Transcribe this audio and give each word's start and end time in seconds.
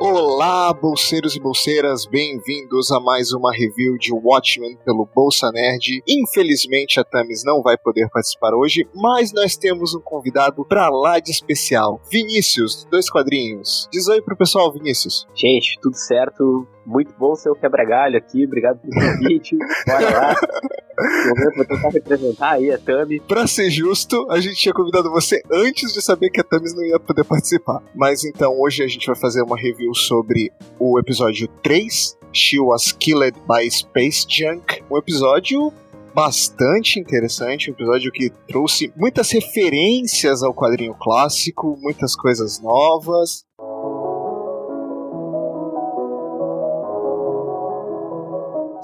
Olá, 0.00 0.72
bolseiros 0.72 1.34
e 1.34 1.40
bolseiras, 1.40 2.06
bem-vindos 2.06 2.92
a 2.92 3.00
mais 3.00 3.32
uma 3.32 3.52
review 3.52 3.98
de 3.98 4.12
Watchmen 4.12 4.78
pelo 4.84 5.04
Bolsa 5.12 5.50
Nerd. 5.50 6.04
Infelizmente 6.06 7.00
a 7.00 7.04
Tamis 7.04 7.42
não 7.44 7.60
vai 7.62 7.76
poder 7.76 8.08
participar 8.08 8.54
hoje, 8.54 8.88
mas 8.94 9.32
nós 9.32 9.56
temos 9.56 9.96
um 9.96 10.00
convidado 10.00 10.64
pra 10.64 10.88
lá 10.88 11.18
de 11.18 11.32
especial. 11.32 12.00
Vinícius, 12.08 12.86
dois 12.88 13.10
quadrinhos. 13.10 13.88
Diz 13.90 14.06
oi 14.06 14.22
pro 14.22 14.36
pessoal, 14.36 14.72
Vinícius. 14.72 15.26
Gente, 15.34 15.76
tudo 15.82 15.96
certo? 15.96 16.64
Muito 16.88 17.12
bom 17.18 17.34
ser 17.36 17.50
o 17.50 17.54
quebra-galho 17.54 18.16
aqui, 18.16 18.46
obrigado 18.46 18.78
pelo 18.78 18.94
convite. 18.94 19.58
Bora 19.86 20.10
lá. 20.10 20.34
momento 21.28 21.56
vou 21.56 21.66
tentar 21.66 21.88
representar 21.90 22.50
aí 22.52 22.72
a 22.72 22.78
Tami. 22.78 23.20
Pra 23.20 23.46
ser 23.46 23.68
justo, 23.70 24.26
a 24.30 24.40
gente 24.40 24.56
tinha 24.56 24.72
convidado 24.72 25.10
você 25.10 25.42
antes 25.52 25.92
de 25.92 26.00
saber 26.00 26.30
que 26.30 26.40
a 26.40 26.44
Tamis 26.44 26.74
não 26.74 26.82
ia 26.82 26.98
poder 26.98 27.24
participar. 27.24 27.82
Mas 27.94 28.24
então, 28.24 28.58
hoje 28.58 28.82
a 28.82 28.86
gente 28.86 29.06
vai 29.06 29.16
fazer 29.16 29.42
uma 29.42 29.56
review 29.56 29.94
sobre 29.94 30.50
o 30.78 30.98
episódio 30.98 31.46
3, 31.62 32.16
She 32.32 32.58
Was 32.58 32.90
Killed 32.90 33.38
by 33.46 33.70
Space 33.70 34.24
Junk. 34.26 34.82
Um 34.90 34.96
episódio 34.96 35.70
bastante 36.14 36.98
interessante, 36.98 37.70
um 37.70 37.74
episódio 37.74 38.10
que 38.10 38.30
trouxe 38.48 38.90
muitas 38.96 39.30
referências 39.30 40.42
ao 40.42 40.54
quadrinho 40.54 40.94
clássico, 40.94 41.78
muitas 41.82 42.16
coisas 42.16 42.60
novas. 42.62 43.44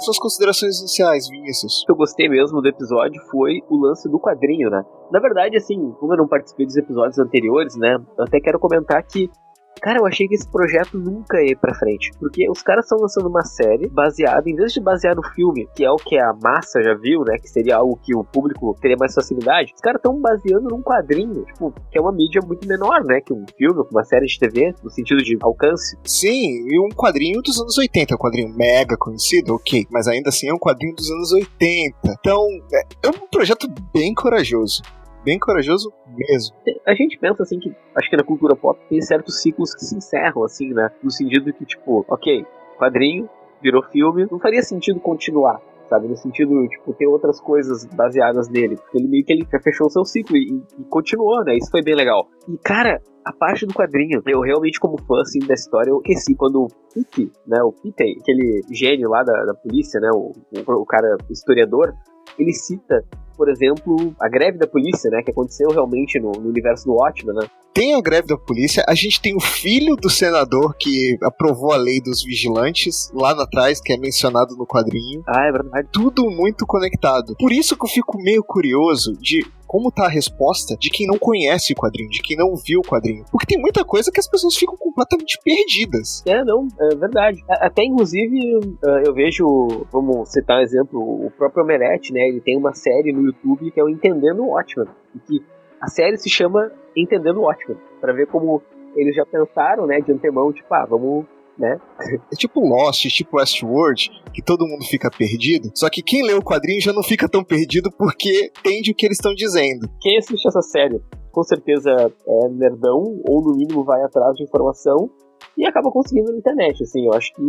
Suas 0.05 0.19
considerações 0.19 0.81
iniciais, 0.81 1.27
Vinícius. 1.31 1.81
O 1.81 1.87
que 1.87 1.93
eu 1.93 1.97
gostei 1.97 2.29
mesmo 2.29 2.61
do 2.61 2.69
episódio 2.69 3.19
foi 3.31 3.62
o 3.71 3.79
lance 3.79 4.07
do 4.07 4.21
quadrinho, 4.21 4.69
né? 4.69 4.85
Na 5.11 5.19
verdade, 5.19 5.57
assim, 5.57 5.93
como 5.99 6.12
eu 6.12 6.19
não 6.19 6.29
participei 6.29 6.67
dos 6.67 6.77
episódios 6.77 7.19
anteriores, 7.19 7.75
né? 7.75 7.97
Eu 8.19 8.25
até 8.25 8.39
quero 8.39 8.59
comentar 8.59 9.03
que 9.03 9.31
Cara, 9.80 9.98
eu 9.98 10.06
achei 10.06 10.27
que 10.27 10.34
esse 10.34 10.48
projeto 10.48 10.98
nunca 10.98 11.42
ia 11.42 11.56
pra 11.56 11.75
frente. 11.75 12.11
Porque 12.19 12.48
os 12.50 12.62
caras 12.62 12.84
estão 12.84 12.98
lançando 12.98 13.28
uma 13.28 13.44
série 13.44 13.89
baseada, 13.89 14.48
em 14.48 14.55
vez 14.55 14.72
de 14.72 14.81
basear 14.81 15.14
no 15.14 15.22
filme, 15.22 15.69
que 15.75 15.84
é 15.84 15.91
o 15.91 15.97
que 15.97 16.19
a 16.19 16.33
massa 16.33 16.83
já 16.83 16.94
viu, 16.94 17.20
né? 17.20 17.36
Que 17.39 17.48
seria 17.48 17.77
algo 17.77 17.98
que 18.03 18.14
o 18.14 18.25
público 18.25 18.77
teria 18.81 18.97
mais 18.97 19.14
facilidade, 19.14 19.72
os 19.75 19.81
caras 19.81 19.98
estão 19.98 20.20
baseando 20.20 20.69
num 20.69 20.83
quadrinho, 20.83 21.44
tipo, 21.44 21.72
que 21.91 21.98
é 21.98 22.00
uma 22.00 22.12
mídia 22.12 22.41
muito 22.47 22.66
menor, 22.66 23.05
né? 23.05 23.20
Que 23.20 23.33
um 23.33 23.44
filme, 23.56 23.84
uma 23.91 24.05
série 24.05 24.27
de 24.27 24.39
TV, 24.39 24.75
no 24.83 24.91
sentido 24.91 25.22
de 25.22 25.36
alcance. 25.41 25.97
Sim, 26.05 26.66
e 26.66 26.81
um 26.81 26.88
quadrinho 26.88 27.42
dos 27.42 27.61
anos 27.61 27.77
80, 27.77 28.14
um 28.14 28.19
quadrinho 28.19 28.55
mega 28.56 28.97
conhecido, 28.97 29.55
ok, 29.55 29.86
mas 29.91 30.09
ainda 30.09 30.28
assim 30.28 30.48
é 30.48 30.55
um 30.55 30.59
quadrinho 30.59 30.94
dos 30.94 31.11
anos 31.11 31.33
80. 31.33 31.97
Então, 32.05 32.47
é, 32.72 33.06
é 33.06 33.09
um 33.09 33.28
projeto 33.28 33.69
bem 33.92 34.14
corajoso 34.14 34.83
bem 35.25 35.39
corajoso 35.39 35.92
mesmo. 36.06 36.56
A 36.86 36.94
gente 36.94 37.19
pensa 37.19 37.42
assim 37.42 37.58
que 37.58 37.75
acho 37.97 38.11
que 38.11 38.17
na 38.17 38.22
cultura 38.22 38.55
pop 38.55 38.78
tem 38.89 39.00
certos 39.00 39.41
ciclos 39.41 39.75
que 39.75 39.84
se 39.84 39.97
encerram 39.97 40.44
assim, 40.44 40.72
né? 40.72 40.91
No 41.03 41.11
sentido 41.11 41.47
de 41.47 41.53
que 41.53 41.64
tipo, 41.64 42.05
ok, 42.08 42.44
quadrinho 42.78 43.28
virou 43.62 43.83
filme, 43.83 44.27
não 44.31 44.39
faria 44.39 44.62
sentido 44.62 45.00
continuar. 45.00 45.61
Sabe, 45.89 46.08
no 46.08 46.16
sentido, 46.16 46.66
tipo, 46.66 46.94
ter 46.94 47.06
outras 47.06 47.39
coisas 47.39 47.84
baseadas 47.84 48.48
nele. 48.48 48.75
Porque 48.75 48.97
ele 48.97 49.06
meio 49.06 49.22
que 49.22 49.31
ele 49.31 49.47
fechou 49.62 49.86
o 49.86 49.91
seu 49.91 50.03
ciclo 50.03 50.34
e, 50.34 50.62
e 50.78 50.84
continuou, 50.84 51.44
né? 51.44 51.56
Isso 51.56 51.70
foi 51.70 51.83
bem 51.83 51.94
legal. 51.94 52.27
E, 52.48 52.56
cara, 52.56 53.03
a 53.25 53.33
parte 53.33 53.66
do 53.66 53.75
quadrinho, 53.75 54.22
eu 54.27 54.41
realmente, 54.41 54.81
como 54.81 54.98
fã 55.03 55.20
assim, 55.20 55.41
da 55.41 55.53
história, 55.53 55.91
eu 55.91 55.98
esqueci 55.98 56.34
quando 56.34 56.64
o 56.64 56.69
Pete, 56.94 57.31
né, 57.47 57.62
o 57.62 57.70
Pete, 57.70 58.19
aquele 58.20 58.62
gênio 58.70 59.11
lá 59.11 59.22
da, 59.22 59.44
da 59.44 59.55
polícia, 59.55 60.00
né, 60.00 60.11
o, 60.12 60.33
o, 60.33 60.72
o 60.72 60.86
cara 60.86 61.16
historiador, 61.31 61.92
ele 62.38 62.53
cita 62.53 63.03
por 63.37 63.49
exemplo, 63.49 64.15
a 64.21 64.29
greve 64.29 64.59
da 64.59 64.67
polícia, 64.67 65.11
né, 65.11 65.23
que 65.23 65.31
aconteceu 65.31 65.71
realmente 65.71 66.19
no, 66.19 66.33
no 66.33 66.49
universo 66.49 66.85
do 66.85 66.95
Watchmen, 66.95 67.35
né? 67.35 67.47
Tem 67.75 67.95
a 67.95 68.01
greve 68.01 68.29
da 68.29 68.37
polícia, 68.37 68.85
a 68.89 68.95
gente 68.95 69.21
tem 69.21 69.35
o 69.35 69.41
filho 69.41 69.97
do 69.97 70.09
senador 70.09 70.77
que 70.79 71.19
aprovou 71.21 71.73
a 71.73 71.77
lei 71.77 72.01
dos 72.01 72.23
vigilantes 72.23 73.11
lá 73.12 73.33
atrás, 73.33 73.81
que 73.81 73.93
é 73.93 73.97
mencionado 73.97 74.55
no 74.56 74.65
quadrinho. 74.65 75.25
Ah, 75.27 75.49
é 75.49 75.50
verdade. 75.50 75.89
Tudo 75.93 76.31
muito 76.31 76.65
conectado. 76.67 77.34
Por 77.37 77.50
isso 77.50 77.77
que 77.77 77.84
eu 77.84 77.91
fico 77.91 78.17
meio 78.23 78.44
curioso 78.44 79.12
de 79.19 79.44
como 79.75 79.91
tá 79.91 80.05
a 80.05 80.09
resposta 80.09 80.77
de 80.78 80.89
quem 80.89 81.05
não 81.05 81.19
conhece 81.19 81.73
o 81.73 81.77
quadrinho, 81.77 82.09
de 82.09 82.23
quem 82.23 82.37
não 82.37 82.55
viu 82.55 82.78
o 82.78 82.89
quadrinho. 82.89 83.25
Porque 83.33 83.44
tem 83.44 83.61
muita 83.61 83.84
coisa 83.84 84.09
que 84.12 84.21
as 84.21 84.28
pessoas 84.28 84.55
ficam 84.55 84.77
completamente 84.77 85.37
perdidas. 85.43 86.23
É, 86.27 86.44
não, 86.44 86.69
é 86.81 86.94
verdade. 86.94 87.43
Até 87.49 87.83
inclusive 87.83 88.77
ah, 88.84 89.03
eu 89.05 89.12
vejo, 89.12 89.84
vamos 89.91 90.28
citar 90.31 90.61
um 90.61 90.62
exemplo, 90.62 91.00
o 91.00 91.28
próprio 91.37 91.65
Omelete, 91.65 92.12
né? 92.12 92.21
Ele 92.21 92.41
tem 92.41 92.56
uma 92.56 92.73
série 92.73 93.12
no 93.12 93.24
YouTube 93.27 93.71
que 93.71 93.81
é 93.81 93.85
o 93.85 93.89
Entendendo 93.89 94.43
o 94.43 94.51
Watchmen. 94.51 94.89
E 95.15 95.19
que 95.19 95.45
a 95.81 95.89
série 95.89 96.17
se 96.17 96.29
chama 96.29 96.71
Entendendo 96.97 97.39
o 97.39 97.43
Watchmen. 97.43 97.79
Pra 98.01 98.12
ver 98.12 98.27
como 98.27 98.62
eles 98.97 99.15
já 99.15 99.27
pensaram, 99.27 99.87
né, 99.87 100.01
de 100.01 100.12
antemão, 100.12 100.53
tipo, 100.53 100.73
ah, 100.73 100.87
vamos 100.87 101.27
né? 101.59 101.79
É 102.33 102.37
tipo 102.37 102.61
Lost, 102.61 103.07
tipo 103.07 103.37
Westworld, 103.37 104.11
que 104.33 104.43
todo 104.43 104.67
mundo 104.67 104.85
fica 104.85 105.11
perdido. 105.11 105.71
Só 105.75 105.89
que 105.89 106.03
quem 106.03 106.25
lê 106.25 106.35
o 106.35 106.43
quadrinho 106.43 106.81
já 106.81 106.93
não 106.93 107.03
fica 107.03 107.29
tão 107.29 107.45
perdido 107.45 107.91
porque 107.97 108.51
entende 108.59 108.91
o 108.91 108.95
que 108.95 109.07
eles 109.07 109.19
estão 109.19 109.35
dizendo. 109.35 109.89
Quem 110.01 110.19
assiste 110.19 110.47
essa 110.47 110.62
série, 110.62 111.01
com 111.31 111.43
certeza 111.43 111.91
é 111.91 112.49
nerdão, 112.49 113.21
ou 113.29 113.43
no 113.43 113.56
mínimo 113.56 113.85
vai 113.85 114.03
atrás 114.03 114.37
de 114.37 114.45
informação 114.45 115.11
e 115.56 115.66
acaba 115.66 115.91
conseguindo 115.91 116.32
na 116.32 116.38
internet, 116.38 116.82
assim, 116.82 117.06
eu 117.06 117.12
acho 117.12 117.32
que 117.34 117.42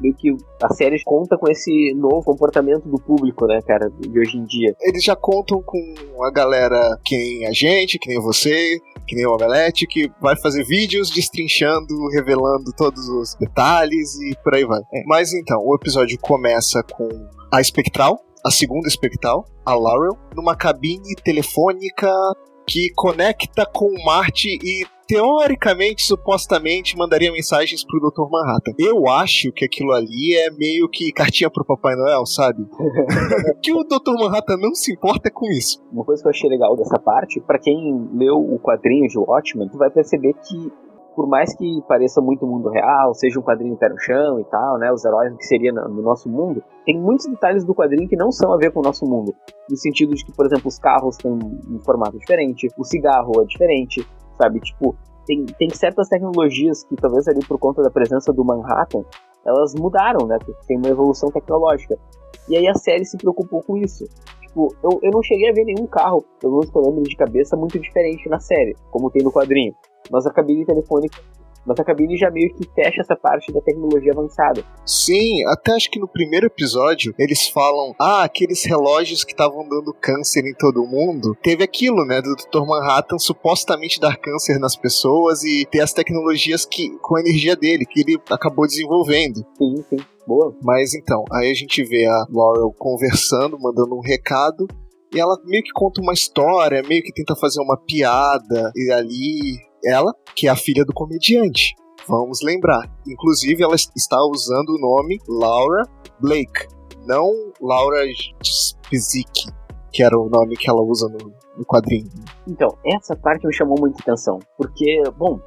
meio 0.00 0.14
que 0.14 0.36
a 0.62 0.68
série 0.74 1.02
conta 1.04 1.38
com 1.38 1.50
esse 1.50 1.94
novo 1.94 2.22
comportamento 2.24 2.88
do 2.88 2.98
público, 2.98 3.46
né, 3.46 3.60
cara, 3.62 3.88
de 3.88 4.18
hoje 4.18 4.36
em 4.36 4.44
dia. 4.44 4.74
Eles 4.80 5.04
já 5.04 5.14
contam 5.14 5.62
com 5.62 6.24
a 6.24 6.30
galera 6.30 6.98
que 7.04 7.16
nem 7.16 7.46
a 7.46 7.52
gente, 7.52 7.98
que 7.98 8.08
nem 8.08 8.20
você, 8.20 8.80
que 9.06 9.14
nem 9.14 9.26
o 9.26 9.34
Omelete, 9.34 9.86
que 9.86 10.10
vai 10.20 10.36
fazer 10.36 10.64
vídeos 10.64 11.10
destrinchando, 11.10 12.08
revelando 12.12 12.72
todos 12.76 13.08
os 13.08 13.34
detalhes 13.36 14.20
e 14.20 14.34
por 14.42 14.54
aí 14.54 14.64
vai. 14.64 14.80
É. 14.92 15.02
Mas 15.06 15.32
então, 15.32 15.58
o 15.64 15.74
episódio 15.74 16.18
começa 16.20 16.82
com 16.82 17.08
a 17.52 17.60
Espectral, 17.60 18.18
a 18.44 18.50
segunda 18.50 18.88
Espectral, 18.88 19.44
a 19.64 19.74
Laurel, 19.74 20.18
numa 20.34 20.56
cabine 20.56 21.14
telefônica 21.22 22.08
que 22.66 22.90
conecta 22.94 23.66
com 23.66 23.88
Marte 24.04 24.48
e 24.48 24.84
teoricamente, 25.12 26.04
supostamente, 26.04 26.96
mandaria 26.96 27.30
mensagens 27.30 27.84
pro 27.84 28.00
Dr. 28.00 28.30
Manhattan. 28.30 28.72
Eu 28.78 29.06
acho 29.06 29.52
que 29.52 29.66
aquilo 29.66 29.92
ali 29.92 30.34
é 30.38 30.50
meio 30.50 30.88
que 30.88 31.12
cartinha 31.12 31.50
pro 31.50 31.66
Papai 31.66 31.94
Noel, 31.94 32.24
sabe? 32.24 32.66
que 33.62 33.74
o 33.74 33.84
Dr. 33.84 34.14
Manhattan 34.18 34.56
não 34.56 34.74
se 34.74 34.90
importa 34.90 35.30
com 35.30 35.50
isso. 35.50 35.84
Uma 35.92 36.02
coisa 36.02 36.22
que 36.22 36.28
eu 36.28 36.30
achei 36.30 36.48
legal 36.48 36.74
dessa 36.76 36.98
parte, 36.98 37.42
para 37.42 37.58
quem 37.58 38.08
leu 38.14 38.38
o 38.38 38.58
quadrinho 38.58 39.06
de 39.06 39.18
Watchmen, 39.18 39.68
tu 39.68 39.76
vai 39.76 39.90
perceber 39.90 40.32
que 40.32 40.72
por 41.14 41.28
mais 41.28 41.54
que 41.54 41.82
pareça 41.86 42.22
muito 42.22 42.46
mundo 42.46 42.70
real, 42.70 43.12
seja 43.12 43.38
um 43.38 43.42
quadrinho 43.42 43.76
pé 43.76 43.90
no 43.90 43.98
chão 43.98 44.40
e 44.40 44.44
tal, 44.44 44.78
né, 44.78 44.90
os 44.90 45.04
heróis 45.04 45.36
que 45.36 45.44
seria 45.44 45.70
no 45.70 46.00
nosso 46.00 46.26
mundo, 46.26 46.64
tem 46.86 46.98
muitos 46.98 47.26
detalhes 47.26 47.66
do 47.66 47.74
quadrinho 47.74 48.08
que 48.08 48.16
não 48.16 48.32
são 48.32 48.50
a 48.50 48.56
ver 48.56 48.72
com 48.72 48.80
o 48.80 48.82
nosso 48.82 49.04
mundo. 49.04 49.34
No 49.68 49.76
sentido 49.76 50.14
de 50.14 50.24
que, 50.24 50.32
por 50.34 50.46
exemplo, 50.46 50.68
os 50.68 50.78
carros 50.78 51.18
têm 51.18 51.30
um 51.30 51.78
formato 51.84 52.18
diferente, 52.18 52.66
o 52.78 52.84
cigarro 52.84 53.42
é 53.42 53.44
diferente, 53.44 54.06
sabe? 54.42 54.60
Tipo, 54.60 54.96
tem, 55.26 55.46
tem 55.46 55.70
certas 55.70 56.08
tecnologias 56.08 56.84
que 56.84 56.96
talvez 56.96 57.28
ali 57.28 57.40
por 57.46 57.58
conta 57.58 57.82
da 57.82 57.90
presença 57.90 58.32
do 58.32 58.44
Manhattan, 58.44 59.04
elas 59.44 59.74
mudaram, 59.74 60.26
né? 60.26 60.38
Tem 60.66 60.76
uma 60.76 60.88
evolução 60.88 61.30
tecnológica. 61.30 61.96
E 62.48 62.56
aí 62.56 62.66
a 62.66 62.74
série 62.74 63.04
se 63.04 63.16
preocupou 63.16 63.62
com 63.62 63.76
isso. 63.76 64.04
Tipo, 64.40 64.74
eu, 64.82 64.98
eu 65.02 65.10
não 65.12 65.22
cheguei 65.22 65.50
a 65.50 65.52
ver 65.52 65.64
nenhum 65.64 65.86
carro, 65.86 66.24
pelo 66.40 66.54
menos 66.54 66.70
que 66.70 66.76
eu 66.76 66.82
lembro 66.82 67.02
de 67.02 67.16
cabeça, 67.16 67.56
muito 67.56 67.78
diferente 67.78 68.28
na 68.28 68.40
série, 68.40 68.74
como 68.90 69.10
tem 69.10 69.22
no 69.22 69.32
quadrinho. 69.32 69.74
Mas 70.10 70.26
a 70.26 70.32
cabine 70.32 70.66
telefônica 70.66 71.18
mas 71.66 71.78
a 71.78 71.84
cabine 71.84 72.16
já 72.16 72.30
meio 72.30 72.52
que 72.54 72.68
fecha 72.74 73.00
essa 73.00 73.16
parte 73.16 73.52
da 73.52 73.60
tecnologia 73.60 74.12
avançada. 74.12 74.64
Sim, 74.84 75.44
até 75.46 75.72
acho 75.72 75.90
que 75.90 76.00
no 76.00 76.08
primeiro 76.08 76.46
episódio 76.46 77.14
eles 77.18 77.48
falam: 77.48 77.94
ah, 78.00 78.24
aqueles 78.24 78.64
relógios 78.64 79.24
que 79.24 79.32
estavam 79.32 79.68
dando 79.68 79.94
câncer 79.94 80.44
em 80.46 80.54
todo 80.54 80.86
mundo. 80.86 81.36
Teve 81.42 81.64
aquilo, 81.64 82.04
né, 82.04 82.20
do 82.20 82.34
Dr. 82.34 82.66
Manhattan 82.66 83.18
supostamente 83.18 84.00
dar 84.00 84.16
câncer 84.16 84.58
nas 84.58 84.76
pessoas 84.76 85.42
e 85.44 85.66
ter 85.70 85.80
as 85.80 85.92
tecnologias 85.92 86.64
que 86.64 86.90
com 87.00 87.16
a 87.16 87.20
energia 87.20 87.56
dele, 87.56 87.86
que 87.86 88.00
ele 88.00 88.20
acabou 88.30 88.66
desenvolvendo. 88.66 89.44
Sim, 89.56 89.84
sim. 89.88 89.96
Boa. 90.26 90.54
Mas 90.62 90.94
então, 90.94 91.24
aí 91.32 91.50
a 91.50 91.54
gente 91.54 91.82
vê 91.84 92.06
a 92.06 92.26
Laurel 92.30 92.72
conversando, 92.78 93.58
mandando 93.58 93.96
um 93.96 94.00
recado, 94.00 94.66
e 95.14 95.20
ela 95.20 95.36
meio 95.44 95.62
que 95.62 95.72
conta 95.72 96.00
uma 96.00 96.12
história, 96.12 96.82
meio 96.82 97.02
que 97.02 97.12
tenta 97.12 97.34
fazer 97.36 97.60
uma 97.60 97.76
piada, 97.76 98.72
e 98.74 98.90
ali 98.90 99.71
ela, 99.84 100.12
que 100.34 100.46
é 100.46 100.50
a 100.50 100.56
filha 100.56 100.84
do 100.84 100.92
comediante. 100.92 101.74
Vamos 102.08 102.40
lembrar. 102.42 102.90
Inclusive, 103.06 103.62
ela 103.62 103.74
está 103.74 104.18
usando 104.30 104.70
o 104.70 104.80
nome 104.80 105.18
Laura 105.28 105.82
Blake, 106.20 106.66
não 107.06 107.30
Laura 107.60 108.04
Spizik, 108.42 109.50
que 109.92 110.02
era 110.02 110.18
o 110.18 110.28
nome 110.28 110.56
que 110.56 110.68
ela 110.68 110.82
usa 110.82 111.08
no, 111.08 111.32
no 111.56 111.64
quadrinho. 111.64 112.10
Então, 112.46 112.76
essa 112.84 113.14
parte 113.14 113.46
me 113.46 113.54
chamou 113.54 113.78
muita 113.78 114.02
atenção, 114.02 114.38
porque, 114.56 115.02
bom, 115.16 115.38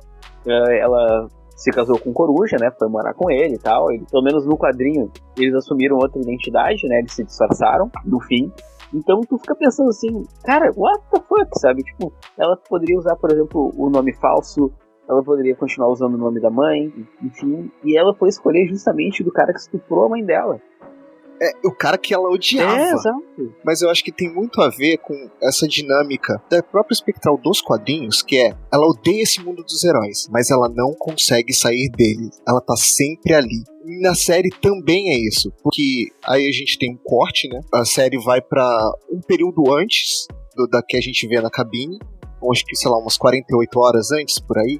eh, 0.47 0.79
ela 0.79 1.27
se 1.55 1.71
casou 1.71 1.97
com 1.97 2.13
Coruja, 2.13 2.57
né? 2.59 2.69
Foi 2.77 2.89
morar 2.89 3.13
com 3.13 3.31
ele 3.31 3.55
e 3.55 3.59
tal. 3.59 3.91
E, 3.91 3.99
pelo 4.11 4.23
menos 4.23 4.45
no 4.45 4.57
quadrinho, 4.57 5.09
eles 5.37 5.55
assumiram 5.55 5.97
outra 5.97 6.21
identidade, 6.21 6.87
né? 6.87 6.99
Eles 6.99 7.13
se 7.13 7.23
disfarçaram, 7.23 7.89
no 8.05 8.19
fim. 8.21 8.51
Então 8.93 9.21
tu 9.21 9.37
fica 9.37 9.55
pensando 9.55 9.89
assim, 9.89 10.23
cara, 10.43 10.71
what 10.75 11.01
the 11.11 11.19
fuck, 11.21 11.49
sabe? 11.59 11.83
Tipo, 11.83 12.13
ela 12.37 12.57
poderia 12.57 12.97
usar, 12.97 13.15
por 13.15 13.31
exemplo, 13.31 13.71
o 13.77 13.89
nome 13.89 14.13
falso 14.13 14.71
ela 15.07 15.23
poderia 15.23 15.55
continuar 15.55 15.89
usando 15.89 16.15
o 16.15 16.17
nome 16.17 16.39
da 16.39 16.49
mãe, 16.49 16.91
enfim. 17.21 17.71
E 17.83 17.97
ela 17.97 18.13
foi 18.13 18.29
escolher 18.29 18.67
justamente 18.67 19.23
do 19.23 19.31
cara 19.31 19.53
que 19.53 19.59
estuprou 19.59 20.05
a 20.05 20.09
mãe 20.09 20.25
dela. 20.25 20.59
É, 21.41 21.51
o 21.65 21.71
cara 21.71 21.97
que 21.97 22.13
ela 22.13 22.29
odiava. 22.29 22.77
É, 22.77 22.91
exato. 22.91 23.23
Mas 23.63 23.81
eu 23.81 23.89
acho 23.89 24.03
que 24.03 24.11
tem 24.11 24.33
muito 24.33 24.61
a 24.61 24.69
ver 24.69 24.97
com 24.97 25.29
essa 25.41 25.67
dinâmica 25.67 26.41
da 26.49 26.61
própria 26.63 26.93
espectral 26.93 27.37
dos 27.37 27.61
quadrinhos, 27.61 28.21
que 28.21 28.37
é 28.37 28.55
ela 28.73 28.87
odeia 28.87 29.23
esse 29.23 29.41
mundo 29.41 29.63
dos 29.63 29.83
heróis, 29.83 30.27
mas 30.31 30.49
ela 30.49 30.69
não 30.69 30.93
consegue 30.93 31.53
sair 31.53 31.89
dele. 31.89 32.29
Ela 32.47 32.61
tá 32.61 32.75
sempre 32.75 33.33
ali. 33.33 33.63
E 33.85 34.01
na 34.01 34.15
série 34.15 34.49
também 34.61 35.13
é 35.13 35.19
isso, 35.27 35.51
porque 35.61 36.07
aí 36.23 36.47
a 36.47 36.51
gente 36.51 36.77
tem 36.79 36.91
um 36.91 36.97
corte, 37.03 37.47
né? 37.47 37.61
A 37.73 37.85
série 37.85 38.17
vai 38.17 38.41
para 38.41 38.65
um 39.11 39.21
período 39.21 39.71
antes 39.75 40.27
do, 40.55 40.67
da 40.67 40.81
que 40.81 40.97
a 40.97 41.01
gente 41.01 41.27
vê 41.27 41.39
na 41.39 41.51
cabine, 41.51 41.99
acho 42.51 42.65
que, 42.65 42.75
sei 42.75 42.89
lá, 42.89 42.97
umas 42.97 43.17
48 43.17 43.79
horas 43.79 44.11
antes, 44.11 44.39
por 44.39 44.57
aí 44.57 44.77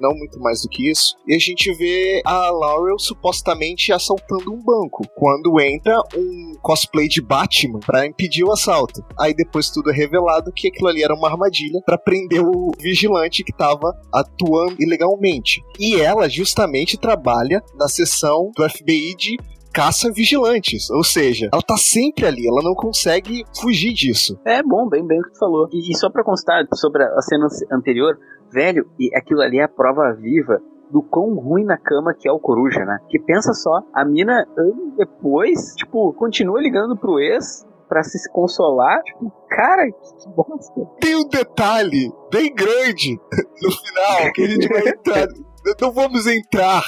não 0.00 0.14
muito 0.14 0.40
mais 0.40 0.62
do 0.62 0.68
que 0.68 0.90
isso. 0.90 1.14
E 1.26 1.34
a 1.34 1.38
gente 1.38 1.72
vê 1.74 2.22
a 2.24 2.50
Laurel 2.50 2.98
supostamente 2.98 3.92
assaltando 3.92 4.52
um 4.52 4.62
banco, 4.62 5.04
quando 5.14 5.60
entra 5.60 5.96
um 6.16 6.54
cosplay 6.62 7.08
de 7.08 7.20
Batman 7.20 7.80
para 7.80 8.06
impedir 8.06 8.44
o 8.44 8.52
assalto. 8.52 9.04
Aí 9.18 9.34
depois 9.34 9.70
tudo 9.70 9.90
é 9.90 9.94
revelado 9.94 10.52
que 10.52 10.68
aquilo 10.68 10.88
ali 10.88 11.02
era 11.02 11.14
uma 11.14 11.28
armadilha 11.28 11.80
para 11.84 11.98
prender 11.98 12.42
o 12.42 12.70
vigilante 12.78 13.44
que 13.44 13.52
estava 13.52 13.94
atuando 14.12 14.76
ilegalmente. 14.80 15.62
E 15.78 16.00
ela 16.00 16.28
justamente 16.28 16.98
trabalha 16.98 17.62
na 17.74 17.88
seção 17.88 18.50
do 18.56 18.68
FBI 18.68 19.14
de 19.16 19.36
caça 19.72 20.10
vigilantes. 20.12 20.90
Ou 20.90 21.04
seja, 21.04 21.48
ela 21.52 21.62
tá 21.62 21.76
sempre 21.76 22.26
ali, 22.26 22.46
ela 22.46 22.62
não 22.62 22.74
consegue 22.74 23.44
fugir 23.60 23.92
disso. 23.92 24.38
É 24.44 24.62
bom, 24.62 24.88
bem 24.88 25.06
bem 25.06 25.20
o 25.20 25.22
que 25.22 25.32
tu 25.32 25.38
falou. 25.38 25.68
E, 25.72 25.92
e 25.92 25.96
só 25.96 26.10
pra 26.10 26.24
constar 26.24 26.64
sobre 26.74 27.02
a 27.02 27.22
cena 27.22 27.46
anterior, 27.72 28.18
velho, 28.52 28.90
e 28.98 29.14
aquilo 29.16 29.40
ali 29.40 29.58
é 29.58 29.64
a 29.64 29.68
prova 29.68 30.12
viva 30.12 30.60
do 30.90 31.02
quão 31.02 31.34
ruim 31.34 31.64
na 31.64 31.78
cama 31.78 32.14
que 32.14 32.28
é 32.28 32.32
o 32.32 32.40
Coruja, 32.40 32.84
né? 32.84 32.98
Que 33.08 33.18
pensa 33.18 33.52
só, 33.54 33.82
a 33.94 34.04
mina 34.04 34.46
anos 34.56 34.96
depois, 34.96 35.74
tipo, 35.76 36.12
continua 36.14 36.60
ligando 36.60 36.96
pro 36.96 37.20
ex 37.20 37.64
pra 37.88 38.02
se 38.02 38.30
consolar. 38.32 39.02
Tipo, 39.02 39.32
cara, 39.48 39.86
que 39.90 40.28
bosta. 40.28 40.86
Tem 41.00 41.16
um 41.16 41.28
detalhe 41.28 42.12
bem 42.32 42.54
grande 42.54 43.16
no 43.62 43.70
final 43.70 44.32
que 44.32 44.42
a 44.42 44.48
gente 44.48 44.68
vai 44.68 44.88
entrar. 44.88 45.26
Não 45.80 45.92
vamos 45.92 46.26
entrar, 46.26 46.82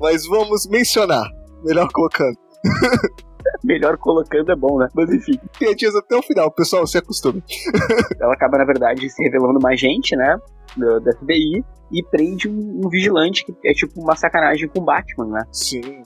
mas 0.00 0.26
vamos 0.26 0.66
mencionar. 0.68 1.28
Melhor 1.64 1.88
colocando. 1.92 2.36
Melhor 3.64 3.96
colocando 3.98 4.52
é 4.52 4.56
bom, 4.56 4.78
né? 4.78 4.88
Mas 4.94 5.10
enfim. 5.10 5.38
Piadinhas 5.58 5.94
até 5.96 6.16
o 6.16 6.22
final, 6.22 6.50
pessoal, 6.50 6.86
se 6.86 6.98
acostume. 6.98 7.42
Ela 8.20 8.34
acaba, 8.34 8.58
na 8.58 8.64
verdade, 8.64 9.08
se 9.08 9.22
revelando 9.22 9.58
mais 9.60 9.80
gente, 9.80 10.16
né? 10.16 10.38
Da, 10.76 11.12
FBI 11.12 11.64
e 11.90 12.02
prende 12.10 12.48
um, 12.48 12.82
um, 12.84 12.88
vigilante 12.88 13.44
que 13.44 13.54
é 13.64 13.72
tipo 13.72 14.00
uma 14.00 14.14
sacanagem 14.14 14.68
com 14.68 14.80
o 14.80 14.84
Batman, 14.84 15.26
né? 15.26 15.44
Sim. 15.50 16.02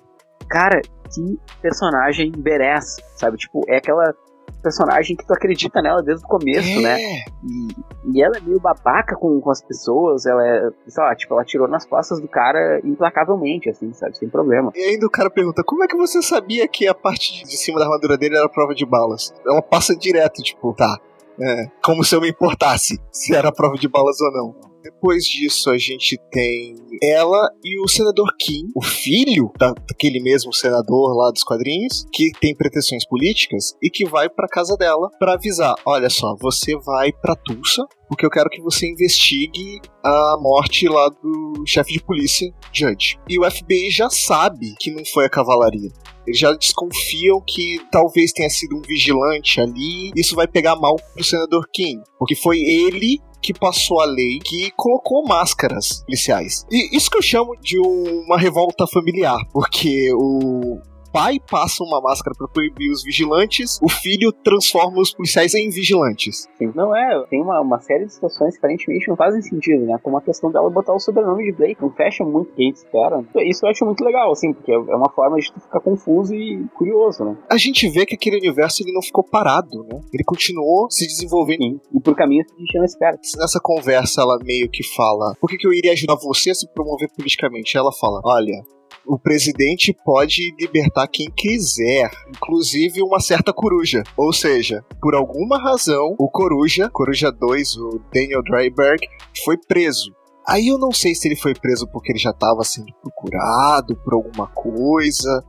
Cara, 0.49 0.81
que 1.13 1.39
personagem 1.61 2.31
badass, 2.31 2.97
sabe? 3.17 3.37
Tipo, 3.37 3.65
é 3.69 3.79
aquela 3.79 4.15
personagem 4.63 5.17
que 5.17 5.27
tu 5.27 5.33
acredita 5.33 5.83
nela 5.83 6.03
desde 6.03 6.25
o 6.25 6.29
começo, 6.29 6.81
né? 6.81 7.03
é. 7.03 7.07
né? 7.07 7.25
E, 7.45 8.15
e, 8.15 8.23
ela 8.23 8.37
é 8.37 8.41
meio 8.41 8.61
babaca 8.61 9.17
com, 9.17 9.41
com 9.41 9.51
as 9.51 9.63
pessoas, 9.63 10.25
ela 10.25 10.47
é, 10.47 10.71
sei 10.87 11.03
lá, 11.03 11.15
tipo, 11.15 11.35
ela 11.35 11.45
tirou 11.45 11.69
nas 11.69 11.85
costas 11.85 12.21
do 12.21 12.29
cara 12.29 12.81
implacavelmente, 12.85 13.69
assim, 13.69 13.93
sabe? 13.93 14.17
Sem 14.17 14.29
problema. 14.29 14.73
E 14.75 14.81
ainda 14.81 15.07
o 15.07 15.11
cara 15.11 15.29
pergunta, 15.29 15.63
como 15.65 15.85
é 15.85 15.89
que 15.89 15.97
você 15.97 16.23
sabia 16.23 16.67
que 16.69 16.87
a 16.87 16.95
parte 16.95 17.45
de 17.45 17.57
cima 17.57 17.79
da 17.79 17.87
armadura 17.87 18.17
dele 18.17 18.37
era 18.37 18.49
prova 18.49 18.75
de 18.75 18.87
balas? 18.87 19.35
Ela 19.47 19.61
passa 19.61 19.97
direto, 19.97 20.43
tipo, 20.43 20.73
tá, 20.73 20.99
é, 21.41 21.67
como 21.83 22.05
se 22.05 22.15
eu 22.15 22.21
me 22.21 22.31
importasse 22.31 23.01
se 23.11 23.35
era 23.35 23.53
prova 23.53 23.77
de 23.77 23.89
balas 23.89 24.21
ou 24.21 24.33
não. 24.33 24.72
Depois 24.83 25.25
disso, 25.25 25.71
a 25.71 25.79
gente 25.79 26.19
tem 26.31 26.75
ela 27.03 27.49
e 27.65 27.81
o 27.81 27.89
senador 27.89 28.29
Kim, 28.39 28.69
o 28.75 28.83
filho 28.83 29.51
da, 29.59 29.73
daquele 29.73 30.21
mesmo 30.21 30.53
senador 30.53 31.17
lá 31.17 31.31
dos 31.31 31.45
quadrinhos, 31.45 32.05
que 32.13 32.31
tem 32.41 32.55
pretensões 32.55 33.07
políticas 33.07 33.75
e 33.83 33.89
que 33.91 34.09
vai 34.09 34.29
para 34.29 34.49
casa 34.49 34.77
dela 34.77 35.09
para 35.19 35.35
avisar: 35.35 35.75
olha 35.85 36.11
só, 36.11 36.35
você 36.41 36.77
vai 36.77 37.13
para 37.13 37.37
Tulsa 37.37 37.87
porque 38.13 38.27
eu 38.27 38.31
quero 38.31 38.51
que 38.51 38.61
você 38.61 38.87
investigue 38.87 39.81
a 40.05 40.37
morte 40.39 40.87
lá 40.87 41.09
do 41.09 41.65
chefe 41.67 41.95
de 41.95 42.05
polícia, 42.05 42.53
Judge. 42.71 43.19
E 43.27 43.39
o 43.39 43.51
FBI 43.51 43.91
já 43.91 44.11
sabe 44.11 44.75
que 44.79 44.91
não 44.91 45.03
foi 45.15 45.25
a 45.25 45.31
cavalaria. 45.31 45.91
Eles 46.27 46.39
já 46.39 46.53
desconfiam 46.53 47.43
que 47.47 47.79
talvez 47.91 48.31
tenha 48.33 48.51
sido 48.51 48.77
um 48.77 48.83
vigilante 48.83 49.63
ali. 49.63 50.13
Isso 50.15 50.37
vai 50.37 50.47
pegar 50.47 50.77
mal 50.77 50.97
pro 51.15 51.25
senador 51.25 51.67
Kim, 51.73 52.03
porque 52.19 52.37
foi 52.37 52.59
ele 52.59 53.19
que 53.43 53.53
passou 53.53 54.01
a 54.01 54.05
lei 54.05 54.39
que 54.39 54.71
colocou 54.77 55.27
máscaras 55.27 56.03
policiais. 56.05 56.65
E 56.71 56.97
isso 56.97 57.11
que 57.11 57.19
eu 57.19 57.23
chamo 57.23 57.57
de 57.61 57.79
uma 57.79 58.39
revolta 58.39 58.87
familiar, 58.87 59.39
porque 59.53 60.13
o 60.15 60.81
pai 61.13 61.39
passa 61.51 61.85
uma 61.85 62.01
máscara 62.01 62.35
para 62.37 62.49
proibir 62.49 62.91
os 62.91 63.05
vigilantes, 63.05 63.79
o 63.83 63.89
filho 63.89 64.33
transforma 64.33 65.01
os 65.01 65.13
policiais 65.13 65.55
em 65.55 65.69
vigilantes. 65.69 66.49
Sim, 66.59 66.73
não 66.75 66.97
é, 66.97 67.25
tem 67.29 67.41
uma, 67.41 67.61
uma 67.61 67.79
série 67.81 68.07
de 68.07 68.15
situações 68.15 68.55
que 68.55 68.59
aparentemente 68.59 69.09
não 69.09 69.17
fazem 69.17 69.43
sentido, 69.43 69.85
né? 69.85 69.99
Como 70.03 70.17
a 70.17 70.23
questão 70.23 70.51
dela 70.51 70.71
botar 70.71 70.95
o 70.95 70.99
sobrenome 70.99 71.45
de 71.45 71.53
Blake, 71.53 71.83
não 71.83 71.91
fecha 71.91 72.25
muito 72.25 72.53
quem 72.55 72.71
espera. 72.71 73.23
Isso 73.37 73.67
eu 73.67 73.71
acho 73.71 73.85
muito 73.85 74.03
legal, 74.03 74.33
assim, 74.33 74.53
porque 74.53 74.73
é 74.73 74.77
uma 74.79 75.11
forma 75.11 75.37
de 75.37 75.53
tu 75.53 75.61
ficar 75.61 75.81
confuso 75.81 76.35
e 76.35 76.65
curioso, 76.75 77.25
né? 77.25 77.37
A 77.51 77.59
gente 77.59 77.89
vê 77.89 78.07
que 78.07 78.15
aquele 78.15 78.39
universo 78.39 78.83
ele 78.83 78.93
não 78.93 79.03
ficou 79.03 79.23
parado, 79.23 79.85
né? 79.85 80.01
Ele 80.13 80.25
continuou 80.25 80.91
se 80.91 81.07
desenvolvendo. 81.07 81.63
Sim, 81.63 81.81
e 81.95 82.01
por 82.01 82.15
caminhos 82.17 82.47
que 82.47 82.55
a 82.55 82.59
gente 82.59 82.79
não 82.79 82.85
espera. 82.85 83.19
Nessa 83.39 83.61
conversa, 83.61 84.23
ela 84.23 84.39
meio 84.43 84.69
que 84.71 84.83
fala: 84.83 85.35
por 85.41 85.51
que, 85.51 85.57
que 85.57 85.67
eu 85.67 85.73
iria 85.73 85.93
ajudar 85.93 86.17
você 86.17 86.51
a 86.51 86.55
se 86.55 86.67
promover 86.73 87.09
politicamente? 87.15 87.77
Ela 87.77 87.93
fala: 87.93 88.21
olha, 88.25 88.63
o 89.07 89.19
presidente 89.19 89.97
pode 90.05 90.55
libertar 90.59 91.09
quem 91.09 91.31
quiser, 91.31 92.11
inclusive 92.29 93.03
uma 93.03 93.21
certa 93.21 93.53
coruja. 93.53 94.03
Ou 94.17 94.33
seja, 94.33 94.85
por 95.01 95.15
alguma 95.15 95.59
razão, 95.59 96.15
o 96.19 96.29
coruja, 96.29 96.89
Coruja 96.91 97.31
2, 97.31 97.77
o 97.77 98.01
Daniel 98.13 98.43
Dryberg, 98.43 99.07
foi 99.45 99.57
preso. 99.57 100.15
Aí 100.47 100.69
eu 100.69 100.79
não 100.79 100.93
sei 100.93 101.15
se 101.15 101.29
ele 101.29 101.37
foi 101.37 101.55
preso 101.55 101.87
porque 101.93 102.13
ele 102.13 102.19
já 102.19 102.31
estava 102.31 102.65
sendo 102.65 102.93
procurado 103.01 103.97
por 104.05 104.15
alguma 104.15 104.49
coisa, 104.49 105.45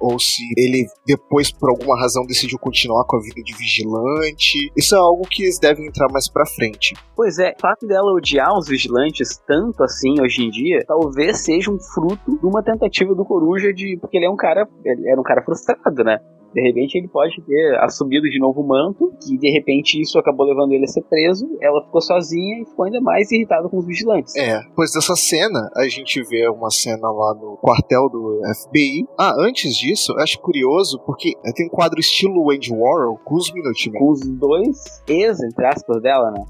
ou 0.00 0.18
se 0.18 0.42
ele 0.56 0.86
depois 1.06 1.50
por 1.52 1.70
alguma 1.70 1.98
razão 1.98 2.24
decidiu 2.26 2.58
continuar 2.58 3.04
com 3.06 3.16
a 3.16 3.20
vida 3.20 3.42
de 3.42 3.56
vigilante. 3.56 4.70
Isso 4.76 4.94
é 4.94 4.98
algo 4.98 5.26
que 5.28 5.44
eles 5.44 5.58
devem 5.58 5.86
entrar 5.86 6.08
mais 6.10 6.30
para 6.30 6.46
frente. 6.46 6.94
Pois 7.14 7.38
é, 7.38 7.52
o 7.56 7.60
fato 7.60 7.86
dela 7.86 8.12
odiar 8.12 8.56
os 8.56 8.68
vigilantes 8.68 9.40
tanto 9.46 9.82
assim 9.82 10.20
hoje 10.20 10.44
em 10.44 10.50
dia, 10.50 10.84
talvez 10.86 11.44
seja 11.44 11.70
um 11.70 11.78
fruto 11.78 12.38
de 12.38 12.46
uma 12.46 12.62
tentativa 12.62 13.14
do 13.14 13.24
Coruja 13.24 13.72
de 13.72 13.96
porque 14.00 14.16
ele 14.16 14.26
é 14.26 14.30
um 14.30 14.36
cara, 14.36 14.68
ele 14.84 15.08
era 15.08 15.20
um 15.20 15.24
cara 15.24 15.42
frustrado, 15.42 16.04
né? 16.04 16.18
De 16.54 16.60
repente 16.60 16.96
ele 16.96 17.08
pode 17.08 17.40
ter 17.42 17.78
assumido 17.80 18.28
de 18.28 18.38
novo 18.38 18.62
o 18.62 18.66
manto, 18.66 19.12
e 19.30 19.36
de 19.38 19.50
repente 19.50 20.00
isso 20.00 20.18
acabou 20.18 20.46
levando 20.46 20.72
ele 20.72 20.84
a 20.84 20.88
ser 20.88 21.02
preso. 21.02 21.46
Ela 21.60 21.82
ficou 21.84 22.00
sozinha 22.00 22.62
e 22.62 22.64
ficou 22.64 22.84
ainda 22.84 23.00
mais 23.00 23.30
irritada 23.30 23.68
com 23.68 23.78
os 23.78 23.86
vigilantes. 23.86 24.34
É, 24.36 24.60
depois 24.60 24.92
dessa 24.92 25.16
cena, 25.16 25.70
a 25.76 25.88
gente 25.88 26.22
vê 26.22 26.48
uma 26.48 26.70
cena 26.70 27.10
lá 27.10 27.34
no 27.34 27.56
quartel 27.56 28.08
do 28.08 28.40
FBI. 28.62 29.06
Ah, 29.18 29.34
antes 29.38 29.76
disso, 29.76 30.12
acho 30.18 30.40
curioso, 30.40 31.00
porque 31.04 31.32
tem 31.54 31.66
um 31.66 31.70
quadro 31.70 32.00
estilo 32.00 32.50
Andy 32.50 32.72
Warhol 32.72 33.18
com 33.24 33.36
os 33.36 33.52
Minutemen. 33.52 33.98
Com 33.98 34.10
os 34.10 34.20
dois 34.20 35.02
ex, 35.08 35.40
entre 35.42 35.66
aspas, 35.66 36.02
dela, 36.02 36.30
né? 36.30 36.44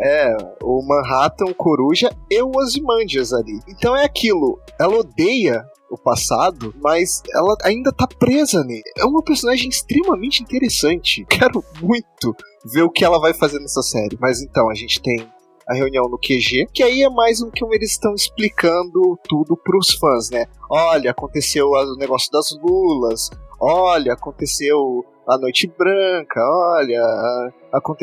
É, 0.00 0.36
o 0.62 0.82
Manhattan, 0.82 1.44
o 1.50 1.54
Coruja 1.54 2.10
e 2.30 2.42
o 2.42 2.50
Ozymandias 2.56 3.32
ali. 3.32 3.60
Então 3.68 3.96
é 3.96 4.04
aquilo, 4.04 4.58
ela 4.78 4.96
odeia 4.96 5.64
o 5.92 5.98
passado, 5.98 6.74
mas 6.80 7.22
ela 7.34 7.54
ainda 7.62 7.92
tá 7.92 8.06
presa 8.06 8.64
nele. 8.64 8.82
É 8.96 9.04
uma 9.04 9.22
personagem 9.22 9.68
extremamente 9.68 10.42
interessante. 10.42 11.24
Quero 11.28 11.62
muito 11.82 12.34
ver 12.64 12.82
o 12.82 12.90
que 12.90 13.04
ela 13.04 13.20
vai 13.20 13.34
fazer 13.34 13.58
nessa 13.58 13.82
série. 13.82 14.16
Mas 14.18 14.40
então, 14.40 14.70
a 14.70 14.74
gente 14.74 15.02
tem 15.02 15.30
a 15.68 15.74
reunião 15.74 16.08
no 16.08 16.18
QG, 16.18 16.66
que 16.72 16.82
aí 16.82 17.02
é 17.02 17.10
mais 17.10 17.40
um 17.40 17.50
que 17.50 17.64
eles 17.66 17.92
estão 17.92 18.14
explicando 18.14 19.18
tudo 19.28 19.56
pros 19.56 19.92
fãs, 19.94 20.30
né? 20.30 20.46
Olha, 20.68 21.10
aconteceu 21.12 21.68
o 21.68 21.96
negócio 21.96 22.30
das 22.32 22.50
lulas, 22.60 23.30
olha, 23.60 24.14
aconteceu 24.14 25.04
a 25.28 25.38
Noite 25.38 25.68
Branca, 25.68 26.40
olha, 26.40 27.52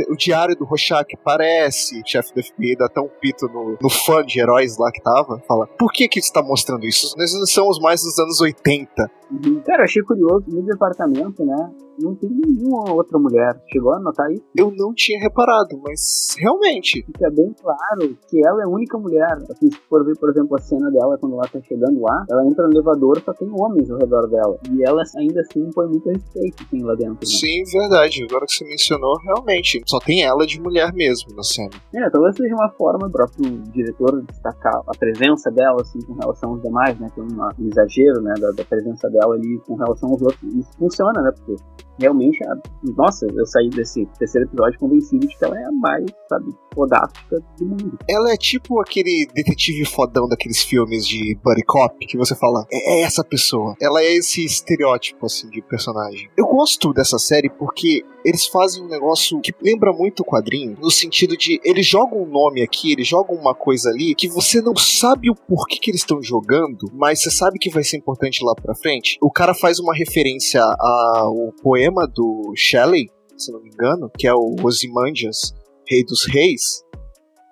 o 0.10 0.16
Diário 0.16 0.56
do 0.56 0.66
Rorschach 0.66 1.06
parece, 1.24 2.02
chefe 2.06 2.34
do 2.34 2.44
FBI 2.44 2.76
dá 2.76 2.86
até 2.86 3.00
um 3.00 3.10
pito 3.22 3.48
no, 3.48 3.78
no 3.82 3.90
fã 3.90 4.24
de 4.24 4.40
heróis 4.40 4.78
lá 4.78 4.92
que 4.92 5.02
tava, 5.02 5.40
fala, 5.48 5.68
por 5.68 5.92
que 5.92 6.08
que 6.08 6.20
está 6.20 6.42
mostrando 6.42 6.86
isso? 6.86 7.16
Nós 7.18 7.34
não 7.34 7.46
somos 7.46 7.80
mais 7.80 8.02
dos 8.02 8.18
anos 8.18 8.42
80. 8.42 9.12
Uhum. 9.32 9.62
Cara, 9.66 9.84
achei 9.84 10.02
curioso, 10.02 10.46
no 10.48 10.64
departamento, 10.64 11.46
né, 11.46 11.72
não 12.02 12.16
tem 12.16 12.30
nenhuma 12.30 12.92
outra 12.94 13.20
mulher. 13.20 13.62
Chegou 13.72 13.94
a 13.94 14.00
notar 14.00 14.32
isso? 14.32 14.44
Eu 14.56 14.72
não 14.72 14.94
tinha 14.94 15.20
reparado, 15.20 15.80
mas 15.84 16.36
realmente. 16.40 17.04
Fica 17.04 17.30
bem 17.30 17.54
claro 17.62 18.18
que 18.28 18.46
ela 18.46 18.62
é 18.62 18.66
a 18.66 18.70
única 18.70 18.98
mulher. 18.98 19.34
Assim, 19.50 19.70
se 19.70 19.80
for 19.90 20.04
ver, 20.06 20.18
por 20.18 20.30
exemplo, 20.30 20.56
a 20.56 20.62
cena 20.62 20.90
dela 20.90 21.18
quando 21.20 21.34
ela 21.36 21.48
tá 21.48 21.60
chegando 21.62 22.02
lá, 22.02 22.26
ela 22.30 22.46
entra 22.48 22.68
no 22.68 22.74
elevador 22.74 23.22
só 23.24 23.34
tem 23.34 23.50
homens 23.52 23.90
ao 23.92 23.98
redor 23.98 24.28
dela. 24.28 24.58
E 24.72 24.84
ela 24.84 25.04
ainda 25.18 25.42
assim 25.42 25.70
põe 25.74 25.88
muito 25.88 26.10
respeito 26.10 26.64
assim, 26.64 26.84
lá 26.84 26.96
dentro. 26.96 27.16
Né? 27.16 27.26
Sim, 27.26 27.64
verdade. 27.72 28.26
Agora 28.30 28.46
que 28.46 28.54
você 28.54 28.66
mencionou, 28.66 29.18
realmente. 29.18 29.59
Só 29.86 30.00
tem 30.00 30.24
ela 30.24 30.46
de 30.46 30.60
mulher 30.60 30.94
mesmo 30.94 31.36
na 31.36 31.44
cena. 31.44 31.70
É, 31.94 32.10
talvez 32.10 32.36
seja 32.36 32.54
uma 32.54 32.70
forma 32.72 33.08
do 33.08 33.12
próprio 33.12 33.60
diretor 33.72 34.24
destacar 34.26 34.82
a 34.88 34.98
presença 34.98 35.52
dela, 35.52 35.82
assim, 35.82 36.00
com 36.02 36.14
relação 36.14 36.52
aos 36.52 36.62
demais, 36.62 37.00
né? 37.00 37.08
Tem 37.16 37.24
um 37.24 37.68
exagero, 37.68 38.22
né, 38.22 38.34
da, 38.40 38.52
da 38.52 38.64
presença 38.66 39.10
dela 39.10 39.36
ali 39.36 39.60
com 39.66 39.76
relação 39.76 40.10
aos 40.10 40.22
outros. 40.22 40.54
Isso 40.54 40.72
funciona, 40.78 41.22
né? 41.22 41.32
Porque 41.32 41.56
realmente, 42.00 42.40
a, 42.46 42.56
nossa, 42.98 43.28
eu 43.36 43.46
saí 43.46 43.70
desse 43.70 44.06
terceiro 44.18 44.48
episódio 44.48 44.80
convencido 44.80 45.28
de 45.28 45.38
que 45.38 45.46
ela 45.46 45.60
é 45.60 45.66
a 45.66 45.72
mais, 45.72 46.06
sabe, 46.30 46.56
fodástica 46.74 47.38
do 47.58 47.66
mundo. 47.66 47.98
Ela 48.10 48.32
é 48.32 48.38
tipo 48.38 48.80
aquele 48.80 49.28
detetive 49.34 49.86
fodão 49.86 50.28
daqueles 50.28 50.64
filmes 50.64 51.06
de 51.06 51.38
buddy 51.44 51.64
cop 51.64 52.06
que 52.08 52.18
você 52.18 52.36
fala, 52.36 52.66
é, 52.72 53.00
é 53.00 53.02
essa 53.02 53.24
pessoa. 53.24 53.76
Ela 53.82 54.02
é 54.02 54.16
esse 54.16 54.44
estereótipo, 54.44 55.26
assim, 55.26 55.50
de 55.50 55.62
personagem. 55.62 56.30
Eu 56.38 56.48
gosto 56.48 56.94
dessa 56.94 57.20
série 57.20 57.50
porque 57.50 58.04
eles 58.24 58.48
fazem 58.48 58.84
um 58.84 58.88
negócio 58.88 59.40
que 59.52 59.64
lembra 59.64 59.92
muito 59.92 60.22
o 60.22 60.26
quadrinho, 60.26 60.78
no 60.80 60.92
sentido 60.92 61.38
de 61.38 61.60
eles 61.64 61.86
jogam 61.86 62.24
um 62.24 62.26
nome 62.26 62.62
aqui, 62.62 62.92
eles 62.92 63.08
jogam 63.08 63.36
uma 63.36 63.54
coisa 63.54 63.90
ali 63.90 64.16
que 64.16 64.28
você 64.28 64.62
não 64.62 64.76
sabe 64.76 65.30
o 65.30 65.36
porquê 65.36 65.78
que 65.82 65.92
eles 65.92 66.02
estão 66.02 66.22
jogando, 66.22 66.90
mas 66.94 67.22
você 67.22 67.32
sabe 67.32 67.60
que 67.60 67.70
vai 67.70 67.84
ser 67.84 67.98
importante 67.98 68.44
lá 68.44 68.54
pra 68.56 68.76
frente. 68.76 69.18
O 69.22 69.32
cara 69.32 69.54
faz 69.54 69.80
uma 69.80 69.96
referência 69.96 70.62
ao 70.62 71.54
poema 71.62 72.08
do 72.08 72.54
Shelley, 72.56 73.08
se 73.38 73.52
não 73.52 73.62
me 73.62 73.70
engano, 73.70 74.10
que 74.18 74.28
é 74.28 74.34
o 74.34 74.56
Ozymandias, 74.64 75.54
Rei 75.88 76.04
dos 76.04 76.26
Reis, 76.26 76.84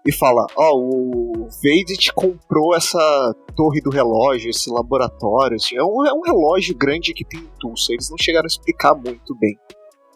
e 0.05 0.11
fala: 0.11 0.45
Ó, 0.55 0.71
oh, 0.73 1.45
o 1.45 1.47
Vedit 1.61 2.13
comprou 2.13 2.75
essa 2.75 3.35
torre 3.55 3.81
do 3.81 3.89
relógio, 3.89 4.49
esse 4.49 4.69
laboratório. 4.69 5.55
Assim, 5.55 5.75
é, 5.75 5.83
um, 5.83 6.05
é 6.05 6.13
um 6.13 6.21
relógio 6.21 6.75
grande 6.77 7.13
que 7.13 7.25
tem 7.25 7.43
Tulsa. 7.59 7.91
Eles 7.91 8.09
não 8.09 8.17
chegaram 8.17 8.45
a 8.45 8.47
explicar 8.47 8.95
muito 8.95 9.35
bem 9.37 9.57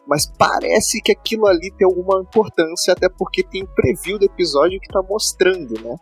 mas 0.08 0.26
parece 0.38 1.02
que 1.02 1.12
aquilo 1.12 1.48
ali 1.48 1.72
tem 1.78 1.86
alguma 1.86 2.22
importância, 2.22 2.94
até 2.94 3.08
porque 3.10 3.44
tem 3.44 3.64
o 3.64 3.68
preview 3.68 4.18
do 4.18 4.26
episódio 4.26 4.80
que 4.80 4.88
tá 4.88 5.02
mostrando, 5.02 5.74
né? 5.82 5.96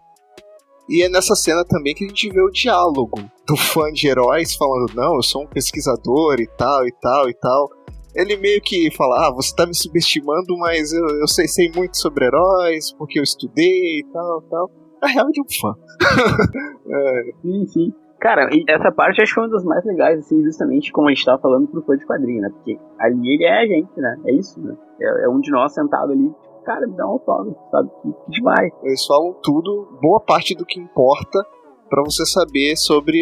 E 0.89 1.03
é 1.03 1.09
nessa 1.09 1.35
cena 1.35 1.63
também 1.65 1.93
que 1.93 2.03
a 2.03 2.07
gente 2.07 2.29
vê 2.29 2.41
o 2.41 2.49
diálogo 2.49 3.21
do 3.47 3.55
fã 3.55 3.91
de 3.91 4.07
heróis 4.07 4.55
falando: 4.55 4.95
Não, 4.95 5.15
eu 5.15 5.21
sou 5.21 5.43
um 5.43 5.47
pesquisador 5.47 6.39
e 6.39 6.47
tal, 6.57 6.87
e 6.87 6.91
tal, 6.99 7.29
e 7.29 7.33
tal. 7.35 7.69
Ele 8.15 8.35
meio 8.37 8.59
que 8.59 8.89
fala: 8.95 9.27
Ah, 9.27 9.31
você 9.31 9.55
tá 9.55 9.67
me 9.67 9.75
subestimando, 9.75 10.57
mas 10.57 10.91
eu, 10.91 11.05
eu 11.19 11.27
sei, 11.27 11.47
sei 11.47 11.71
muito 11.71 11.95
sobre 11.95 12.25
heróis, 12.25 12.91
porque 12.93 13.19
eu 13.19 13.23
estudei 13.23 13.99
e 13.99 14.05
tal, 14.11 14.41
tal. 14.49 14.71
Na 14.99 15.07
real, 15.07 15.27
é 15.27 15.41
um 15.41 15.61
fã. 15.61 15.75
é. 16.89 17.31
Sim, 17.41 17.67
sim. 17.67 17.93
Cara, 18.19 18.49
essa 18.67 18.91
parte 18.91 19.21
acho 19.21 19.31
que 19.31 19.35
foi 19.35 19.43
uma 19.45 19.51
das 19.51 19.63
mais 19.63 19.85
legais, 19.85 20.19
assim, 20.19 20.43
justamente 20.43 20.91
como 20.91 21.07
a 21.07 21.13
gente 21.13 21.25
tava 21.25 21.41
falando 21.41 21.67
pro 21.67 21.81
fã 21.81 21.95
de 21.95 22.05
quadrinho, 22.05 22.41
né? 22.41 22.49
Porque 22.49 22.77
ali 22.99 23.35
ele 23.35 23.45
é 23.45 23.61
a 23.61 23.65
gente, 23.65 23.89
né? 23.97 24.17
É 24.25 24.33
isso, 24.33 24.59
né? 24.61 24.75
É, 25.01 25.25
é 25.25 25.29
um 25.29 25.39
de 25.39 25.49
nós 25.51 25.73
sentado 25.73 26.11
ali, 26.11 26.27
tipo, 26.27 26.63
cara, 26.65 26.85
me 26.85 26.93
dá 26.97 27.05
um 27.05 27.11
autógrafo, 27.11 27.57
sabe? 27.71 27.89
Que 28.01 28.31
demais. 28.31 28.73
Eles 28.83 29.05
falam 29.05 29.33
tudo, 29.41 29.87
boa 30.01 30.19
parte 30.19 30.53
do 30.53 30.65
que 30.65 30.79
importa 30.79 31.45
para 31.89 32.03
você 32.03 32.25
saber 32.25 32.75
sobre 32.77 33.21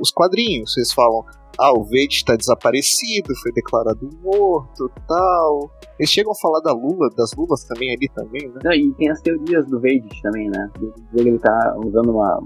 os 0.00 0.10
quadrinhos. 0.10 0.76
Eles 0.76 0.92
falam, 0.92 1.24
ah, 1.58 1.72
o 1.72 1.84
Vade 1.84 2.14
está 2.14 2.36
desaparecido, 2.36 3.34
foi 3.42 3.52
declarado 3.52 4.08
morto, 4.22 4.90
tal. 5.08 5.70
Eles 5.98 6.10
chegam 6.10 6.32
a 6.32 6.36
falar 6.36 6.60
da 6.60 6.72
Lula, 6.72 7.08
das 7.16 7.32
Lulas 7.36 7.64
também 7.64 7.94
ali 7.94 8.08
também, 8.14 8.48
né? 8.48 8.60
Não, 8.62 8.72
e 8.72 8.92
tem 8.94 9.10
as 9.10 9.20
teorias 9.20 9.66
do 9.66 9.80
Vade 9.80 10.20
também, 10.22 10.50
né? 10.50 10.70
Ele 11.14 11.38
tá 11.38 11.76
usando 11.78 12.10
uma, 12.10 12.42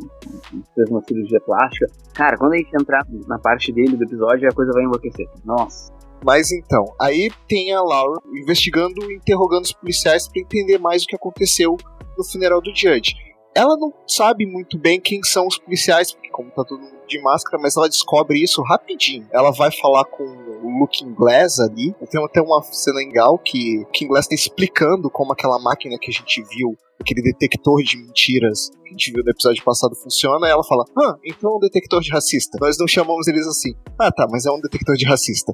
fez 0.75 0.89
uma 0.91 1.03
cirurgia 1.03 1.41
plástica. 1.41 1.87
Cara, 2.15 2.37
quando 2.39 2.53
a 2.55 2.57
gente 2.59 2.71
entrar 2.81 3.05
na 3.27 3.39
parte 3.39 3.73
dele 3.73 3.97
do 3.97 4.05
episódio, 4.05 4.49
a 4.49 4.55
coisa 4.55 4.73
vai 4.73 4.85
enlouquecer. 4.85 5.29
Nossa. 5.45 5.93
Mas 6.25 6.53
então, 6.53 6.85
aí 7.01 7.31
tem 7.49 7.73
a 7.73 7.81
Laura 7.81 8.21
investigando, 8.33 9.11
interrogando 9.11 9.65
os 9.65 9.73
policiais 9.73 10.29
para 10.29 10.43
entender 10.43 10.79
mais 10.79 11.03
o 11.03 11.07
que 11.07 11.17
aconteceu 11.17 11.77
no 12.17 12.25
funeral 12.25 12.61
do 12.61 12.71
Judge. 12.75 13.15
Ela 13.55 13.77
não 13.77 13.93
sabe 14.07 14.47
muito 14.47 14.79
bem 14.79 15.01
quem 15.01 15.23
são 15.23 15.47
os 15.47 15.59
policiais, 15.59 16.13
porque 16.13 16.31
como 16.31 16.51
tá 16.51 16.65
todo 16.65 16.81
mundo 16.81 17.01
de 17.09 17.21
máscara, 17.21 17.61
mas 17.61 17.77
ela 17.77 17.89
descobre 17.89 18.41
isso 18.41 18.63
rapidinho. 18.63 19.27
Ela 19.33 19.51
vai 19.51 19.71
falar 19.73 20.05
com 20.05 20.23
o 20.23 20.79
Looking 20.79 21.13
Glass 21.15 21.59
ali. 21.59 21.93
Tem 22.11 22.25
até 22.25 22.41
uma 22.41 22.63
cena 22.63 22.99
legal 22.99 23.39
que 23.39 23.85
o 24.03 24.09
Glass 24.09 24.29
tá 24.29 24.35
explicando 24.35 25.11
como 25.11 25.33
aquela 25.33 25.59
máquina 25.59 25.99
que 26.01 26.11
a 26.11 26.15
gente 26.15 26.43
viu, 26.43 26.77
aquele 27.01 27.23
detector 27.23 27.83
de 27.83 27.99
mentiras 27.99 28.71
que 28.71 28.89
a 28.89 28.93
gente 28.93 29.13
viu 29.13 29.25
no 29.25 29.31
episódio 29.31 29.65
passado 29.65 29.97
funciona. 29.97 30.47
E 30.47 30.51
ela 30.51 30.63
fala: 30.63 30.85
Ah, 30.97 31.17
então 31.25 31.51
é 31.51 31.57
um 31.57 31.61
detector 31.61 32.01
de 32.01 32.13
racista. 32.13 32.57
Nós 32.61 32.77
não 32.79 32.87
chamamos 32.87 33.27
eles 33.27 33.47
assim. 33.47 33.75
Ah, 33.99 34.13
tá, 34.13 34.27
mas 34.31 34.47
é 34.47 34.51
um 34.51 34.61
detector 34.61 34.95
de 34.95 35.07
racista. 35.07 35.53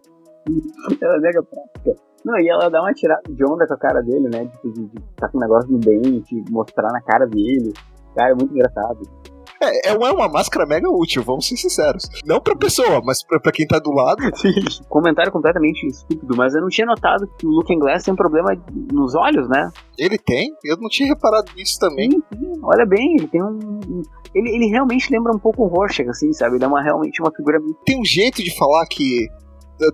é 1.00 1.20
mega 1.20 1.42
prática. 1.42 1.96
Não, 2.26 2.37
e 2.40 2.49
ela 2.49 2.68
dá 2.68 2.83
uma 2.83 2.92
tirada 2.92 3.23
de 3.30 3.45
onda 3.45 3.68
com 3.68 3.75
a 3.75 3.78
cara 3.78 4.02
dele, 4.02 4.28
né? 4.28 4.47
Tipo, 4.47 4.73
de, 4.73 4.87
de 4.87 5.00
tá 5.14 5.28
com 5.28 5.38
um 5.38 5.40
negócio 5.40 5.71
no 5.71 5.78
dente, 5.78 6.45
mostrar 6.50 6.88
na 6.90 7.00
cara 7.00 7.25
dele. 7.25 7.73
Cara, 8.16 8.33
é 8.33 8.35
muito 8.35 8.52
engraçado. 8.52 8.99
É, 9.62 9.90
é 9.90 9.92
uma 9.92 10.28
máscara 10.28 10.66
mega 10.66 10.90
útil, 10.90 11.23
vamos 11.23 11.47
ser 11.47 11.56
sinceros. 11.56 12.09
Não 12.25 12.40
pra 12.40 12.56
pessoa, 12.56 13.00
mas 13.04 13.25
pra, 13.25 13.38
pra 13.38 13.52
quem 13.52 13.64
tá 13.64 13.78
do 13.78 13.92
lado. 13.92 14.23
Comentário 14.90 15.30
completamente 15.30 15.87
estúpido, 15.87 16.37
mas 16.37 16.52
eu 16.52 16.61
não 16.61 16.68
tinha 16.68 16.87
notado 16.87 17.28
que 17.38 17.47
o 17.47 17.50
Looking 17.50 17.78
Glass 17.78 18.02
tem 18.02 18.12
um 18.12 18.16
problema 18.16 18.50
nos 18.92 19.14
olhos, 19.14 19.49
né? 19.49 19.71
Ele 19.97 20.18
tem? 20.18 20.50
Eu 20.64 20.76
não 20.78 20.88
tinha 20.88 21.09
reparado 21.09 21.52
nisso 21.54 21.78
também. 21.78 22.11
Sim, 22.11 22.23
sim. 22.35 22.52
Olha 22.61 22.85
bem, 22.85 23.16
ele 23.18 23.28
tem 23.28 23.40
um. 23.40 24.02
Ele, 24.35 24.50
ele 24.50 24.66
realmente 24.66 25.11
lembra 25.12 25.33
um 25.33 25.38
pouco 25.38 25.62
o 25.62 25.68
Rorschach, 25.68 26.09
assim, 26.11 26.33
sabe? 26.33 26.56
Ele 26.56 26.64
é 26.64 26.68
uma, 26.68 26.83
realmente 26.83 27.23
uma 27.23 27.30
figura. 27.30 27.59
Tem 27.85 27.99
um 27.99 28.04
jeito 28.04 28.42
de 28.42 28.54
falar 28.59 28.85
que 28.90 29.26
é, 29.26 29.45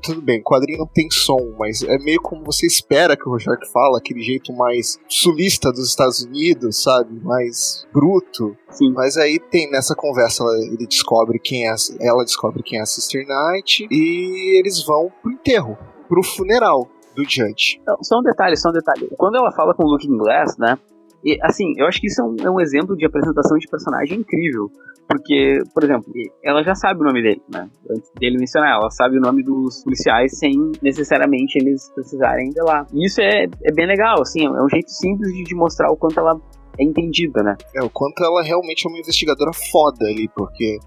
tudo 0.02 0.22
bem, 0.22 0.42
quadrinho 0.42 0.78
não 0.78 0.86
tem 0.86 1.10
som, 1.10 1.54
mas 1.58 1.82
é 1.82 1.98
meio 1.98 2.20
como 2.20 2.44
você 2.44 2.66
espera 2.66 3.16
que 3.16 3.26
o 3.28 3.30
Rorschach 3.30 3.70
fala, 3.72 3.98
aquele 3.98 4.22
jeito 4.22 4.52
mais 4.52 4.98
sulista 5.08 5.70
dos 5.70 5.88
Estados 5.88 6.22
Unidos, 6.22 6.82
sabe? 6.82 7.20
Mais 7.22 7.86
bruto. 7.92 8.56
Sim. 8.70 8.92
Mas 8.92 9.16
aí 9.16 9.38
tem 9.38 9.70
nessa 9.70 9.94
conversa, 9.94 10.44
ele 10.62 10.86
descobre 10.86 11.38
quem 11.38 11.68
é, 11.68 11.74
ela 12.00 12.24
descobre 12.24 12.62
quem 12.62 12.78
é 12.78 12.82
a 12.82 12.86
Sister 12.86 13.26
Knight 13.26 13.86
e 13.90 14.58
eles 14.58 14.84
vão 14.84 15.10
pro 15.22 15.32
enterro, 15.32 15.76
pro 16.08 16.22
funeral 16.22 16.88
do 17.14 17.22
Judge. 17.24 17.80
Só 18.02 18.18
um 18.18 18.22
detalhe, 18.22 18.56
só 18.56 18.70
um 18.70 18.72
detalhe. 18.72 19.08
Quando 19.16 19.36
ela 19.36 19.52
fala 19.52 19.74
com 19.74 19.84
o 19.84 19.86
Looking 19.86 20.16
Glass, 20.16 20.56
né? 20.56 20.78
E, 21.24 21.38
assim, 21.42 21.74
eu 21.76 21.86
acho 21.86 22.00
que 22.00 22.08
isso 22.08 22.20
é 22.20 22.24
um, 22.24 22.36
é 22.40 22.50
um 22.50 22.60
exemplo 22.60 22.96
de 22.96 23.06
apresentação 23.06 23.56
de 23.56 23.68
personagem 23.68 24.18
incrível. 24.18 24.70
Porque, 25.12 25.58
por 25.74 25.84
exemplo, 25.84 26.10
ela 26.42 26.62
já 26.62 26.74
sabe 26.74 27.00
o 27.00 27.04
nome 27.04 27.22
dele, 27.22 27.42
né? 27.52 27.68
Antes 27.90 28.10
dele 28.18 28.38
mencionar, 28.38 28.76
ela 28.80 28.90
sabe 28.90 29.18
o 29.18 29.20
nome 29.20 29.42
dos 29.42 29.84
policiais 29.84 30.38
sem 30.38 30.72
necessariamente 30.80 31.58
eles 31.58 31.90
precisarem 31.94 32.48
ir 32.48 32.62
lá. 32.62 32.86
E 32.94 33.06
isso 33.06 33.20
é, 33.20 33.44
é 33.44 33.72
bem 33.74 33.86
legal, 33.86 34.22
assim, 34.22 34.46
é 34.46 34.50
um 34.50 34.68
jeito 34.70 34.90
simples 34.90 35.30
de, 35.34 35.44
de 35.44 35.54
mostrar 35.54 35.90
o 35.90 35.96
quanto 35.96 36.18
ela 36.18 36.40
é 36.78 36.82
entendida, 36.82 37.42
né? 37.42 37.56
É, 37.74 37.82
o 37.82 37.90
quanto 37.90 38.24
ela 38.24 38.42
realmente 38.42 38.86
é 38.86 38.90
uma 38.90 38.98
investigadora 38.98 39.52
foda 39.70 40.06
ali, 40.06 40.28
porque 40.34 40.78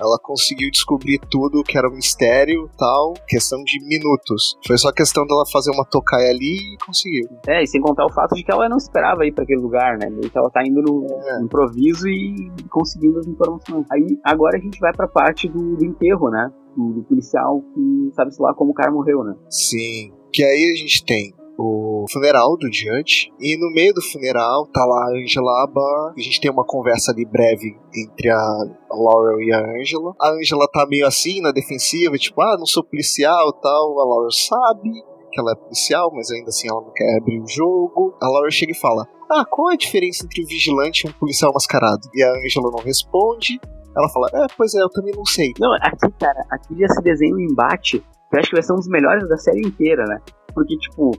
ela 0.00 0.18
conseguiu 0.22 0.70
descobrir 0.70 1.18
tudo 1.30 1.62
que 1.62 1.76
era 1.76 1.88
um 1.88 1.94
mistério 1.94 2.68
tal, 2.78 3.14
questão 3.26 3.62
de 3.64 3.78
minutos. 3.84 4.56
Foi 4.66 4.76
só 4.78 4.92
questão 4.92 5.26
dela 5.26 5.44
fazer 5.52 5.70
uma 5.70 5.84
tocaia 5.84 6.30
ali 6.30 6.74
e 6.74 6.76
conseguiu. 6.84 7.28
É, 7.48 7.62
e 7.62 7.66
sem 7.66 7.80
contar 7.80 8.06
o 8.06 8.12
fato 8.12 8.34
de 8.34 8.42
que 8.42 8.52
ela 8.52 8.68
não 8.68 8.76
esperava 8.76 9.26
ir 9.26 9.32
para 9.32 9.44
aquele 9.44 9.60
lugar, 9.60 9.98
né? 9.98 10.06
Que 10.30 10.38
ela 10.38 10.50
tá 10.50 10.62
indo 10.64 10.82
no 10.82 11.06
é. 11.06 11.42
improviso 11.42 12.08
e 12.08 12.50
conseguindo 12.70 13.18
as 13.18 13.26
informações. 13.26 13.86
Aí 13.90 14.18
agora 14.24 14.56
a 14.56 14.60
gente 14.60 14.78
vai 14.78 14.92
pra 14.92 15.08
parte 15.08 15.48
do, 15.48 15.76
do 15.76 15.84
enterro, 15.84 16.30
né? 16.30 16.50
Do, 16.76 16.92
do 16.92 17.02
policial 17.02 17.62
que 17.74 18.10
sabe-se 18.14 18.40
lá 18.40 18.54
como 18.54 18.70
o 18.70 18.74
cara 18.74 18.90
morreu, 18.90 19.22
né? 19.24 19.34
Sim. 19.50 20.12
Que 20.32 20.42
aí 20.42 20.72
a 20.74 20.78
gente 20.78 21.04
tem 21.04 21.34
o 21.58 22.04
funeral 22.10 22.56
do 22.56 22.68
Diante. 22.70 23.32
E 23.40 23.56
no 23.58 23.72
meio 23.72 23.94
do 23.94 24.02
funeral 24.02 24.66
tá 24.72 24.84
lá 24.84 25.04
a 25.04 25.10
Angela 25.10 25.64
Abar. 25.64 26.14
A 26.16 26.20
gente 26.20 26.40
tem 26.40 26.50
uma 26.50 26.64
conversa 26.64 27.12
ali 27.12 27.24
breve 27.24 27.76
entre 27.94 28.30
a 28.30 28.64
Laurel 28.90 29.40
e 29.40 29.52
a 29.52 29.60
Angela. 29.60 30.12
A 30.20 30.30
Angela 30.30 30.68
tá 30.72 30.86
meio 30.86 31.06
assim 31.06 31.40
na 31.40 31.52
defensiva, 31.52 32.16
tipo, 32.16 32.40
ah, 32.42 32.56
não 32.58 32.66
sou 32.66 32.84
policial 32.84 33.52
tal. 33.52 34.00
A 34.00 34.04
Laurel 34.04 34.30
sabe 34.30 34.90
que 35.30 35.40
ela 35.40 35.52
é 35.52 35.56
policial, 35.56 36.10
mas 36.14 36.30
ainda 36.30 36.48
assim 36.48 36.68
ela 36.68 36.80
não 36.80 36.92
quer 36.92 37.16
abrir 37.16 37.40
o 37.40 37.48
jogo. 37.48 38.14
A 38.20 38.28
Laurel 38.28 38.50
chega 38.50 38.72
e 38.72 38.78
fala: 38.78 39.06
Ah, 39.30 39.44
qual 39.48 39.70
é 39.70 39.74
a 39.74 39.78
diferença 39.78 40.24
entre 40.24 40.42
um 40.42 40.46
vigilante 40.46 41.06
e 41.06 41.10
um 41.10 41.12
policial 41.12 41.52
mascarado? 41.52 42.08
E 42.14 42.22
a 42.22 42.30
Angela 42.30 42.70
não 42.70 42.82
responde. 42.84 43.58
Ela 43.96 44.08
fala: 44.08 44.28
É, 44.34 44.46
pois 44.56 44.74
é, 44.74 44.80
eu 44.80 44.90
também 44.90 45.14
não 45.14 45.24
sei. 45.24 45.52
Não, 45.58 45.72
aqui, 45.74 46.10
cara, 46.18 46.44
aqui 46.50 46.78
já 46.78 46.88
se 46.88 47.02
desenha 47.02 47.34
um 47.34 47.40
embate 47.40 47.98
que 48.00 48.36
eu 48.36 48.40
acho 48.40 48.48
que 48.48 48.56
vai 48.56 48.62
ser 48.62 48.72
um 48.72 48.76
dos 48.76 48.88
melhores 48.88 49.28
da 49.28 49.36
série 49.36 49.60
inteira, 49.60 50.04
né? 50.06 50.18
Porque, 50.54 50.76
tipo, 50.78 51.12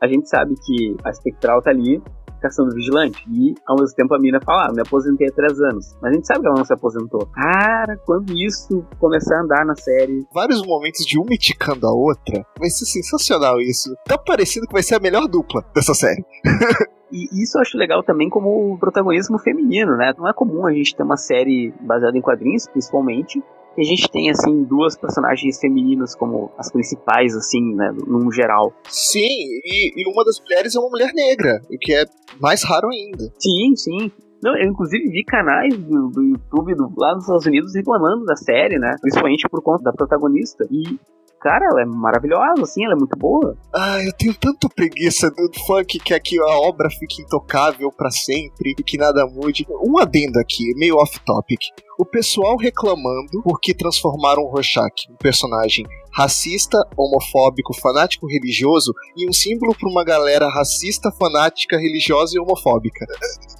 a 0.00 0.06
gente 0.06 0.28
sabe 0.28 0.54
que 0.64 0.96
a 1.04 1.12
Spectral 1.12 1.62
tá 1.62 1.70
ali 1.70 2.02
caçando 2.40 2.74
vigilante. 2.74 3.22
E 3.28 3.54
ao 3.66 3.76
mesmo 3.76 3.94
tempo 3.96 4.14
a 4.14 4.18
mina 4.18 4.40
fala: 4.44 4.68
ah, 4.68 4.72
me 4.72 4.80
aposentei 4.80 5.28
há 5.28 5.32
três 5.32 5.60
anos. 5.60 5.96
Mas 6.00 6.12
a 6.12 6.14
gente 6.14 6.26
sabe 6.26 6.40
que 6.40 6.46
ela 6.46 6.56
não 6.56 6.64
se 6.64 6.72
aposentou. 6.72 7.26
Cara, 7.26 7.96
quando 8.04 8.32
isso 8.32 8.84
começar 8.98 9.36
a 9.36 9.42
andar 9.42 9.64
na 9.64 9.74
série. 9.76 10.26
Vários 10.32 10.64
momentos 10.64 11.04
de 11.04 11.18
uma 11.18 11.34
indicando 11.34 11.86
a 11.86 11.92
outra. 11.92 12.44
Vai 12.58 12.70
ser 12.70 12.86
sensacional 12.86 13.60
isso. 13.60 13.94
Tá 14.06 14.16
parecendo 14.16 14.66
que 14.66 14.72
vai 14.72 14.82
ser 14.82 14.96
a 14.96 15.00
melhor 15.00 15.26
dupla 15.26 15.64
dessa 15.74 15.94
série. 15.94 16.24
E 17.10 17.42
isso 17.42 17.56
eu 17.56 17.62
acho 17.62 17.78
legal 17.78 18.02
também 18.02 18.28
como 18.28 18.76
protagonismo 18.78 19.38
feminino, 19.38 19.96
né? 19.96 20.12
Não 20.18 20.28
é 20.28 20.34
comum 20.34 20.66
a 20.66 20.72
gente 20.74 20.94
ter 20.94 21.02
uma 21.02 21.16
série 21.16 21.72
baseada 21.80 22.18
em 22.18 22.20
quadrinhos, 22.20 22.68
principalmente, 22.68 23.42
que 23.78 23.82
a 23.82 23.84
gente 23.84 24.10
tem, 24.10 24.28
assim, 24.28 24.64
duas 24.64 24.96
personagens 24.96 25.60
femininas 25.60 26.16
como 26.16 26.50
as 26.58 26.70
principais, 26.70 27.34
assim, 27.36 27.76
né, 27.76 27.94
num 28.06 28.30
geral. 28.32 28.72
Sim, 28.88 29.20
e, 29.20 29.92
e 29.96 30.12
uma 30.12 30.24
das 30.24 30.40
mulheres 30.40 30.74
é 30.74 30.80
uma 30.80 30.90
mulher 30.90 31.12
negra, 31.14 31.62
o 31.70 31.78
que 31.78 31.94
é 31.94 32.04
mais 32.40 32.64
raro 32.64 32.88
ainda. 32.88 33.32
Sim, 33.38 33.76
sim. 33.76 34.10
Não, 34.42 34.56
eu 34.56 34.68
inclusive 34.68 35.08
vi 35.08 35.24
canais 35.24 35.76
do, 35.76 36.08
do 36.10 36.22
YouTube 36.22 36.74
do, 36.74 36.92
lá 36.96 37.14
nos 37.14 37.24
Estados 37.24 37.46
Unidos 37.46 37.74
reclamando 37.74 38.24
da 38.24 38.36
série, 38.36 38.78
né? 38.78 38.96
Principalmente 39.00 39.48
por 39.48 39.62
conta 39.62 39.84
da 39.84 39.92
protagonista. 39.92 40.64
E 40.70 40.98
cara, 41.40 41.66
ela 41.66 41.82
é 41.82 41.84
maravilhosa, 41.84 42.62
assim, 42.62 42.84
ela 42.84 42.94
é 42.94 42.96
muito 42.96 43.16
boa. 43.16 43.56
Ah, 43.74 44.02
eu 44.04 44.12
tenho 44.12 44.34
tanta 44.34 44.68
preguiça 44.68 45.30
do 45.30 45.50
fã 45.66 45.84
que 45.84 45.98
que 45.98 46.40
a 46.40 46.58
obra 46.60 46.88
fique 46.90 47.22
intocável 47.22 47.90
para 47.92 48.10
sempre 48.10 48.74
e 48.78 48.82
que 48.82 48.98
nada 48.98 49.26
mude. 49.26 49.66
Um 49.84 49.98
adendo 49.98 50.38
aqui, 50.38 50.72
meio 50.76 50.96
off-topic. 50.96 51.60
O 51.98 52.06
pessoal 52.06 52.56
reclamando 52.56 53.42
porque 53.42 53.74
transformaram 53.74 54.44
o 54.44 54.46
Rorschach, 54.46 55.10
um 55.10 55.16
personagem 55.16 55.84
racista, 56.14 56.78
homofóbico, 56.96 57.74
fanático 57.74 58.24
religioso 58.28 58.92
e 59.16 59.28
um 59.28 59.32
símbolo 59.32 59.74
para 59.76 59.90
uma 59.90 60.04
galera 60.04 60.48
racista, 60.48 61.10
fanática, 61.10 61.76
religiosa 61.76 62.36
e 62.36 62.40
homofóbica. 62.40 63.04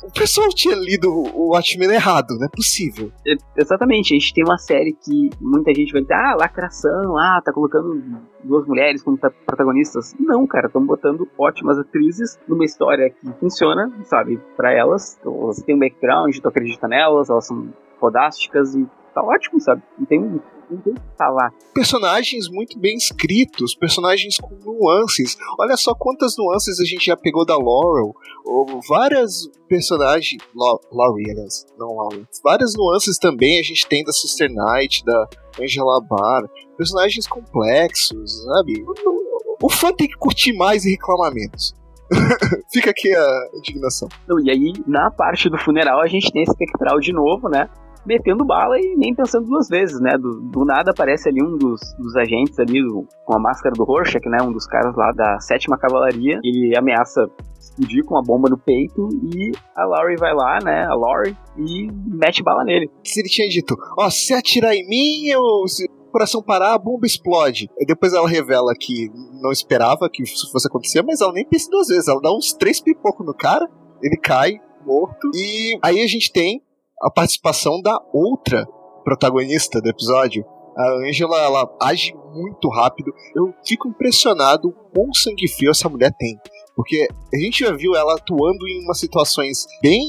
O 0.04 0.12
pessoal 0.12 0.48
tinha 0.50 0.76
lido 0.76 1.10
o 1.10 1.50
Watchmen 1.50 1.90
errado, 1.90 2.38
não 2.38 2.46
é 2.46 2.48
possível. 2.48 3.10
Exatamente, 3.56 4.14
a 4.14 4.18
gente 4.18 4.32
tem 4.32 4.44
uma 4.44 4.56
série 4.56 4.92
que 4.92 5.30
muita 5.40 5.74
gente 5.74 5.92
vai 5.92 6.02
dizer, 6.02 6.14
ah, 6.14 6.36
lacração, 6.38 7.18
ah, 7.18 7.42
tá 7.44 7.52
colocando 7.52 8.00
duas 8.44 8.64
mulheres 8.68 9.02
como 9.02 9.18
protagonistas. 9.18 10.14
Não, 10.16 10.46
cara, 10.46 10.68
estão 10.68 10.86
botando 10.86 11.28
ótimas 11.36 11.76
atrizes 11.76 12.38
numa 12.46 12.64
história 12.64 13.10
que 13.10 13.32
funciona, 13.40 13.92
sabe, 14.04 14.40
para 14.56 14.72
elas. 14.72 15.18
Elas 15.24 15.60
têm 15.62 15.74
um 15.74 15.80
background, 15.80 16.36
tu 16.38 16.48
acredita 16.48 16.86
nelas, 16.86 17.28
elas 17.30 17.44
são 17.44 17.68
fodásticas 17.98 18.74
e 18.74 18.86
tá 19.14 19.22
ótimo, 19.22 19.60
sabe? 19.60 19.82
Não 19.98 20.06
tem, 20.06 20.20
não 20.20 20.78
tem 20.78 20.92
o 20.92 20.96
que 20.96 21.16
falar. 21.16 21.52
Personagens 21.74 22.48
muito 22.48 22.78
bem 22.78 22.96
escritos, 22.96 23.74
personagens 23.74 24.36
com 24.36 24.54
nuances. 24.64 25.36
Olha 25.58 25.76
só 25.76 25.94
quantas 25.94 26.34
nuances 26.38 26.80
a 26.80 26.84
gente 26.84 27.06
já 27.06 27.16
pegou 27.16 27.44
da 27.44 27.56
Laurel. 27.56 28.14
Ou 28.44 28.80
várias 28.88 29.48
personagens. 29.68 30.42
Laurie, 30.90 31.30
aliás, 31.30 31.66
não 31.78 31.96
Laurel. 31.96 32.26
Várias 32.42 32.74
nuances 32.76 33.18
também 33.18 33.60
a 33.60 33.62
gente 33.62 33.86
tem 33.88 34.04
da 34.04 34.12
Sister 34.12 34.48
Knight, 34.50 35.04
da 35.04 35.28
Angela 35.60 36.00
Barr. 36.08 36.48
Personagens 36.76 37.26
complexos, 37.26 38.44
sabe? 38.44 38.84
O 39.60 39.68
fã 39.68 39.92
tem 39.92 40.06
que 40.06 40.16
curtir 40.16 40.52
mais 40.52 40.84
e 40.84 40.90
reclamar 40.90 41.32
menos. 41.34 41.74
Fica 42.72 42.90
aqui 42.90 43.14
a 43.14 43.48
indignação. 43.54 44.08
e 44.42 44.50
aí, 44.50 44.72
na 44.86 45.10
parte 45.10 45.50
do 45.50 45.58
funeral, 45.58 46.00
a 46.00 46.06
gente 46.06 46.32
tem 46.32 46.42
espectral 46.42 47.00
de 47.00 47.12
novo, 47.12 47.48
né? 47.48 47.68
Metendo 48.08 48.44
bala 48.44 48.80
e 48.80 48.96
nem 48.96 49.14
pensando 49.14 49.46
duas 49.46 49.68
vezes, 49.68 50.00
né? 50.00 50.16
Do, 50.16 50.40
do 50.40 50.64
nada 50.64 50.90
aparece 50.90 51.28
ali 51.28 51.42
um 51.42 51.56
dos, 51.58 51.80
dos 51.98 52.16
agentes 52.16 52.58
ali 52.58 52.82
do, 52.82 53.06
com 53.26 53.36
a 53.36 53.38
máscara 53.38 53.74
do 53.74 53.84
Rorschach, 53.84 54.26
né? 54.28 54.38
Um 54.42 54.50
dos 54.50 54.66
caras 54.66 54.96
lá 54.96 55.12
da 55.12 55.38
sétima 55.40 55.76
cavalaria. 55.76 56.40
Ele 56.42 56.76
ameaça 56.76 57.28
explodir 57.60 58.04
com 58.04 58.14
uma 58.14 58.22
bomba 58.22 58.48
no 58.48 58.56
peito 58.56 59.08
e 59.22 59.52
a 59.76 59.84
Laurie 59.84 60.16
vai 60.16 60.34
lá, 60.34 60.58
né? 60.64 60.86
A 60.86 60.94
Laurie 60.94 61.36
e 61.56 61.88
mete 62.06 62.42
bala 62.42 62.64
nele. 62.64 62.90
Se 63.04 63.20
ele 63.20 63.28
tinha 63.28 63.48
dito, 63.48 63.76
ó, 63.98 64.06
oh, 64.06 64.10
se 64.10 64.32
atirar 64.32 64.74
em 64.74 64.88
mim, 64.88 65.26
eu 65.26 65.42
coração 66.10 66.42
parar, 66.42 66.74
a 66.74 66.78
bomba 66.78 67.06
explode. 67.06 67.68
E 67.78 67.84
depois 67.84 68.14
ela 68.14 68.28
revela 68.28 68.72
que 68.78 69.10
não 69.42 69.52
esperava 69.52 70.08
que 70.10 70.22
isso 70.22 70.50
fosse 70.50 70.66
acontecer, 70.66 71.02
mas 71.02 71.20
ela 71.20 71.32
nem 71.32 71.44
pensa 71.44 71.70
duas 71.70 71.88
vezes. 71.88 72.08
Ela 72.08 72.20
dá 72.20 72.32
uns 72.32 72.54
três 72.54 72.80
pipocos 72.80 73.26
no 73.26 73.34
cara, 73.34 73.68
ele 74.02 74.16
cai 74.16 74.58
morto. 74.86 75.30
E 75.34 75.78
aí 75.82 76.02
a 76.02 76.06
gente 76.06 76.32
tem 76.32 76.62
a 77.02 77.10
participação 77.10 77.80
da 77.80 77.98
outra 78.12 78.66
protagonista 79.04 79.80
do 79.80 79.88
episódio. 79.88 80.44
A 80.76 81.08
Angela, 81.08 81.38
ela 81.38 81.76
age 81.82 82.14
muito 82.32 82.68
rápido. 82.68 83.12
Eu 83.34 83.52
fico 83.66 83.88
impressionado 83.88 84.72
com 84.94 85.08
o 85.08 85.14
sangue 85.14 85.48
frio 85.48 85.70
essa 85.70 85.88
mulher 85.88 86.12
tem. 86.18 86.38
Porque 86.76 87.08
a 87.34 87.36
gente 87.38 87.64
já 87.64 87.72
viu 87.72 87.96
ela 87.96 88.14
atuando 88.14 88.68
em 88.68 88.84
umas 88.84 89.00
situações 89.00 89.66
bem 89.82 90.06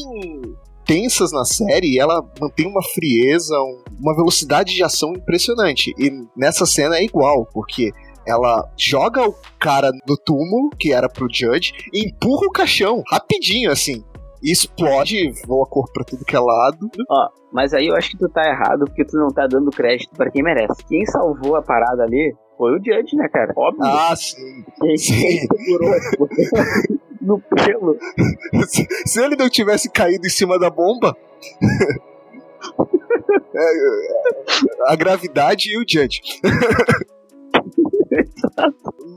tensas 0.86 1.32
na 1.32 1.46
série 1.46 1.94
e 1.94 2.00
ela 2.00 2.24
mantém 2.40 2.68
uma 2.68 2.84
frieza, 2.84 3.56
uma 4.00 4.16
velocidade 4.16 4.74
de 4.76 4.84
ação 4.84 5.14
impressionante. 5.14 5.94
E 5.98 6.12
nessa 6.36 6.66
cena 6.66 6.98
é 6.98 7.04
igual, 7.04 7.48
porque 7.54 7.92
ela 8.28 8.72
joga 8.78 9.28
o 9.28 9.36
cara 9.60 9.92
do 10.06 10.16
túmulo, 10.18 10.70
que 10.80 10.94
era 10.94 11.10
pro 11.10 11.28
Judge, 11.32 11.74
e 11.92 12.08
empurra 12.08 12.46
o 12.48 12.52
caixão 12.52 13.02
rapidinho, 13.08 13.72
assim 13.72 14.04
explode, 14.44 15.32
voa 15.46 15.66
cor 15.66 15.92
pra 15.92 16.04
tudo 16.04 16.26
que 16.26 16.36
é 16.36 16.40
lado. 16.40 16.90
Ó, 17.10 17.30
mas 17.52 17.74
aí 17.74 17.88
eu 17.88 17.96
acho 17.96 18.12
que 18.12 18.18
tu 18.18 18.30
tá 18.30 18.44
errado 18.48 18.86
porque 18.86 19.06
tu 19.06 19.18
não 19.18 19.30
tá 19.30 19.48
dando 19.48 19.72
crédito 19.72 20.16
para 20.16 20.32
quem 20.32 20.44
merece. 20.44 20.84
Quem 20.88 21.06
salvou 21.06 21.56
a 21.56 21.62
parada 21.62 22.04
ali 22.04 22.36
foi 22.58 22.74
o 22.74 22.78
Judge, 22.78 23.16
né, 23.16 23.28
cara? 23.30 23.54
Óbvio. 23.56 23.84
Ah, 23.84 24.16
sim. 24.16 24.64
Quem, 24.82 24.98
sim. 24.98 25.40
segurou 25.48 25.92
no 27.22 27.40
pelo. 27.40 27.98
Se, 28.68 28.88
se 29.06 29.24
ele 29.24 29.36
não 29.36 29.50
tivesse 29.50 29.90
caído 29.90 30.26
em 30.26 30.30
cima 30.30 30.60
da 30.60 30.70
bomba. 30.70 31.16
É, 33.56 34.92
a 34.92 34.96
gravidade 34.96 35.70
e 35.70 35.78
o 35.78 35.86
Judge. 35.88 36.22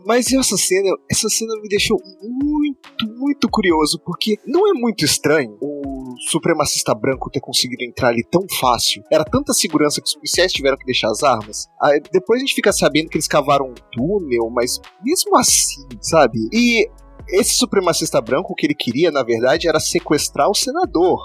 Mas 0.05 0.33
essa 0.33 0.57
cena, 0.57 0.89
essa 1.11 1.29
cena 1.29 1.55
me 1.61 1.69
deixou 1.69 1.99
muito, 2.21 3.07
muito 3.19 3.49
curioso, 3.49 4.01
porque 4.05 4.37
não 4.47 4.69
é 4.69 4.73
muito 4.73 5.05
estranho 5.05 5.57
o 5.61 6.15
supremacista 6.31 6.95
branco 6.95 7.31
ter 7.31 7.41
conseguido 7.41 7.85
entrar 7.85 8.09
ali 8.09 8.25
tão 8.31 8.43
fácil. 8.61 9.03
Era 9.11 9.25
tanta 9.25 9.53
segurança 9.53 10.01
que 10.01 10.09
os 10.09 10.15
policiais 10.15 10.53
tiveram 10.53 10.77
que 10.77 10.85
deixar 10.85 11.09
as 11.11 11.23
armas. 11.23 11.69
Aí 11.81 12.01
depois 12.13 12.39
a 12.39 12.45
gente 12.45 12.55
fica 12.55 12.73
sabendo 12.73 13.09
que 13.09 13.17
eles 13.17 13.29
cavaram 13.29 13.67
um 13.67 13.75
túnel, 13.93 14.51
mas 14.51 14.81
mesmo 15.03 15.37
assim, 15.39 15.87
sabe? 16.01 16.39
E 16.53 16.89
esse 17.29 17.55
supremacista 17.55 18.21
branco, 18.21 18.53
o 18.53 18.55
que 18.55 18.67
ele 18.67 18.75
queria, 18.75 19.11
na 19.11 19.23
verdade, 19.23 19.69
era 19.69 19.81
sequestrar 19.81 20.49
o 20.49 20.55
senador. 20.55 21.19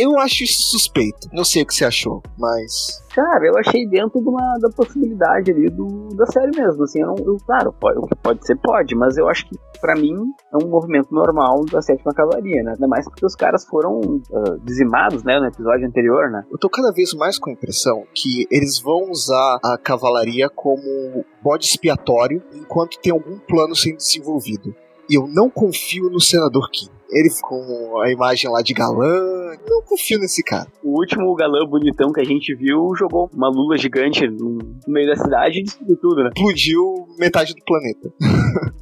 Eu 0.00 0.18
acho 0.18 0.44
isso 0.44 0.70
suspeito. 0.70 1.28
Não 1.32 1.44
sei 1.44 1.62
o 1.62 1.66
que 1.66 1.74
você 1.74 1.84
achou, 1.84 2.22
mas. 2.38 3.02
Cara, 3.14 3.44
eu 3.44 3.58
achei 3.58 3.86
dentro 3.88 4.20
de 4.20 4.28
uma, 4.28 4.56
da 4.60 4.70
possibilidade 4.70 5.50
ali 5.50 5.68
do, 5.68 6.08
da 6.14 6.26
série 6.26 6.56
mesmo. 6.56 6.84
Assim, 6.84 7.00
eu 7.00 7.08
não, 7.08 7.16
eu, 7.24 7.36
claro, 7.44 7.72
pode, 7.72 8.00
pode 8.22 8.46
ser, 8.46 8.56
pode, 8.56 8.94
mas 8.94 9.16
eu 9.16 9.28
acho 9.28 9.48
que 9.48 9.58
para 9.80 9.94
mim 9.94 10.14
é 10.52 10.64
um 10.64 10.68
movimento 10.68 11.12
normal 11.12 11.64
da 11.64 11.82
sétima 11.82 12.12
cavalaria, 12.14 12.62
né? 12.62 12.72
Ainda 12.72 12.86
mais 12.86 13.04
porque 13.06 13.26
os 13.26 13.34
caras 13.34 13.64
foram 13.64 13.98
uh, 13.98 14.58
dizimados, 14.62 15.24
né, 15.24 15.40
no 15.40 15.46
episódio 15.46 15.86
anterior, 15.86 16.30
né? 16.30 16.44
Eu 16.50 16.58
tô 16.58 16.68
cada 16.68 16.92
vez 16.92 17.12
mais 17.14 17.38
com 17.38 17.50
a 17.50 17.52
impressão 17.52 18.04
que 18.14 18.46
eles 18.50 18.78
vão 18.78 19.10
usar 19.10 19.58
a 19.64 19.76
cavalaria 19.76 20.48
como 20.48 21.24
bode 21.42 21.64
expiatório 21.64 22.42
enquanto 22.54 23.00
tem 23.00 23.12
algum 23.12 23.38
plano 23.38 23.74
sendo 23.74 23.96
desenvolvido. 23.96 24.74
E 25.08 25.16
eu 25.16 25.26
não 25.26 25.50
confio 25.50 26.08
no 26.08 26.20
senador 26.20 26.70
Kim. 26.70 26.88
Ele 27.12 27.28
com 27.42 28.00
a 28.00 28.10
imagem 28.10 28.50
lá 28.50 28.62
de 28.62 28.72
galã. 28.72 29.56
Não 29.68 29.82
confio 29.82 30.18
nesse 30.18 30.42
cara. 30.42 30.70
O 30.82 30.98
último 30.98 31.34
galã 31.34 31.66
bonitão 31.66 32.12
que 32.12 32.20
a 32.20 32.24
gente 32.24 32.54
viu 32.54 32.94
jogou 32.96 33.28
uma 33.34 33.48
lula 33.48 33.76
gigante 33.76 34.26
no 34.28 34.58
meio 34.86 35.08
da 35.08 35.16
cidade 35.16 35.60
e 35.60 35.62
destruiu 35.64 35.96
tudo, 35.96 36.22
né? 36.22 36.30
Explodiu 36.34 37.06
metade 37.18 37.54
do 37.54 37.64
planeta. 37.64 38.12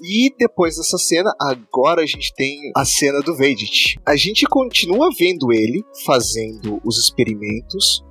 E 0.00 0.32
depois 0.38 0.76
dessa 0.76 0.96
cena, 0.96 1.32
agora 1.40 2.02
a 2.02 2.06
gente 2.06 2.32
tem 2.34 2.70
a 2.76 2.84
cena 2.84 3.20
do 3.20 3.34
Vedit. 3.34 3.98
A 4.06 4.14
gente 4.14 4.46
continua 4.46 5.10
vendo 5.18 5.52
ele 5.52 5.84
fazendo 6.06 6.80
os 6.84 6.98
experimentos. 6.98 8.04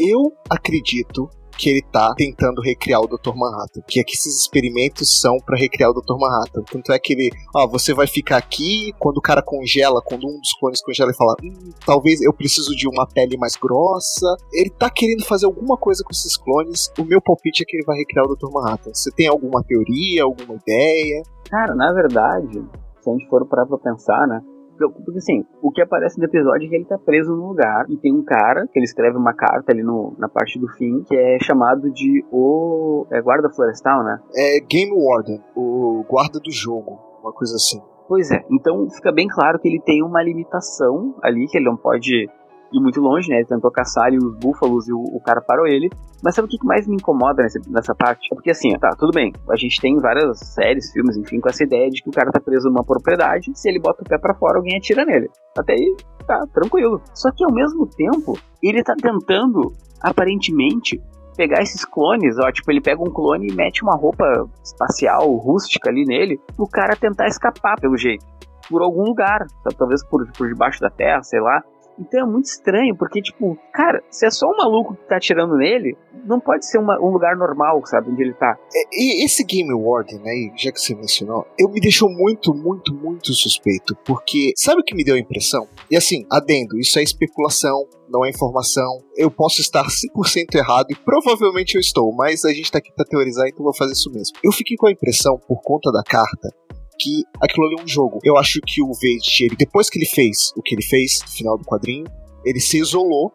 Eu 0.00 0.32
acredito 0.48 1.28
que 1.56 1.70
ele 1.70 1.82
tá 1.92 2.14
tentando 2.16 2.60
recriar 2.60 3.00
o 3.00 3.06
Dr. 3.06 3.34
Manhattan. 3.34 3.80
Que 3.86 4.00
é 4.00 4.04
que 4.04 4.14
esses 4.14 4.40
experimentos 4.40 5.20
são 5.20 5.36
para 5.44 5.58
recriar 5.58 5.90
o 5.90 5.94
Dr. 5.94 6.18
Manhattan. 6.18 6.62
Tanto 6.70 6.92
é 6.92 6.98
que 6.98 7.12
ele, 7.12 7.30
ó, 7.54 7.66
você 7.66 7.94
vai 7.94 8.06
ficar 8.06 8.36
aqui, 8.36 8.92
quando 8.98 9.18
o 9.18 9.22
cara 9.22 9.42
congela, 9.42 10.02
quando 10.04 10.26
um 10.26 10.38
dos 10.38 10.52
clones 10.58 10.82
congela 10.82 11.10
e 11.10 11.16
fala, 11.16 11.34
hum, 11.42 11.70
talvez 11.86 12.20
eu 12.20 12.32
preciso 12.32 12.74
de 12.76 12.88
uma 12.88 13.06
pele 13.06 13.36
mais 13.36 13.56
grossa. 13.56 14.36
Ele 14.52 14.70
tá 14.70 14.90
querendo 14.90 15.24
fazer 15.24 15.46
alguma 15.46 15.76
coisa 15.76 16.02
com 16.04 16.10
esses 16.10 16.36
clones. 16.36 16.90
O 16.98 17.04
meu 17.04 17.20
palpite 17.20 17.62
é 17.62 17.66
que 17.66 17.76
ele 17.76 17.86
vai 17.86 17.96
recriar 17.96 18.26
o 18.26 18.34
Dr. 18.34 18.50
Manhattan. 18.52 18.92
Você 18.92 19.10
tem 19.12 19.28
alguma 19.28 19.62
teoria, 19.62 20.24
alguma 20.24 20.54
ideia? 20.56 21.22
Cara, 21.50 21.74
na 21.74 21.92
verdade, 21.92 22.64
se 23.00 23.10
a 23.10 23.12
gente 23.12 23.28
for 23.28 23.46
parar 23.46 23.66
pra 23.66 23.78
pensar, 23.78 24.26
né? 24.26 24.40
Porque 24.76 25.18
assim, 25.18 25.44
o 25.62 25.70
que 25.70 25.82
aparece 25.82 26.18
no 26.18 26.24
episódio 26.24 26.66
é 26.66 26.68
que 26.68 26.74
ele 26.74 26.84
tá 26.84 26.98
preso 26.98 27.34
num 27.34 27.48
lugar 27.48 27.86
e 27.88 27.96
tem 27.96 28.12
um 28.12 28.24
cara 28.24 28.66
que 28.66 28.78
ele 28.78 28.84
escreve 28.84 29.16
uma 29.16 29.32
carta 29.32 29.72
ali 29.72 29.82
no, 29.82 30.14
na 30.18 30.28
parte 30.28 30.58
do 30.58 30.68
fim 30.68 31.02
que 31.04 31.16
é 31.16 31.38
chamado 31.40 31.90
de 31.90 32.24
o. 32.30 33.06
É 33.10 33.20
guarda 33.20 33.50
florestal, 33.50 34.02
né? 34.04 34.20
É 34.34 34.60
Game 34.60 34.92
Warden, 34.92 35.40
o 35.56 36.04
guarda 36.08 36.38
do 36.40 36.50
jogo, 36.50 36.98
uma 37.22 37.32
coisa 37.32 37.54
assim. 37.54 37.80
Pois 38.06 38.30
é, 38.30 38.44
então 38.50 38.88
fica 38.90 39.10
bem 39.10 39.26
claro 39.26 39.58
que 39.58 39.66
ele 39.66 39.80
tem 39.80 40.02
uma 40.02 40.22
limitação 40.22 41.14
ali, 41.22 41.46
que 41.46 41.56
ele 41.56 41.64
não 41.64 41.76
pode 41.76 42.28
ir 42.76 42.80
muito 42.80 43.00
longe, 43.00 43.28
né? 43.28 43.36
Ele 43.36 43.46
tentou 43.46 43.70
caçar 43.70 44.06
ali 44.06 44.18
os 44.18 44.36
búfalos 44.36 44.88
e 44.88 44.92
o, 44.92 44.98
o 44.98 45.20
cara 45.20 45.40
parou 45.40 45.66
ele. 45.66 45.88
Mas 46.22 46.34
sabe 46.34 46.46
o 46.46 46.48
que 46.48 46.58
mais 46.64 46.86
me 46.86 46.96
incomoda 46.96 47.42
nessa, 47.42 47.60
nessa 47.68 47.94
parte? 47.94 48.28
É 48.32 48.34
porque 48.34 48.50
assim, 48.50 48.70
tá, 48.78 48.90
tudo 48.98 49.12
bem. 49.12 49.32
A 49.50 49.56
gente 49.56 49.80
tem 49.80 49.98
várias 49.98 50.38
séries, 50.38 50.90
filmes, 50.92 51.16
enfim, 51.16 51.40
com 51.40 51.48
essa 51.48 51.64
ideia 51.64 51.90
de 51.90 52.02
que 52.02 52.08
o 52.08 52.12
cara 52.12 52.30
tá 52.30 52.40
preso 52.40 52.68
numa 52.68 52.84
propriedade, 52.84 53.50
se 53.54 53.68
ele 53.68 53.80
bota 53.80 54.02
o 54.02 54.08
pé 54.08 54.18
para 54.18 54.34
fora, 54.34 54.58
alguém 54.58 54.76
atira 54.76 55.04
nele. 55.04 55.28
Até 55.56 55.74
aí, 55.74 55.96
tá, 56.26 56.44
tranquilo. 56.52 57.00
Só 57.14 57.30
que 57.30 57.44
ao 57.44 57.52
mesmo 57.52 57.86
tempo, 57.86 58.38
ele 58.62 58.82
tá 58.82 58.94
tentando, 59.00 59.72
aparentemente, 60.00 61.00
pegar 61.36 61.62
esses 61.62 61.84
clones, 61.84 62.38
ó, 62.38 62.50
tipo, 62.50 62.70
ele 62.70 62.80
pega 62.80 63.02
um 63.02 63.12
clone 63.12 63.48
e 63.48 63.54
mete 63.54 63.82
uma 63.82 63.96
roupa 63.96 64.24
espacial, 64.62 65.34
rústica 65.36 65.90
ali 65.90 66.04
nele, 66.04 66.40
pro 66.56 66.66
cara 66.66 66.96
tentar 66.96 67.26
escapar 67.26 67.78
pelo 67.80 67.96
jeito. 67.96 68.24
Por 68.68 68.82
algum 68.82 69.02
lugar, 69.02 69.46
sabe? 69.62 69.76
talvez 69.76 70.06
por, 70.08 70.26
por 70.32 70.48
debaixo 70.48 70.80
da 70.80 70.88
terra, 70.88 71.22
sei 71.22 71.40
lá. 71.40 71.62
Então 71.98 72.20
é 72.20 72.26
muito 72.26 72.46
estranho, 72.46 72.96
porque, 72.96 73.22
tipo, 73.22 73.58
cara, 73.72 74.02
se 74.10 74.26
é 74.26 74.30
só 74.30 74.46
um 74.46 74.56
maluco 74.56 74.94
que 74.94 75.08
tá 75.08 75.16
atirando 75.16 75.56
nele, 75.56 75.96
não 76.26 76.40
pode 76.40 76.66
ser 76.66 76.78
uma, 76.78 76.98
um 77.00 77.10
lugar 77.10 77.36
normal, 77.36 77.84
sabe, 77.86 78.10
onde 78.10 78.22
ele 78.22 78.34
tá. 78.34 78.56
É, 78.74 78.82
e 78.92 79.24
esse 79.24 79.44
Game 79.44 79.72
Warden, 79.72 80.18
né, 80.20 80.32
já 80.56 80.72
que 80.72 80.80
você 80.80 80.94
mencionou, 80.94 81.46
eu 81.58 81.68
me 81.68 81.80
deixou 81.80 82.10
muito, 82.10 82.54
muito, 82.54 82.94
muito 82.94 83.32
suspeito, 83.32 83.96
porque 84.04 84.52
sabe 84.56 84.80
o 84.80 84.84
que 84.84 84.94
me 84.94 85.04
deu 85.04 85.14
a 85.14 85.18
impressão? 85.18 85.68
E 85.90 85.96
assim, 85.96 86.26
adendo, 86.30 86.78
isso 86.78 86.98
é 86.98 87.02
especulação, 87.02 87.86
não 88.08 88.24
é 88.24 88.30
informação. 88.30 88.98
Eu 89.16 89.30
posso 89.30 89.60
estar 89.60 89.84
100% 89.84 90.54
errado 90.54 90.86
e 90.90 90.94
provavelmente 90.94 91.74
eu 91.74 91.80
estou, 91.80 92.12
mas 92.14 92.44
a 92.44 92.52
gente 92.52 92.70
tá 92.70 92.78
aqui 92.78 92.92
pra 92.94 93.04
teorizar, 93.04 93.46
então 93.48 93.64
vou 93.64 93.74
fazer 93.74 93.92
isso 93.92 94.10
mesmo. 94.10 94.36
Eu 94.42 94.52
fiquei 94.52 94.76
com 94.76 94.86
a 94.86 94.92
impressão, 94.92 95.38
por 95.46 95.60
conta 95.62 95.90
da 95.92 96.02
carta, 96.02 96.50
que 96.98 97.24
aquilo 97.40 97.66
ali 97.66 97.76
é 97.78 97.82
um 97.82 97.88
jogo. 97.88 98.18
Eu 98.24 98.36
acho 98.36 98.60
que 98.60 98.82
o 98.82 98.88
Vage, 98.88 99.44
ele, 99.44 99.56
depois 99.56 99.90
que 99.90 99.98
ele 99.98 100.06
fez 100.06 100.52
o 100.56 100.62
que 100.62 100.74
ele 100.74 100.82
fez 100.82 101.20
no 101.22 101.28
final 101.28 101.58
do 101.58 101.64
quadrinho, 101.64 102.06
ele 102.44 102.60
se 102.60 102.78
isolou, 102.78 103.32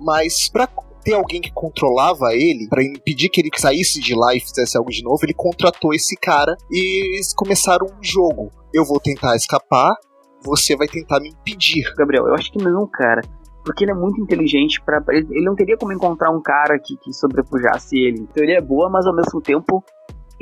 mas 0.00 0.48
pra 0.48 0.66
ter 1.02 1.14
alguém 1.14 1.40
que 1.40 1.52
controlava 1.52 2.34
ele, 2.34 2.68
para 2.68 2.82
impedir 2.82 3.28
que 3.30 3.40
ele 3.40 3.50
saísse 3.56 4.00
de 4.00 4.14
lá 4.14 4.34
e 4.34 4.40
fizesse 4.40 4.76
algo 4.76 4.90
de 4.90 5.02
novo, 5.02 5.18
ele 5.24 5.34
contratou 5.34 5.94
esse 5.94 6.16
cara 6.16 6.56
e 6.70 7.16
eles 7.16 7.34
começaram 7.34 7.86
um 7.86 8.02
jogo. 8.02 8.50
Eu 8.72 8.84
vou 8.84 9.00
tentar 9.00 9.34
escapar, 9.34 9.94
você 10.44 10.76
vai 10.76 10.86
tentar 10.86 11.20
me 11.20 11.30
impedir. 11.30 11.84
Gabriel, 11.96 12.26
eu 12.26 12.34
acho 12.34 12.52
que 12.52 12.62
não, 12.62 12.86
cara. 12.86 13.22
Porque 13.64 13.84
ele 13.84 13.92
é 13.92 13.94
muito 13.94 14.20
inteligente 14.22 14.80
para 14.82 15.02
ele 15.10 15.44
não 15.44 15.54
teria 15.54 15.76
como 15.76 15.92
encontrar 15.92 16.30
um 16.30 16.40
cara 16.40 16.78
que, 16.78 16.96
que 16.96 17.12
sobrepujasse 17.12 17.96
ele. 17.96 18.26
A 18.30 18.32
teoria 18.32 18.58
é 18.58 18.60
boa, 18.60 18.88
mas 18.88 19.06
ao 19.06 19.14
mesmo 19.14 19.40
tempo 19.40 19.84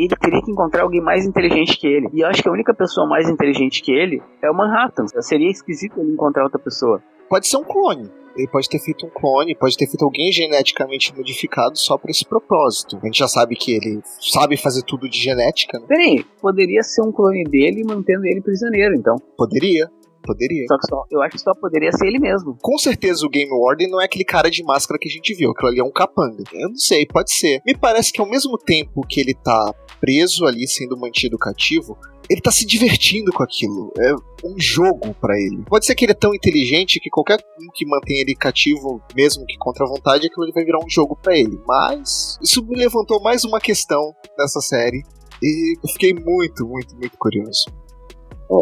ele 0.04 0.16
teria 0.16 0.42
que 0.42 0.50
encontrar 0.50 0.82
alguém 0.82 1.00
mais 1.00 1.26
inteligente 1.26 1.78
que 1.78 1.87
ele. 1.87 2.08
E 2.12 2.20
eu 2.20 2.28
acho 2.28 2.42
que 2.42 2.48
a 2.48 2.52
única 2.52 2.72
pessoa 2.74 3.06
mais 3.06 3.28
inteligente 3.28 3.82
que 3.82 3.92
ele 3.92 4.22
é 4.42 4.50
o 4.50 4.54
Manhattan. 4.54 5.06
Seria 5.20 5.50
esquisito 5.50 6.00
ele 6.00 6.12
encontrar 6.12 6.44
outra 6.44 6.58
pessoa. 6.58 7.02
Pode 7.28 7.48
ser 7.48 7.56
um 7.56 7.64
clone. 7.64 8.11
Ele 8.37 8.46
pode 8.46 8.68
ter 8.68 8.78
feito 8.78 9.04
um 9.04 9.11
clone, 9.11 9.56
pode 9.56 9.76
ter 9.76 9.87
feito 9.87 10.04
alguém 10.04 10.30
geneticamente 10.30 11.14
modificado 11.16 11.76
só 11.76 11.98
para 11.98 12.11
esse 12.11 12.24
propósito. 12.24 12.96
A 13.02 13.06
gente 13.06 13.18
já 13.18 13.26
sabe 13.26 13.56
que 13.56 13.72
ele 13.72 14.00
sabe 14.20 14.56
fazer 14.56 14.82
tudo 14.82 15.08
de 15.08 15.18
genética, 15.18 15.78
né? 15.80 15.87
Peraí, 15.88 16.24
poderia 16.40 16.82
ser 16.84 17.02
um 17.02 17.11
clone 17.11 17.42
dele 17.42 17.82
mantendo 17.84 18.24
ele 18.24 18.40
prisioneiro, 18.40 18.94
então. 18.94 19.16
Poderia. 19.37 19.90
Poderia. 20.22 20.66
Só 20.68 20.78
que 20.78 20.87
só, 20.88 21.04
eu 21.11 21.22
acho 21.22 21.33
que 21.33 21.42
só 21.42 21.52
poderia 21.54 21.92
ser 21.92 22.07
ele 22.07 22.18
mesmo. 22.18 22.57
Com 22.61 22.78
certeza 22.78 23.24
o 23.24 23.31
Game 23.31 23.50
Warden 23.50 23.88
não 23.88 24.00
é 24.00 24.04
aquele 24.04 24.24
cara 24.24 24.50
de 24.50 24.62
máscara 24.62 24.98
que 24.98 25.09
a 25.09 25.12
gente 25.12 25.35
viu. 25.35 25.50
Aquilo 25.50 25.68
ali 25.68 25.81
é 25.81 25.85
um 25.85 25.92
capanga. 25.92 26.44
Eu 26.52 26.68
não 26.68 26.76
sei, 26.76 27.07
pode 27.07 27.33
ser. 27.33 27.61
Me 27.64 27.76
parece 27.76 28.12
que 28.12 28.20
ao 28.20 28.28
mesmo 28.28 28.59
tempo 28.59 29.07
que 29.07 29.20
ele 29.20 29.35
tá 29.35 29.74
preso 30.00 30.46
ali, 30.46 30.66
sendo 30.66 30.96
mantido 30.96 31.38
cativo, 31.38 31.96
ele 32.28 32.40
tá 32.40 32.50
se 32.50 32.66
divertindo 32.66 33.33
com 33.33 33.42
aquilo. 33.42 33.92
É 33.98 34.14
um 34.46 34.54
jogo 34.59 35.14
para 35.14 35.35
ele. 35.38 35.64
Pode 35.66 35.87
ser 35.87 35.94
que 35.94 36.04
ele 36.04 36.12
é 36.12 36.14
tão 36.14 36.35
inteligente 36.35 37.00
que 37.00 37.11
qualquer 37.11 37.38
um 37.61 37.72
que 37.72 37.87
mantém 37.87 38.20
ele 38.20 38.35
cativo, 38.35 39.02
mesmo 39.16 39.46
que 39.46 39.57
contra 39.59 39.85
a 39.85 39.88
vontade, 39.88 40.26
aquilo 40.26 40.44
ali 40.44 40.52
vai 40.52 40.64
virar 40.64 40.78
um 40.85 40.90
jogo 40.90 41.16
para 41.20 41.37
ele. 41.37 41.59
Mas 41.66 42.38
isso 42.42 42.64
me 42.64 42.76
levantou 42.76 43.20
mais 43.22 43.44
uma 43.44 43.61
questão 43.61 44.12
nessa 44.38 44.61
série. 44.61 45.02
E 45.42 45.78
eu 45.83 45.88
fiquei 45.88 46.12
muito, 46.12 46.66
muito, 46.66 46.96
muito 46.96 47.16
curioso. 47.16 47.66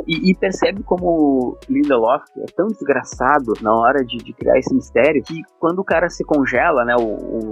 E, 0.07 0.31
e, 0.31 0.35
percebe 0.35 0.83
como 0.83 1.57
Lindelof 1.69 2.25
é 2.39 2.47
tão 2.57 2.67
desgraçado 2.67 3.53
na 3.63 3.73
hora 3.73 4.05
de, 4.05 4.17
de, 4.17 4.33
criar 4.33 4.59
esse 4.59 4.75
mistério 4.75 5.23
que 5.23 5.43
quando 5.61 5.79
o 5.79 5.85
cara 5.85 6.09
se 6.09 6.25
congela, 6.25 6.85
né, 6.85 6.95
o, 6.99 7.03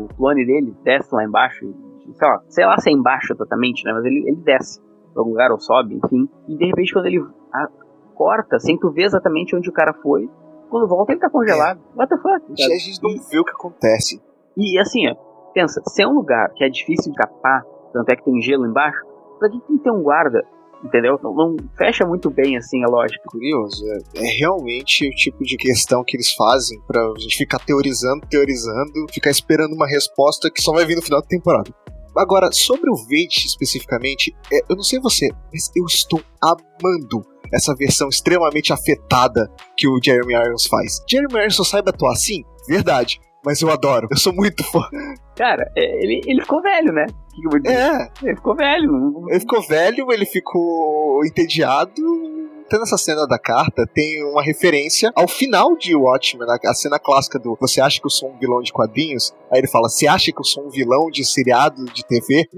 o 0.05 0.09
clone 0.16 0.44
dele 0.44 0.75
desce 0.83 1.14
lá 1.14 1.25
embaixo, 1.25 1.64
sei 2.12 2.29
lá, 2.29 2.42
sei 2.49 2.66
lá 2.66 2.79
se 2.79 2.90
é 2.90 2.92
embaixo 2.92 3.37
totalmente, 3.37 3.85
né, 3.85 3.92
mas 3.92 4.05
ele, 4.05 4.25
ele 4.27 4.40
desce 4.44 4.81
para 5.12 5.20
algum 5.20 5.31
lugar 5.31 5.53
ou 5.53 5.61
sobe, 5.61 5.94
enfim, 5.94 6.29
e 6.49 6.57
de 6.57 6.66
repente 6.66 6.92
quando 6.92 7.07
ele 7.07 7.25
a, 7.53 7.68
corta, 8.14 8.59
sem 8.59 8.79
tu 8.79 8.90
ver 8.90 9.05
exatamente 9.05 9.55
onde 9.55 9.68
o 9.68 9.73
cara 9.73 9.92
foi, 9.92 10.29
quando 10.70 10.88
volta 10.88 11.12
ele 11.12 11.20
tá 11.20 11.31
congelado. 11.31 11.79
É. 11.79 11.99
What 11.99 12.09
the 12.09 12.16
fuck? 12.16 12.53
A 12.53 12.79
gente 12.79 13.03
não 13.03 13.11
vê 13.31 13.38
o 13.38 13.44
que 13.44 13.51
acontece. 13.51 14.20
E 14.57 14.79
assim, 14.79 15.09
ó, 15.09 15.14
pensa, 15.53 15.83
se 15.87 16.03
é 16.03 16.07
um 16.07 16.14
lugar 16.14 16.51
que 16.55 16.64
é 16.64 16.68
difícil 16.68 17.12
de 17.12 17.20
escapar, 17.20 17.62
tanto 17.92 18.11
é 18.11 18.16
que 18.16 18.25
tem 18.25 18.40
gelo 18.40 18.66
embaixo, 18.66 19.01
pra 19.38 19.49
que 19.49 19.61
tem 19.61 19.77
que 19.77 19.85
ter 19.85 19.90
um 19.90 20.03
guarda 20.03 20.44
entendeu? 20.85 21.18
Não, 21.23 21.35
não, 21.35 21.57
fecha 21.77 22.07
muito 22.07 22.31
bem 22.31 22.57
assim 22.57 22.85
a 22.85 22.88
lógica. 22.88 23.23
Curioso, 23.27 23.85
é, 23.87 23.99
é, 24.23 24.37
realmente 24.38 25.09
o 25.09 25.11
tipo 25.11 25.42
de 25.42 25.57
questão 25.57 26.05
que 26.05 26.16
eles 26.16 26.33
fazem 26.33 26.79
pra 26.87 27.01
gente 27.18 27.37
ficar 27.37 27.59
teorizando, 27.59 28.27
teorizando, 28.29 29.07
ficar 29.12 29.31
esperando 29.31 29.75
uma 29.75 29.88
resposta 29.88 30.51
que 30.51 30.62
só 30.62 30.73
vai 30.73 30.85
vir 30.85 30.97
no 30.97 31.03
final 31.03 31.20
da 31.20 31.27
temporada. 31.27 31.70
Agora, 32.16 32.49
sobre 32.53 32.88
o 32.90 32.94
Veit 33.09 33.44
especificamente, 33.44 34.33
é, 34.53 34.61
eu 34.68 34.77
não 34.77 34.85
sei 34.85 35.01
você, 35.01 35.29
mas 35.53 35.70
eu 35.75 35.85
estou 35.87 36.20
amando 36.40 37.27
essa 37.53 37.75
versão 37.75 38.09
extremamente 38.09 38.73
afetada 38.73 39.51
que 39.77 39.88
o 39.88 39.99
Jeremy 40.03 40.35
Irons 40.35 40.66
faz. 40.66 41.03
Jeremy 41.09 41.40
Irons 41.40 41.57
só 41.57 41.64
sabe 41.64 41.90
atuar 41.90 42.12
assim? 42.12 42.44
Verdade 42.68 43.18
mas 43.44 43.61
eu 43.61 43.70
adoro. 43.70 44.09
Eu 44.11 44.16
sou 44.16 44.33
muito 44.33 44.64
fã. 44.64 44.81
Cara, 45.37 45.70
é, 45.77 46.03
ele, 46.03 46.20
ele 46.27 46.40
ficou 46.40 46.62
velho, 46.62 46.92
né? 46.92 47.05
Que 47.35 47.40
que 47.40 47.47
eu 47.47 47.51
vou 47.51 47.61
dizer? 47.61 47.77
É. 47.77 48.11
Ele 48.23 48.37
ficou 48.37 48.55
velho. 48.55 49.27
Ele 49.29 49.40
ficou 49.40 49.62
velho, 49.62 50.12
ele 50.12 50.27
ficou 50.27 51.25
entediado. 51.25 52.03
Até 52.66 52.79
nessa 52.79 52.97
cena 52.97 53.27
da 53.27 53.38
carta 53.38 53.87
tem 53.92 54.25
uma 54.25 54.42
referência 54.42 55.12
ao 55.14 55.29
final 55.29 55.77
de 55.77 55.94
Watchmen, 55.94 56.47
a 56.64 56.75
cena 56.75 56.99
clássica 56.99 57.38
do 57.38 57.57
Você 57.61 57.81
acha 57.81 58.01
que 58.01 58.07
eu 58.07 58.11
sou 58.11 58.31
um 58.31 58.38
vilão 58.38 58.62
de 58.62 58.73
quadrinhos? 58.73 59.35
Aí 59.53 59.59
ele 59.59 59.68
fala: 59.68 59.88
Você 59.88 60.07
acha 60.07 60.33
que 60.33 60.38
eu 60.38 60.44
sou 60.44 60.66
um 60.66 60.70
vilão 60.70 61.11
de 61.11 61.25
seriado 61.25 61.85
de 61.87 62.05
TV? 62.07 62.49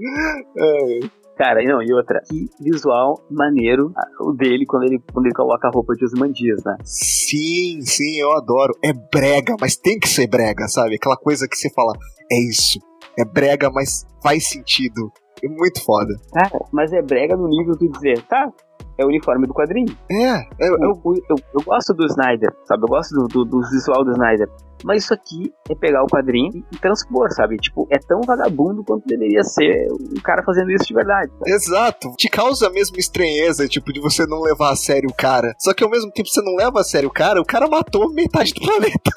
É. 0.59 1.17
Cara, 1.37 1.63
não, 1.63 1.83
e 1.83 1.93
outra, 1.93 2.19
que 2.27 2.49
visual 2.59 3.23
maneiro 3.29 3.93
o 4.19 4.33
dele 4.33 4.65
quando 4.65 4.85
ele, 4.85 4.99
quando 5.13 5.27
ele 5.27 5.35
coloca 5.35 5.67
a 5.67 5.71
roupa 5.71 5.93
de 5.93 6.03
Osmandias, 6.03 6.63
né? 6.65 6.75
Sim, 6.83 7.79
sim, 7.81 8.19
eu 8.19 8.31
adoro. 8.33 8.73
É 8.83 8.91
brega, 8.91 9.55
mas 9.61 9.75
tem 9.75 9.99
que 9.99 10.09
ser 10.09 10.25
brega, 10.25 10.67
sabe? 10.67 10.95
Aquela 10.95 11.15
coisa 11.15 11.47
que 11.47 11.55
você 11.55 11.69
fala, 11.69 11.93
é 12.31 12.39
isso. 12.49 12.79
É 13.17 13.25
brega, 13.25 13.69
mas 13.69 14.05
faz 14.21 14.49
sentido. 14.49 15.11
É 15.43 15.47
muito 15.47 15.83
foda. 15.83 16.15
Cara, 16.33 16.59
mas 16.71 16.91
é 16.93 17.01
brega 17.01 17.35
no 17.35 17.47
nível 17.47 17.75
de 17.75 17.87
dizer, 17.89 18.21
tá, 18.23 18.51
é 18.97 19.05
o 19.05 19.07
uniforme 19.07 19.45
do 19.45 19.53
quadrinho. 19.53 19.95
É, 20.09 20.39
eu, 20.59 20.73
eu, 20.79 21.01
eu, 21.29 21.35
eu 21.53 21.63
gosto 21.63 21.93
do 21.93 22.05
Snyder, 22.05 22.51
sabe? 22.65 22.83
Eu 22.83 22.87
gosto 22.87 23.13
do, 23.13 23.27
do, 23.27 23.45
do, 23.45 23.61
visual 23.69 24.03
do 24.03 24.11
Snyder. 24.11 24.49
Mas 24.83 25.03
isso 25.03 25.13
aqui 25.13 25.53
é 25.69 25.75
pegar 25.75 26.03
o 26.03 26.07
quadrinho 26.07 26.63
e 26.71 26.77
transpor, 26.77 27.31
sabe? 27.31 27.57
Tipo, 27.57 27.87
é 27.91 27.97
tão 27.97 28.21
vagabundo 28.21 28.83
quanto 28.83 29.07
deveria 29.07 29.43
ser 29.43 29.87
um 29.91 30.21
cara 30.21 30.43
fazendo 30.43 30.71
isso 30.71 30.85
de 30.85 30.93
verdade. 30.93 31.31
Sabe? 31.31 31.51
Exato. 31.51 32.11
Te 32.17 32.29
causa 32.29 32.67
a 32.67 32.71
mesma 32.71 32.97
estranheza, 32.97 33.67
tipo, 33.67 33.93
de 33.93 33.99
você 33.99 34.25
não 34.25 34.41
levar 34.41 34.71
a 34.71 34.75
sério 34.75 35.09
o 35.09 35.15
cara. 35.15 35.53
Só 35.59 35.73
que 35.73 35.83
ao 35.83 35.89
mesmo 35.89 36.11
tempo 36.11 36.29
você 36.29 36.41
não 36.41 36.55
leva 36.55 36.79
a 36.79 36.83
sério 36.83 37.09
o 37.09 37.13
cara, 37.13 37.39
o 37.39 37.45
cara 37.45 37.67
matou 37.67 38.11
metade 38.11 38.53
do 38.53 38.61
planeta. 38.61 39.11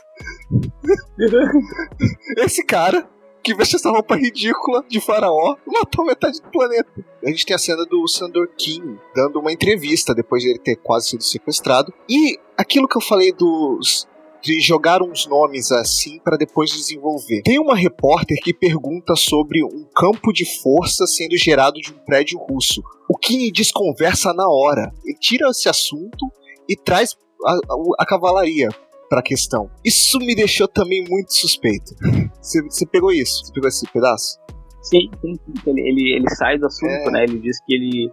Esse 2.39 2.65
cara 2.65 3.07
que 3.43 3.55
veste 3.55 3.77
essa 3.77 3.91
roupa 3.91 4.17
ridícula 4.17 4.85
de 4.89 5.01
faraó 5.01 5.57
matou 5.67 6.05
metade 6.05 6.41
do 6.41 6.51
planeta. 6.51 6.91
A 7.25 7.29
gente 7.29 7.47
tem 7.47 7.55
a 7.55 7.59
cena 7.59 7.85
do 7.85 8.07
Sandor 8.09 8.49
King 8.57 8.99
dando 9.15 9.41
uma 9.41 9.53
entrevista 9.53 10.15
depois 10.15 10.43
de 10.43 10.51
ele 10.51 10.59
ter 10.59 10.77
quase 10.77 11.09
sido 11.09 11.23
sequestrado. 11.23 11.93
E 12.09 12.39
aquilo 12.57 12.89
que 12.89 12.97
eu 12.97 13.03
falei 13.03 13.33
dos 13.33 14.09
de 14.43 14.59
jogar 14.61 15.03
uns 15.03 15.27
nomes 15.27 15.71
assim 15.71 16.19
para 16.19 16.37
depois 16.37 16.71
desenvolver. 16.71 17.43
Tem 17.43 17.59
uma 17.59 17.77
repórter 17.77 18.39
que 18.43 18.55
pergunta 18.55 19.15
sobre 19.15 19.63
um 19.63 19.85
campo 19.95 20.33
de 20.33 20.45
força 20.63 21.07
sendo 21.07 21.37
gerado 21.37 21.79
de 21.81 21.93
um 21.93 21.99
prédio 22.07 22.39
russo. 22.39 22.83
O 23.09 23.17
que 23.17 23.51
desconversa 23.53 24.33
na 24.33 24.49
hora. 24.49 24.93
Ele 25.05 25.19
tira 25.19 25.49
esse 25.51 25.69
assunto 25.69 26.31
e 26.69 26.77
traz 26.77 27.17
a, 27.45 27.53
a, 27.53 27.59
a 28.01 28.07
cavalaria 28.07 28.69
para 29.11 29.19
a 29.19 29.23
questão. 29.23 29.69
Isso 29.85 30.19
me 30.21 30.37
deixou 30.37 30.69
também 30.69 31.05
muito 31.11 31.35
suspeito. 31.35 31.95
Você, 32.41 32.87
pegou 32.87 33.13
isso? 33.13 33.45
Você 33.45 33.53
pegou 33.53 33.69
esse 33.69 33.87
pedaço? 33.93 34.39
Sim, 34.83 35.11
sim. 35.21 35.37
Ele, 35.67 35.81
ele, 35.81 36.17
ele 36.17 36.31
sai 36.37 36.57
do 36.57 36.67
assunto, 36.67 37.09
é. 37.09 37.11
né? 37.11 37.25
Ele 37.25 37.41
diz 37.41 37.59
que 37.67 37.75
ele 37.75 38.11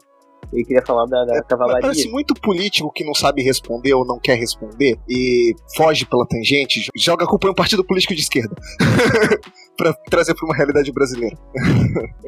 Ele 0.52 0.64
queria 0.64 0.86
falar 0.86 1.06
da, 1.06 1.26
da 1.26 1.36
É, 1.36 1.42
cavalaria. 1.42 1.82
Parece 1.82 2.10
muito 2.10 2.34
político 2.36 2.92
que 2.94 3.04
não 3.04 3.14
sabe 3.14 3.42
responder 3.42 3.94
ou 3.94 4.06
não 4.06 4.20
quer 4.20 4.36
responder 4.36 4.98
e 5.10 5.54
foge 5.76 6.06
pela 6.06 6.26
tangente, 6.26 6.90
joga 6.96 7.26
a 7.26 7.28
culpa 7.28 7.48
em 7.48 7.52
um 7.52 7.56
partido 7.56 7.84
político 7.84 8.16
de 8.16 8.22
esquerda. 8.22 8.56
pra 9.78 9.94
trazer 10.10 10.34
pra 10.34 10.46
uma 10.46 10.56
realidade 10.56 10.92
brasileira. 10.92 11.38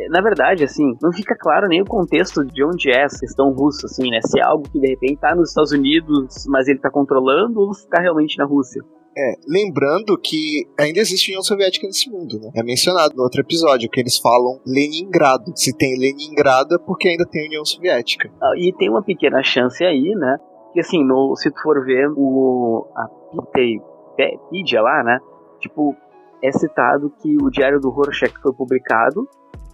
Na 0.09 0.21
verdade, 0.21 0.63
assim, 0.63 0.95
não 1.01 1.11
fica 1.11 1.35
claro 1.35 1.67
nem 1.67 1.81
o 1.81 1.85
contexto 1.85 2.45
de 2.45 2.63
onde 2.63 2.91
é 2.91 3.03
essa 3.03 3.19
questão 3.19 3.51
russa, 3.51 3.87
assim, 3.87 4.09
né? 4.09 4.19
Se 4.21 4.39
é 4.39 4.43
algo 4.43 4.69
que 4.69 4.79
de 4.79 4.87
repente 4.87 5.19
tá 5.19 5.35
nos 5.35 5.49
Estados 5.49 5.71
Unidos, 5.71 6.45
mas 6.47 6.67
ele 6.67 6.79
tá 6.79 6.91
controlando, 6.91 7.59
ou 7.59 7.73
se 7.73 7.87
tá 7.87 7.99
realmente 7.99 8.37
na 8.37 8.45
Rússia. 8.45 8.83
É, 9.19 9.33
lembrando 9.45 10.17
que 10.17 10.65
ainda 10.79 10.99
existe 10.99 11.29
União 11.31 11.43
Soviética 11.43 11.85
nesse 11.85 12.09
mundo, 12.09 12.39
né? 12.39 12.51
É 12.55 12.63
mencionado 12.63 13.13
no 13.17 13.23
outro 13.23 13.41
episódio 13.41 13.89
que 13.89 13.99
eles 13.99 14.17
falam 14.17 14.61
Leningrado. 14.65 15.51
Se 15.55 15.75
tem 15.75 15.99
Leningrado 15.99 16.75
é 16.75 16.77
porque 16.77 17.09
ainda 17.09 17.25
tem 17.25 17.47
União 17.47 17.65
Soviética. 17.65 18.31
Ah, 18.41 18.53
E 18.57 18.73
tem 18.77 18.89
uma 18.89 19.03
pequena 19.03 19.43
chance 19.43 19.83
aí, 19.83 20.15
né? 20.15 20.37
Que 20.71 20.79
assim, 20.79 21.03
no, 21.03 21.35
se 21.35 21.51
tu 21.51 21.61
for 21.61 21.83
ver 21.83 22.07
o 22.15 22.87
a 22.95 23.09
Wikipedia 23.33 24.81
lá, 24.81 25.03
né? 25.03 25.19
Tipo, 25.59 25.93
é 26.41 26.51
citado 26.51 27.11
que 27.21 27.35
o 27.41 27.49
diário 27.49 27.81
do 27.81 27.89
Rorschach 27.89 28.33
foi 28.41 28.53
publicado, 28.53 29.27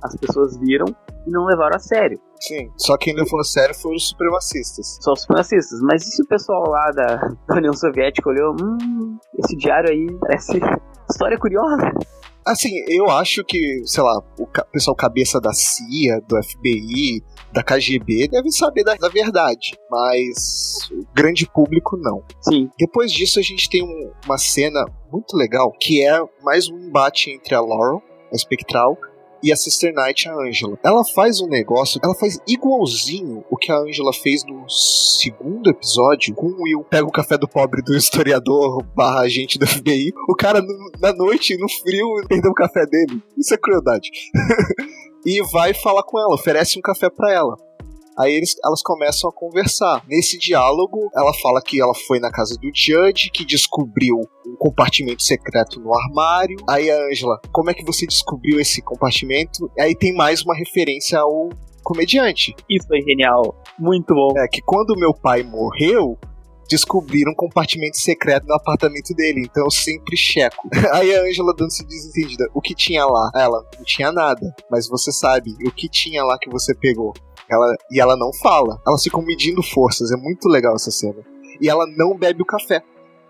as 0.04 0.16
pessoas 0.16 0.58
viram 0.58 0.88
e 1.28 1.32
não 1.32 1.46
levaram 1.46 1.76
a 1.76 1.80
sério. 1.80 2.20
Sim. 2.40 2.70
Só 2.78 2.98
quem 2.98 3.16
levou 3.16 3.40
a 3.40 3.44
sério 3.44 3.74
foram 3.76 3.96
os 3.96 4.10
supremacistas. 4.10 4.98
Só 5.02 5.14
os 5.14 5.22
supremacistas. 5.22 5.80
Mas 5.82 6.04
e 6.04 6.12
se 6.12 6.22
o 6.22 6.28
pessoal 6.28 6.64
lá 6.70 6.92
da, 6.92 7.16
da 7.48 7.56
União 7.56 7.74
Soviética 7.74 8.30
olhou, 8.30 8.56
hum, 8.62 9.05
esse 9.40 9.56
diário 9.58 9.90
aí 9.92 10.08
parece 10.20 10.60
história 11.10 11.38
curiosa. 11.38 11.92
Assim, 12.48 12.70
eu 12.90 13.10
acho 13.10 13.44
que, 13.44 13.82
sei 13.86 14.04
lá, 14.04 14.22
o 14.38 14.46
pessoal 14.72 14.96
cabeça 14.96 15.42
da 15.42 15.52
CIA, 15.52 16.22
do 16.28 16.36
FBI, 16.44 17.24
da 17.52 17.64
KGB 17.64 18.28
deve 18.28 18.52
saber 18.52 18.84
da, 18.84 18.94
da 18.94 19.10
verdade, 19.10 19.76
mas 19.90 20.88
o 20.92 21.04
grande 21.16 21.50
público 21.52 21.98
não. 21.98 22.24
Sim, 22.42 22.70
Depois 22.78 23.12
disso, 23.12 23.40
a 23.40 23.42
gente 23.42 23.68
tem 23.68 23.82
um- 23.84 24.12
uma 24.28 24.38
cena 24.38 24.86
muito 25.12 25.36
legal 25.36 25.72
que 25.80 26.06
é 26.06 26.20
mais 26.44 26.70
um 26.70 26.78
embate 26.78 27.32
entre 27.32 27.56
a 27.56 27.62
Laurel, 27.62 28.00
a 28.32 28.36
espectral, 28.36 28.96
e 29.46 29.52
a 29.52 29.56
Sister 29.56 29.94
Knight, 29.94 30.28
a 30.28 30.34
Angela. 30.36 30.78
Ela 30.84 31.04
faz 31.06 31.40
um 31.40 31.48
negócio, 31.48 32.00
ela 32.04 32.16
faz 32.16 32.40
igualzinho 32.48 33.46
o 33.50 33.56
que 33.58 33.72
a 33.72 33.78
Angela 33.78 34.12
fez 34.12 34.44
no 34.44 34.68
segundo 34.70 35.70
episódio 35.70 36.34
com 36.34 36.48
o 36.48 36.64
Will. 36.64 36.84
Pega 36.90 37.06
o 37.08 37.12
café 37.12 37.38
do 37.38 37.48
pobre 37.48 37.82
do 37.82 37.96
historiador 37.96 38.84
barra 38.96 39.20
agente 39.22 39.60
do 39.60 39.68
FBI, 39.68 40.12
o 40.28 40.36
cara 40.36 40.62
no- 40.62 40.92
na 41.00 41.14
noite, 41.14 41.56
no 41.58 41.70
frio, 41.70 42.08
perdeu 42.28 42.52
o 42.52 42.56
café 42.56 42.86
dele. 42.86 43.22
Isso 43.38 43.54
é 43.54 43.58
crueldade. 43.58 44.10
e 45.26 45.42
vai 45.52 45.74
falar 45.74 46.04
com 46.04 46.20
ela, 46.20 46.34
oferece 46.36 46.78
um 46.78 46.82
café 46.82 47.10
pra 47.10 47.32
ela. 47.32 47.56
Aí 48.18 48.34
eles, 48.34 48.56
elas 48.64 48.82
começam 48.82 49.30
a 49.30 49.34
conversar. 49.34 50.04
Nesse 50.08 50.38
diálogo, 50.38 51.10
ela 51.16 51.34
fala 51.34 51.62
que 51.62 51.82
ela 51.82 51.94
foi 52.08 52.20
na 52.20 52.32
casa 52.32 52.56
do 52.56 52.70
Judge, 52.74 53.30
que 53.32 53.46
descobriu 53.46 54.16
um 54.46 54.56
compartimento 54.58 55.24
secreto 55.24 55.80
no 55.80 55.94
armário. 55.98 56.58
Aí 56.70 56.90
a 56.90 56.98
Angela, 57.08 57.40
como 57.52 57.70
é 57.70 57.74
que 57.74 57.84
você 57.84 58.06
descobriu 58.06 58.60
esse 58.60 58.82
compartimento? 58.82 59.70
Aí 59.80 59.96
tem 59.96 60.14
mais 60.14 60.44
uma 60.44 60.56
referência 60.56 61.20
ao 61.20 61.50
comediante. 61.84 62.56
isso 62.70 62.88
foi 62.88 63.02
genial. 63.02 63.56
Muito 63.78 64.14
bom. 64.14 64.34
É 64.38 64.48
que 64.48 64.62
quando 64.62 64.98
meu 64.98 65.14
pai 65.14 65.44
morreu, 65.44 66.18
descobriram 66.70 67.32
um 67.32 67.36
compartimento 67.36 67.98
secreto 67.98 68.48
no 68.48 68.56
apartamento 68.56 69.14
dele, 69.14 69.42
então 69.42 69.64
eu 69.66 69.72
sempre 69.72 70.18
checo. 70.18 70.68
Aí 70.94 71.16
a 71.16 71.22
Angela 71.22 71.54
dando-se 71.56 71.86
desentendida. 71.86 72.50
O 72.54 72.62
que 72.62 72.74
tinha 72.74 73.06
lá? 73.06 73.30
Ela, 73.36 73.64
não 73.78 73.84
tinha 73.84 74.12
nada. 74.12 74.56
Mas 74.70 74.88
você 74.88 75.12
sabe, 75.12 75.52
o 75.66 75.72
que 75.72 75.88
tinha 75.88 76.24
lá 76.24 76.38
que 76.40 76.50
você 76.50 76.74
pegou? 76.74 77.14
Ela, 77.50 77.76
e 77.92 78.00
ela 78.00 78.16
não 78.18 78.32
fala. 78.34 78.80
Elas 78.88 79.04
ficam 79.04 79.22
medindo 79.22 79.62
forças, 79.62 80.12
é 80.12 80.18
muito 80.18 80.48
legal 80.48 80.76
essa 80.76 80.92
cena. 80.92 81.22
E 81.62 81.70
ela 81.70 81.86
não 81.98 82.18
bebe 82.18 82.42
o 82.42 82.46
café. 82.46 82.82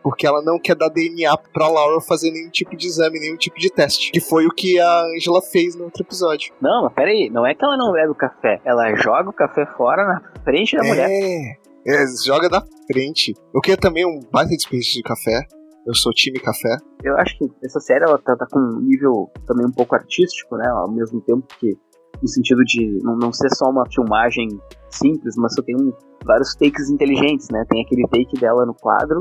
Porque 0.01 0.28
ela 0.28 0.39
não 0.43 0.60
quer 0.60 0.75
dar 0.75 0.89
DNA 0.89 1.36
pra 1.51 1.67
Laura 1.67 1.99
fazer 1.99 2.30
nenhum 2.30 2.51
tipo 2.51 2.78
de 2.78 2.86
exame, 2.86 3.19
nenhum 3.19 3.38
tipo 3.38 3.58
de 3.58 3.71
teste. 3.71 4.12
Que 4.12 4.19
foi 4.19 4.45
o 4.45 4.51
que 4.51 4.80
a 4.80 5.01
Angela 5.15 5.41
fez 5.41 5.75
no 5.75 5.86
outro 5.86 6.04
episódio. 6.04 6.54
Não, 6.62 6.84
mas 6.84 6.93
peraí, 6.93 7.28
não 7.32 7.43
é 7.43 7.56
que 7.56 7.65
ela 7.65 7.75
não 7.75 7.91
bebe 7.91 8.12
o 8.12 8.15
café, 8.15 8.62
ela 8.63 8.95
joga 8.95 9.30
o 9.30 9.34
café 9.34 9.65
fora 9.75 10.06
na 10.06 10.43
frente 10.43 10.78
da 10.78 10.84
mulher. 10.84 11.10
É, 11.10 11.58
é, 11.88 12.06
joga 12.23 12.47
na 12.49 12.63
frente. 12.91 13.34
Eu 13.51 13.62
queria 13.62 13.78
também 13.78 14.06
um 14.06 14.19
baita 14.32 14.56
desperdício 14.56 14.93
de 14.93 15.01
café. 15.01 15.41
Eu 15.88 15.95
sou 15.95 16.12
time 16.13 16.39
café. 16.39 16.78
Eu 17.04 17.17
acho 17.17 17.36
que 17.38 17.45
essa 17.63 17.80
série 17.80 18.04
ela 18.04 18.19
tá, 18.19 18.36
tá 18.36 18.45
com 18.51 18.60
um 18.60 18.82
nível 18.82 19.32
também 19.47 19.65
um 19.65 19.71
pouco 19.71 19.95
artístico, 19.95 20.56
né? 20.56 20.67
Ao 20.67 20.91
mesmo 20.91 21.19
tempo 21.21 21.47
que 21.60 21.78
no 22.21 22.28
sentido 22.28 22.63
de 22.63 22.99
não, 23.04 23.17
não 23.17 23.34
ser 23.34 23.49
só 23.56 23.69
uma 23.69 23.86
filmagem 23.93 24.47
simples, 24.89 25.36
mas 25.38 25.54
só 25.54 25.62
tem 25.62 25.75
um, 25.75 25.91
vários 26.25 26.56
takes 26.56 26.89
inteligentes, 26.89 27.47
né? 27.51 27.63
Tem 27.69 27.84
aquele 27.84 28.08
take 28.08 28.39
dela 28.39 28.65
no 28.65 28.73
quadro, 28.73 29.19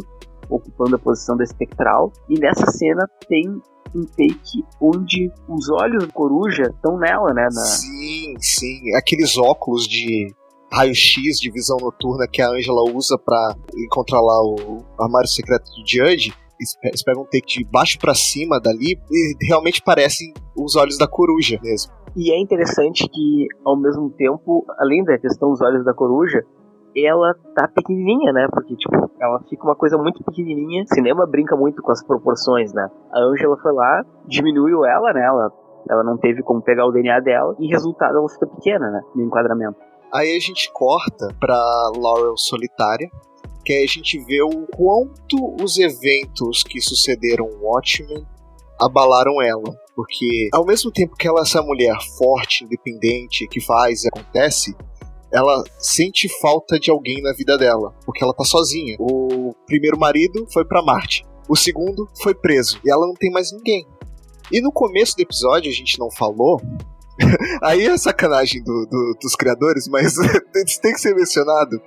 ocupando 0.49 0.97
a 0.97 0.99
posição 0.99 1.37
da 1.37 1.45
espectral, 1.45 2.13
e 2.29 2.39
nessa 2.39 2.67
cena 2.71 3.09
tem 3.29 3.49
um 3.95 4.05
take 4.05 4.65
onde 4.81 5.31
os 5.49 5.69
olhos 5.71 6.05
da 6.07 6.13
coruja 6.13 6.63
estão 6.63 6.99
nela, 6.99 7.33
né? 7.33 7.45
Na... 7.45 7.61
Sim, 7.63 8.35
sim. 8.39 8.95
Aqueles 8.97 9.37
óculos 9.37 9.87
de 9.87 10.35
raio-x 10.73 11.39
de 11.39 11.51
visão 11.51 11.77
noturna 11.77 12.27
que 12.27 12.43
a 12.43 12.51
Angela 12.51 12.83
usa 12.93 13.17
pra 13.17 13.55
encontrar 13.77 14.21
lá 14.21 14.43
o 14.43 14.79
armário 14.99 15.29
secreto 15.29 15.65
do 15.71 15.87
Judge. 15.87 16.35
Eles 16.59 16.77
pe- 16.81 16.89
eles 16.89 17.03
pegam 17.05 17.23
um 17.23 17.27
take 17.27 17.59
de 17.59 17.65
baixo 17.65 17.99
pra 17.99 18.15
cima 18.15 18.61
dali 18.61 18.99
e 19.11 19.47
realmente 19.47 19.81
parecem 19.83 20.33
os 20.57 20.75
olhos 20.75 20.99
da 20.99 21.07
coruja 21.07 21.61
mesmo. 21.63 21.93
E 22.17 22.33
é 22.33 22.41
interessante 22.41 23.09
que, 23.09 23.49
ao 23.65 23.77
mesmo 23.77 24.11
tempo, 24.11 24.65
além 24.79 25.03
da 25.05 25.19
questão 25.19 25.51
dos 25.51 25.61
olhos 25.61 25.85
da 25.85 25.93
coruja, 25.93 26.45
ela 26.97 27.35
tá 27.55 27.67
pequenininha, 27.67 28.33
né? 28.33 28.47
Porque, 28.53 28.77
tipo, 28.77 29.11
ela 29.21 29.41
fica 29.49 29.65
uma 29.65 29.75
coisa 29.75 29.99
muito 29.99 30.23
pequenininha. 30.23 30.85
Cinema 30.87 31.27
brinca 31.27 31.57
muito 31.57 31.83
com 31.83 31.91
as 31.91 32.05
proporções, 32.05 32.73
né? 32.73 32.89
A 33.13 33.21
Angela 33.21 33.57
foi 33.61 33.73
lá, 33.73 34.05
diminuiu 34.27 34.85
ela, 34.85 35.13
né? 35.13 35.25
Ela, 35.25 35.53
ela 35.91 36.05
não 36.05 36.17
teve 36.17 36.43
como 36.43 36.63
pegar 36.63 36.87
o 36.87 36.93
DNA 36.93 37.21
dela, 37.21 37.57
e 37.59 37.67
resultado 37.67 38.17
ela 38.17 38.29
fica 38.29 38.47
pequena, 38.47 38.91
né? 38.91 39.01
No 39.15 39.25
enquadramento. 39.25 39.77
Aí 40.13 40.37
a 40.37 40.41
gente 40.41 40.71
corta 40.73 41.27
pra 41.41 41.57
Laurel 41.97 42.37
solitária, 42.37 43.09
que 43.65 43.73
aí 43.73 43.85
a 43.85 43.89
gente 43.89 44.23
vê 44.25 44.41
o 44.43 44.67
quanto 44.77 45.57
os 45.61 45.79
eventos 45.79 46.63
que 46.63 46.81
sucederam 46.81 47.49
Watchmen 47.61 48.25
abalaram 48.85 49.41
ela. 49.43 49.77
Porque 49.97 50.49
ao 50.53 50.65
mesmo 50.67 50.91
tempo 50.91 51.15
que 51.17 51.27
ela 51.29 51.41
é 51.41 51.43
essa 51.43 51.63
mulher 51.63 51.97
forte, 52.19 52.65
independente, 52.65 53.47
que 53.49 53.61
faz 53.61 54.05
e 54.05 54.09
acontece, 54.09 54.75
ela 55.33 55.63
sente 55.79 56.29
falta 56.41 56.79
de 56.79 56.91
alguém 56.91 57.23
na 57.23 57.33
vida 57.33 57.57
dela, 57.57 57.95
porque 58.05 58.23
ela 58.23 58.35
tá 58.35 58.45
sozinha. 58.45 58.97
O 58.99 59.55
primeiro 59.67 59.99
marido 59.99 60.47
foi 60.53 60.65
pra 60.65 60.83
Marte, 60.83 61.25
o 61.49 61.57
segundo 61.57 62.09
foi 62.23 62.35
preso 62.35 62.81
e 62.85 62.91
ela 62.91 63.07
não 63.07 63.15
tem 63.15 63.31
mais 63.31 63.53
ninguém. 63.53 63.87
E 64.53 64.61
no 64.61 64.71
começo 64.73 65.17
do 65.17 65.21
episódio 65.23 65.71
a 65.71 65.75
gente 65.75 65.99
não 65.99 66.11
falou, 66.11 66.61
Aí 67.63 67.87
é 67.87 67.97
sacanagem 67.97 68.63
do- 68.63 68.87
do- 68.87 69.17
dos 69.23 69.37
criadores, 69.37 69.87
mas 69.89 70.15
isso 70.67 70.81
tem 70.81 70.93
que 70.93 71.01
ser 71.01 71.15
mencionado. 71.15 71.81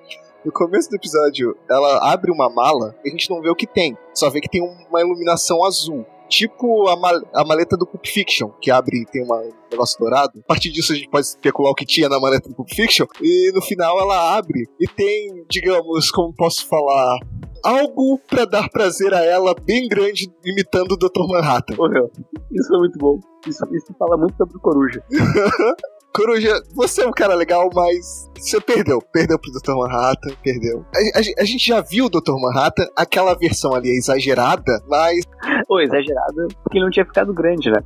No 0.45 0.51
começo 0.53 0.89
do 0.89 0.95
episódio, 0.95 1.53
ela 1.69 2.13
abre 2.13 2.31
uma 2.31 2.49
mala 2.49 2.95
e 3.03 3.09
a 3.09 3.11
gente 3.11 3.29
não 3.29 3.41
vê 3.41 3.49
o 3.49 3.55
que 3.55 3.67
tem. 3.67 3.97
Só 4.13 4.29
vê 4.29 4.39
que 4.39 4.49
tem 4.49 4.61
uma 4.61 5.01
iluminação 5.01 5.65
azul. 5.65 6.05
Tipo 6.29 6.87
a, 6.89 6.95
mal- 6.97 7.21
a 7.33 7.43
maleta 7.45 7.75
do 7.77 7.85
Pulp 7.87 8.05
Fiction, 8.05 8.49
que 8.61 8.69
abre 8.71 9.01
e 9.01 9.05
tem 9.05 9.23
uma- 9.23 9.37
um 9.41 9.51
negócio 9.71 9.97
dourado. 9.99 10.39
A 10.43 10.47
partir 10.47 10.71
disso 10.71 10.91
a 10.93 10.95
gente 10.95 11.09
pode 11.09 11.25
especular 11.27 11.71
o 11.71 11.75
que 11.75 11.85
tinha 11.85 12.07
na 12.09 12.19
maleta 12.19 12.49
do 12.49 12.55
Pulp 12.55 12.69
Fiction. 12.69 13.05
E 13.21 13.51
no 13.53 13.61
final 13.61 13.99
ela 13.99 14.37
abre 14.37 14.67
e 14.79 14.87
tem, 14.87 15.45
digamos, 15.49 16.11
como 16.11 16.33
posso 16.33 16.67
falar, 16.67 17.17
algo 17.63 18.19
pra 18.29 18.45
dar 18.45 18.69
prazer 18.69 19.13
a 19.13 19.23
ela 19.23 19.53
bem 19.65 19.87
grande, 19.87 20.31
imitando 20.45 20.91
o 20.93 20.97
Dr. 20.97 21.27
Manhattan. 21.27 21.75
Morreu. 21.75 22.11
Isso 22.51 22.67
foi 22.67 22.77
muito 22.79 22.97
bom. 22.99 23.19
Isso, 23.47 23.63
isso 23.73 23.93
fala 23.97 24.17
muito 24.17 24.35
sobre 24.37 24.57
o 24.57 24.59
coruja. 24.59 25.03
Coruja, 26.17 26.61
você 26.73 27.03
é 27.03 27.07
um 27.07 27.11
cara 27.11 27.35
legal, 27.35 27.69
mas 27.73 28.27
você 28.37 28.59
perdeu. 28.59 28.99
Perdeu 29.13 29.37
pro 29.39 29.51
Dr. 29.51 29.75
Manhattan, 29.75 30.35
perdeu. 30.43 30.83
A, 30.93 31.19
a- 31.19 31.41
a 31.41 31.45
gente 31.45 31.67
já 31.67 31.79
viu 31.81 32.05
o 32.05 32.09
Dr. 32.09 32.33
Manhattan, 32.41 32.87
aquela 32.95 33.33
versão 33.35 33.73
ali 33.73 33.89
é 33.89 33.97
exagerada, 33.97 34.83
mas. 34.87 35.23
Ô, 35.69 35.79
exagerado, 35.79 36.47
porque 36.63 36.77
ele 36.77 36.85
não 36.85 36.91
tinha 36.91 37.05
ficado 37.05 37.33
grande, 37.33 37.69
né? 37.69 37.77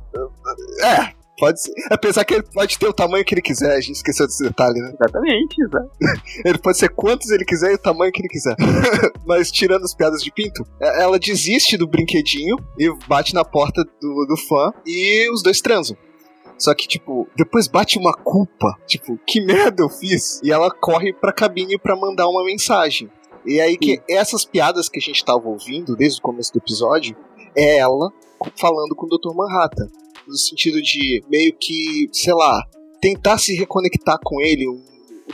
É, 0.82 1.12
pode 1.38 1.60
ser. 1.60 1.72
Apesar 1.90 2.24
que 2.24 2.34
ele 2.34 2.42
pode 2.54 2.78
ter 2.78 2.86
o 2.88 2.92
tamanho 2.92 3.24
que 3.24 3.34
ele 3.34 3.42
quiser, 3.42 3.72
a 3.76 3.80
gente 3.80 3.96
esqueceu 3.96 4.26
desse 4.26 4.42
detalhe, 4.42 4.80
né? 4.80 4.94
Exatamente, 4.98 5.62
exato. 5.62 5.90
Ele 6.44 6.58
pode 6.58 6.78
ser 6.78 6.88
quantos 6.90 7.30
ele 7.30 7.44
quiser 7.44 7.72
e 7.72 7.74
o 7.74 7.78
tamanho 7.78 8.10
que 8.12 8.20
ele 8.22 8.28
quiser. 8.28 8.56
mas 9.26 9.50
tirando 9.50 9.84
as 9.84 9.94
piadas 9.94 10.22
de 10.22 10.32
pinto, 10.32 10.64
é- 10.80 11.02
ela 11.02 11.18
desiste 11.18 11.76
do 11.76 11.86
brinquedinho 11.86 12.56
e 12.78 12.90
bate 13.06 13.34
na 13.34 13.44
porta 13.44 13.82
do, 14.00 14.26
do 14.26 14.36
fã 14.48 14.72
e 14.86 15.30
os 15.32 15.42
dois 15.42 15.60
transam. 15.60 15.96
Só 16.62 16.72
que, 16.76 16.86
tipo, 16.86 17.26
depois 17.36 17.66
bate 17.66 17.98
uma 17.98 18.14
culpa. 18.14 18.78
Tipo, 18.86 19.18
que 19.26 19.40
merda 19.44 19.82
eu 19.82 19.88
fiz? 19.88 20.40
E 20.44 20.52
ela 20.52 20.70
corre 20.70 21.12
pra 21.12 21.32
cabine 21.32 21.76
pra 21.76 21.96
mandar 21.96 22.28
uma 22.28 22.44
mensagem. 22.44 23.10
E 23.44 23.60
aí 23.60 23.76
que 23.76 24.00
essas 24.08 24.44
piadas 24.44 24.88
que 24.88 25.00
a 25.00 25.02
gente 25.02 25.24
tava 25.24 25.48
ouvindo 25.48 25.96
desde 25.96 26.20
o 26.20 26.22
começo 26.22 26.52
do 26.52 26.58
episódio 26.60 27.16
é 27.56 27.78
ela 27.78 28.12
falando 28.56 28.94
com 28.94 29.06
o 29.06 29.08
Dr. 29.08 29.34
Manhattan. 29.34 29.88
No 30.28 30.36
sentido 30.36 30.80
de 30.80 31.24
meio 31.28 31.52
que, 31.60 32.08
sei 32.12 32.32
lá, 32.32 32.62
tentar 33.00 33.38
se 33.38 33.56
reconectar 33.56 34.20
com 34.24 34.40
ele, 34.40 34.68
um- 34.68 34.84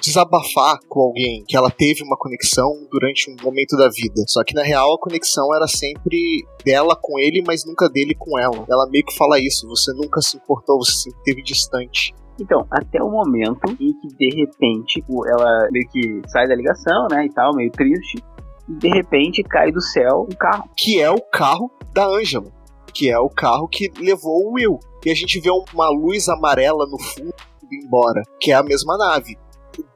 desabafar 0.00 0.78
com 0.88 1.00
alguém 1.00 1.44
que 1.46 1.56
ela 1.56 1.70
teve 1.70 2.02
uma 2.02 2.16
conexão 2.16 2.86
durante 2.90 3.30
um 3.30 3.36
momento 3.42 3.76
da 3.76 3.88
vida. 3.88 4.22
Só 4.26 4.42
que 4.44 4.54
na 4.54 4.62
real 4.62 4.94
a 4.94 4.98
conexão 4.98 5.54
era 5.54 5.66
sempre 5.66 6.44
dela 6.64 6.96
com 7.00 7.18
ele, 7.18 7.42
mas 7.46 7.64
nunca 7.64 7.88
dele 7.88 8.14
com 8.14 8.38
ela. 8.38 8.64
Ela 8.68 8.88
meio 8.90 9.04
que 9.04 9.16
fala 9.16 9.38
isso: 9.38 9.66
você 9.68 9.92
nunca 9.92 10.20
se 10.20 10.36
importou, 10.36 10.78
você 10.78 10.92
sempre 10.92 11.18
esteve 11.18 11.42
distante. 11.42 12.14
Então, 12.40 12.64
até 12.70 13.02
o 13.02 13.10
momento 13.10 13.60
em 13.80 13.92
que 13.92 14.08
de 14.16 14.36
repente 14.36 15.04
ela 15.26 15.68
meio 15.72 15.88
que 15.88 16.22
sai 16.28 16.46
da 16.46 16.54
ligação, 16.54 17.08
né, 17.10 17.26
e 17.26 17.32
tal, 17.32 17.52
meio 17.54 17.70
triste, 17.72 18.22
e 18.68 18.74
de 18.74 18.88
repente 18.88 19.42
cai 19.42 19.72
do 19.72 19.80
céu 19.80 20.26
um 20.30 20.36
carro. 20.36 20.70
Que 20.76 21.00
é 21.00 21.10
o 21.10 21.20
carro 21.20 21.70
da 21.92 22.06
Angela. 22.06 22.52
Que 22.94 23.10
é 23.10 23.18
o 23.18 23.28
carro 23.28 23.68
que 23.68 23.90
levou 23.98 24.46
o 24.46 24.52
Will. 24.54 24.78
E 25.04 25.10
a 25.10 25.14
gente 25.14 25.40
vê 25.40 25.50
uma 25.50 25.88
luz 25.90 26.28
amarela 26.28 26.86
no 26.86 26.98
fundo 26.98 27.34
indo 27.64 27.84
embora, 27.84 28.22
que 28.40 28.50
é 28.50 28.54
a 28.54 28.62
mesma 28.62 28.96
nave. 28.96 29.36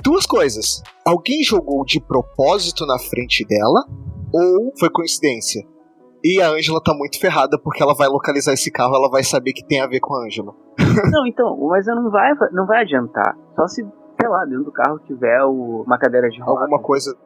Duas 0.02 0.26
coisas. 0.26 0.82
Alguém 1.06 1.42
jogou 1.42 1.84
de 1.84 2.00
propósito 2.00 2.84
na 2.86 2.98
frente 2.98 3.46
dela, 3.46 3.84
ou 4.32 4.72
foi 4.78 4.90
coincidência? 4.90 5.62
E 6.24 6.40
a 6.40 6.50
Angela 6.50 6.80
tá 6.80 6.94
muito 6.94 7.18
ferrada 7.18 7.58
porque 7.62 7.82
ela 7.82 7.94
vai 7.94 8.08
localizar 8.08 8.52
esse 8.52 8.70
carro, 8.70 8.94
ela 8.94 9.10
vai 9.10 9.24
saber 9.24 9.52
que 9.52 9.66
tem 9.66 9.80
a 9.80 9.88
ver 9.88 9.98
com 10.00 10.14
a 10.14 10.24
Angela. 10.24 10.54
não, 11.10 11.26
então, 11.26 11.56
mas 11.68 11.86
não 11.86 12.10
vai, 12.10 12.30
não 12.52 12.66
vai 12.66 12.82
adiantar. 12.82 13.36
Só 13.56 13.66
se, 13.66 13.82
sei 13.82 14.28
lá, 14.28 14.44
dentro 14.44 14.64
do 14.64 14.72
carro 14.72 15.00
tiver 15.00 15.42
o, 15.42 15.82
uma 15.84 15.98
cadeira 15.98 16.28
de 16.28 16.40
rodas. 16.40 16.62
Alguma 16.62 16.80
coisa. 16.80 17.16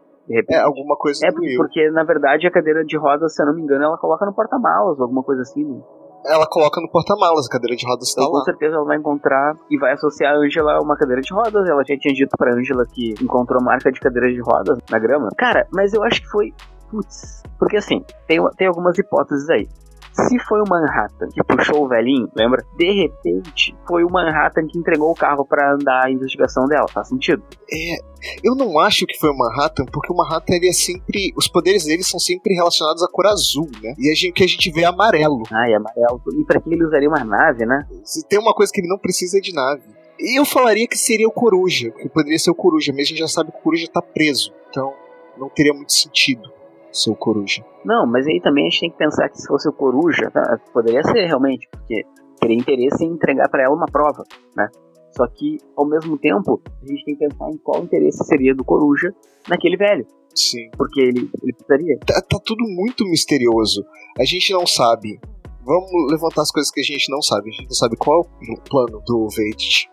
É, 0.51 0.59
alguma 0.59 0.97
coisa 0.97 1.25
É, 1.25 1.31
porque, 1.31 1.55
porque, 1.57 1.90
na 1.90 2.03
verdade, 2.03 2.47
a 2.47 2.51
cadeira 2.51 2.85
de 2.85 2.97
rodas, 2.99 3.33
se 3.35 3.40
eu 3.40 3.47
não 3.47 3.55
me 3.55 3.62
engano, 3.62 3.85
ela 3.85 3.99
coloca 3.99 4.27
no 4.27 4.35
porta-malas, 4.35 4.99
alguma 4.99 5.23
coisa 5.23 5.42
assim. 5.42 5.64
Né? 5.64 5.81
Ela 6.24 6.46
coloca 6.46 6.81
no 6.81 6.90
porta-malas, 6.90 7.46
a 7.46 7.50
cadeira 7.50 7.76
de 7.76 7.87
rodas 7.87 8.12
tá 8.14 8.22
então, 8.22 8.33
lá. 8.33 8.40
Com 8.40 8.44
certeza 8.44 8.76
ela 8.76 8.85
vai 8.85 8.96
encontrar 8.96 9.55
e 9.70 9.79
vai 9.79 9.92
associar 9.92 10.35
a 10.35 10.38
Angela 10.38 10.74
a 10.74 10.81
uma 10.81 10.96
cadeira 10.96 11.20
de 11.20 11.33
rodas. 11.33 11.68
Ela 11.68 11.83
já 11.87 11.96
tinha 11.98 12.14
dito 12.14 12.31
pra 12.37 12.55
Angela 12.55 12.85
que 12.92 13.14
encontrou 13.22 13.62
marca 13.62 13.90
de 13.92 14.00
cadeira 14.00 14.33
de 14.33 14.40
rodas 14.40 14.79
na 14.90 14.98
grama. 14.98 15.29
Cara, 15.37 15.66
mas 15.72 15.92
eu 15.92 16.02
acho 16.02 16.20
que 16.22 16.29
foi 16.29 16.52
Putz, 16.90 17.42
porque 17.59 17.76
assim, 17.76 18.05
tem, 18.26 18.38
tem 18.57 18.66
algumas 18.68 18.96
hipóteses 18.98 19.48
aí. 19.50 19.68
Se 20.16 20.38
foi 20.38 20.61
o 20.62 20.64
Manhattan 20.66 21.29
que 21.29 21.44
puxou 21.44 21.85
o 21.85 21.88
velhinho, 21.88 22.26
lembra? 22.35 22.64
De 22.74 22.90
repente, 23.02 23.76
foi 23.87 24.02
o 24.02 24.11
Manhattan 24.11 24.66
que 24.66 24.79
entregou 24.79 25.11
o 25.11 25.14
carro 25.14 25.44
para 25.44 25.74
andar 25.74 26.07
a 26.07 26.11
investigação 26.11 26.64
dela. 26.66 26.87
Faz 26.88 27.09
sentido? 27.09 27.42
É. 27.70 27.98
Eu 28.42 28.55
não 28.55 28.79
acho 28.79 29.07
que 29.07 29.18
foi 29.18 29.29
o 29.29 29.37
Manhattan, 29.37 29.85
porque 29.85 30.11
o 30.11 30.16
Manhattan 30.16 30.55
ele 30.55 30.68
é 30.68 30.72
sempre. 30.72 31.35
Os 31.37 31.46
poderes 31.46 31.85
dele 31.85 32.02
são 32.02 32.18
sempre 32.18 32.55
relacionados 32.55 33.02
à 33.02 33.09
cor 33.09 33.26
azul, 33.26 33.68
né? 33.83 33.94
E 33.98 34.11
a 34.11 34.14
gente, 34.14 34.33
que 34.33 34.42
a 34.42 34.46
gente 34.46 34.72
vê 34.72 34.83
é 34.83 34.87
amarelo. 34.87 35.42
Ah, 35.52 35.68
é 35.68 35.74
amarelo. 35.74 36.22
E 36.35 36.44
pra 36.44 36.61
que 36.61 36.72
ele 36.72 36.85
usaria 36.85 37.09
uma 37.09 37.22
nave, 37.22 37.66
né? 37.66 37.87
Se 38.02 38.26
tem 38.26 38.38
uma 38.38 38.55
coisa 38.55 38.72
que 38.72 38.81
ele 38.81 38.88
não 38.88 38.98
precisa 38.98 39.37
é 39.37 39.40
de 39.40 39.52
nave. 39.52 39.83
E 40.18 40.40
eu 40.40 40.46
falaria 40.46 40.88
que 40.88 40.96
seria 40.96 41.29
o 41.29 41.33
Coruja, 41.33 41.90
que 41.90 42.09
poderia 42.09 42.38
ser 42.38 42.50
o 42.50 42.55
Coruja, 42.55 42.90
mas 42.90 43.02
a 43.02 43.09
gente 43.09 43.18
já 43.18 43.29
sabe 43.29 43.52
que 43.52 43.59
o 43.59 43.62
Coruja 43.62 43.87
tá 43.92 44.00
preso. 44.00 44.50
Então 44.70 44.94
não 45.38 45.50
teria 45.50 45.74
muito 45.74 45.92
sentido 45.92 46.56
ser 46.98 47.11
o 47.11 47.16
Coruja. 47.16 47.64
Não, 47.85 48.06
mas 48.06 48.26
aí 48.26 48.40
também 48.40 48.66
a 48.66 48.70
gente 48.70 48.80
tem 48.80 48.90
que 48.90 48.98
pensar 48.98 49.28
que 49.28 49.40
se 49.40 49.46
fosse 49.46 49.68
o 49.68 49.72
Coruja, 49.72 50.30
tá, 50.30 50.59
poderia 50.72 51.02
ser 51.02 51.26
realmente, 51.26 51.68
porque 51.70 52.04
teria 52.40 52.56
interesse 52.56 53.04
em 53.04 53.12
entregar 53.12 53.48
para 53.48 53.64
ela 53.64 53.74
uma 53.74 53.87
prova, 53.87 54.24
né? 54.56 54.68
Só 55.16 55.26
que, 55.26 55.59
ao 55.74 55.87
mesmo 55.87 56.18
tempo, 56.18 56.61
a 56.82 56.87
gente 56.87 57.04
tem 57.04 57.16
que 57.16 57.26
pensar 57.26 57.50
em 57.50 57.56
qual 57.59 57.82
interesse 57.82 58.22
seria 58.24 58.54
do 58.54 58.62
Coruja 58.62 59.14
naquele 59.48 59.76
velho. 59.76 60.06
Sim. 60.35 60.68
Porque 60.76 61.00
ele, 61.00 61.30
ele 61.42 61.52
precisaria. 61.54 61.98
Tá, 62.00 62.20
tá 62.20 62.38
tudo 62.44 62.62
muito 62.68 63.02
misterioso. 63.09 63.82
A 64.20 64.24
gente 64.24 64.52
não 64.52 64.66
sabe. 64.66 65.18
Vamos 65.64 65.90
levantar 66.11 66.42
as 66.42 66.52
coisas 66.52 66.70
que 66.70 66.80
a 66.80 66.85
gente 66.85 67.11
não 67.11 67.22
sabe. 67.22 67.48
A 67.48 67.52
gente 67.52 67.64
não 67.64 67.74
sabe 67.74 67.96
qual 67.96 68.20
é 68.20 68.52
o 68.52 68.61
plano 68.61 69.02
do 69.06 69.26
Vedit. 69.35 69.88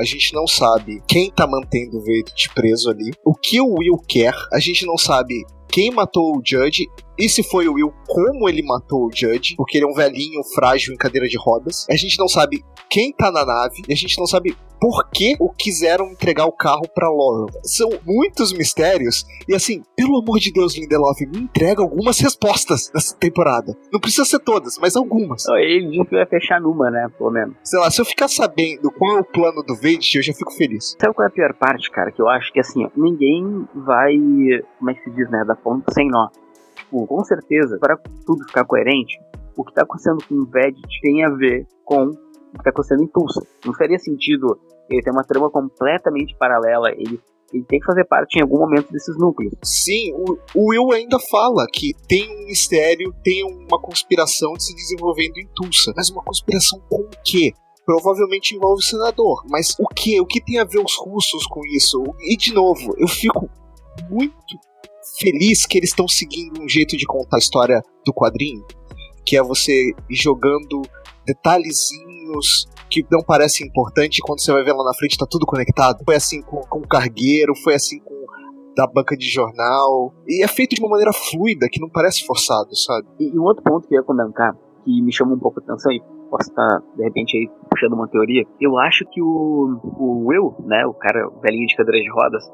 A 0.00 0.04
gente 0.04 0.32
não 0.32 0.46
sabe 0.46 1.02
quem 1.06 1.30
tá 1.30 1.46
mantendo 1.46 1.98
o 1.98 2.02
Vedit 2.02 2.48
preso 2.54 2.88
ali. 2.88 3.10
O 3.22 3.34
que 3.34 3.60
o 3.60 3.74
Will 3.74 3.98
quer. 4.08 4.34
A 4.50 4.58
gente 4.58 4.86
não 4.86 4.96
sabe 4.96 5.44
quem 5.68 5.90
matou 5.90 6.36
o 6.36 6.42
Judge 6.44 6.88
e 7.18 7.28
se 7.28 7.42
foi 7.42 7.68
o 7.68 7.74
Will, 7.74 7.92
como 8.06 8.48
ele 8.48 8.62
matou 8.62 9.06
o 9.06 9.10
Judge, 9.12 9.56
porque 9.56 9.78
ele 9.78 9.84
é 9.84 9.88
um 9.88 9.94
velhinho 9.94 10.42
frágil 10.54 10.94
em 10.94 10.96
cadeira 10.96 11.26
de 11.26 11.36
rodas. 11.36 11.84
A 11.90 11.96
gente 11.96 12.16
não 12.18 12.28
sabe 12.28 12.64
quem 12.88 13.12
tá 13.12 13.30
na 13.30 13.44
nave, 13.44 13.82
e 13.88 13.92
a 13.92 13.96
gente 13.96 14.16
não 14.18 14.26
sabe 14.26 14.56
por 14.80 15.10
que 15.10 15.34
o 15.40 15.50
quiseram 15.50 16.06
entregar 16.12 16.46
o 16.46 16.52
carro 16.52 16.88
pra 16.94 17.10
Laurel. 17.10 17.48
São 17.64 17.90
muitos 18.06 18.52
mistérios, 18.52 19.24
e 19.48 19.54
assim, 19.54 19.82
pelo 19.96 20.20
amor 20.20 20.38
de 20.38 20.52
Deus, 20.52 20.76
Lindelof, 20.76 21.20
me 21.26 21.40
entrega 21.40 21.82
algumas 21.82 22.20
respostas 22.20 22.90
nessa 22.94 23.16
temporada. 23.16 23.76
Não 23.92 23.98
precisa 23.98 24.24
ser 24.24 24.38
todas, 24.38 24.78
mas 24.78 24.94
algumas. 24.94 25.44
Ele 25.48 25.90
disse 25.90 26.04
que 26.04 26.16
vai 26.16 26.26
fechar 26.26 26.60
numa, 26.60 26.90
né, 26.90 27.08
pelo 27.18 27.30
menos. 27.30 27.56
Sei 27.64 27.78
lá, 27.80 27.90
se 27.90 28.00
eu 28.00 28.04
ficar 28.04 28.28
sabendo 28.28 28.90
qual 28.92 29.18
é 29.18 29.20
o 29.20 29.24
plano 29.24 29.62
do 29.64 29.74
Vade, 29.74 30.12
eu 30.14 30.22
já 30.22 30.32
fico 30.32 30.52
feliz. 30.52 30.96
Sabe 31.00 31.12
qual 31.12 31.26
é 31.26 31.28
a 31.28 31.32
pior 31.32 31.52
parte, 31.54 31.90
cara? 31.90 32.12
Que 32.12 32.22
eu 32.22 32.28
acho 32.28 32.52
que 32.52 32.60
assim, 32.60 32.86
ninguém 32.96 33.66
vai, 33.74 34.14
como 34.78 34.90
é 34.90 34.94
que 34.94 35.02
se 35.02 35.10
diz, 35.10 35.28
né, 35.30 35.44
da 35.44 35.56
ponta 35.62 35.92
sem 35.92 36.08
nó 36.08 36.28
tipo, 36.88 37.06
com 37.06 37.24
certeza, 37.24 37.78
para 37.78 37.96
tudo 38.26 38.44
ficar 38.46 38.64
coerente, 38.64 39.18
o 39.56 39.64
que 39.64 39.70
está 39.70 39.82
acontecendo 39.82 40.18
com 40.26 40.34
o 40.34 40.46
Vedit 40.46 41.00
tem 41.02 41.24
a 41.24 41.30
ver 41.30 41.66
com 41.84 42.04
o 42.04 42.10
que 42.10 42.58
está 42.58 42.70
acontecendo 42.70 43.02
em 43.02 43.08
Tulsa. 43.08 43.46
Não 43.64 43.74
faria 43.74 43.98
sentido 43.98 44.58
ele 44.88 45.02
ter 45.02 45.10
uma 45.10 45.24
trama 45.24 45.50
completamente 45.50 46.34
paralela, 46.36 46.90
ele 46.90 47.20
ele 47.50 47.64
tem 47.64 47.80
que 47.80 47.86
fazer 47.86 48.04
parte 48.04 48.38
em 48.38 48.42
algum 48.42 48.58
momento 48.58 48.92
desses 48.92 49.16
núcleos. 49.16 49.54
Sim, 49.64 50.12
o, 50.12 50.38
o, 50.54 50.68
Will 50.68 50.92
ainda 50.92 51.18
fala 51.18 51.66
que 51.72 51.94
tem 52.06 52.28
um 52.30 52.44
mistério, 52.44 53.10
tem 53.24 53.42
uma 53.42 53.80
conspiração 53.80 54.54
se 54.60 54.74
desenvolvendo 54.74 55.38
em 55.38 55.48
Tulsa. 55.54 55.94
Mas 55.96 56.10
uma 56.10 56.22
conspiração 56.22 56.78
com 56.90 57.00
o 57.00 57.10
quê? 57.24 57.54
Provavelmente 57.86 58.54
envolve 58.54 58.80
o 58.80 58.84
senador. 58.84 59.44
Mas 59.48 59.74
o 59.80 59.88
que? 59.88 60.20
O 60.20 60.26
que 60.26 60.44
tem 60.44 60.58
a 60.58 60.64
ver 60.64 60.84
os 60.84 60.94
russos 60.98 61.46
com 61.46 61.64
isso? 61.64 62.02
E 62.20 62.36
de 62.36 62.52
novo, 62.52 62.94
eu 62.98 63.08
fico 63.08 63.48
muito 64.10 64.58
feliz 65.18 65.66
que 65.66 65.78
eles 65.78 65.90
estão 65.90 66.08
seguindo 66.08 66.62
um 66.62 66.68
jeito 66.68 66.96
de 66.96 67.06
contar 67.06 67.36
a 67.36 67.38
história 67.38 67.82
do 68.04 68.12
quadrinho, 68.12 68.64
que 69.24 69.36
é 69.36 69.42
você 69.42 69.92
jogando 70.10 70.82
detalhezinhos 71.26 72.66
que 72.90 73.04
não 73.10 73.22
parecem 73.22 73.66
importantes 73.66 74.20
quando 74.22 74.40
você 74.40 74.52
vai 74.52 74.64
ver 74.64 74.72
lá 74.72 74.84
na 74.84 74.94
frente 74.94 75.18
tá 75.18 75.26
tudo 75.28 75.44
conectado. 75.44 76.02
Foi 76.04 76.16
assim 76.16 76.40
com, 76.42 76.60
com 76.62 76.78
o 76.78 76.88
cargueiro, 76.88 77.54
foi 77.54 77.74
assim 77.74 77.98
com 78.00 78.18
da 78.78 78.86
banca 78.86 79.16
de 79.16 79.28
jornal. 79.28 80.14
E 80.26 80.44
é 80.44 80.46
feito 80.46 80.76
de 80.76 80.80
uma 80.80 80.90
maneira 80.90 81.12
fluida, 81.12 81.68
que 81.68 81.80
não 81.80 81.90
parece 81.90 82.24
forçado, 82.24 82.74
sabe? 82.76 83.08
E, 83.18 83.34
e 83.34 83.38
um 83.38 83.42
outro 83.42 83.64
ponto 83.64 83.88
que 83.88 83.94
eu 83.94 83.98
ia 83.98 84.04
comentar, 84.04 84.54
que 84.84 85.02
me 85.02 85.12
chamou 85.12 85.34
um 85.34 85.40
pouco 85.40 85.58
a 85.58 85.62
atenção 85.64 85.90
e 85.90 86.00
posso 86.30 86.48
estar, 86.48 86.80
de 86.96 87.02
repente, 87.02 87.36
aí 87.36 87.50
puxando 87.68 87.94
uma 87.94 88.06
teoria. 88.06 88.44
Eu 88.60 88.78
acho 88.78 89.04
que 89.10 89.20
o, 89.20 89.80
o 89.98 90.26
Will, 90.28 90.54
né, 90.60 90.86
o 90.86 90.94
cara 90.94 91.28
velhinho 91.42 91.66
de 91.66 91.74
cadeira 91.74 92.00
de 92.00 92.10
rodas, 92.10 92.44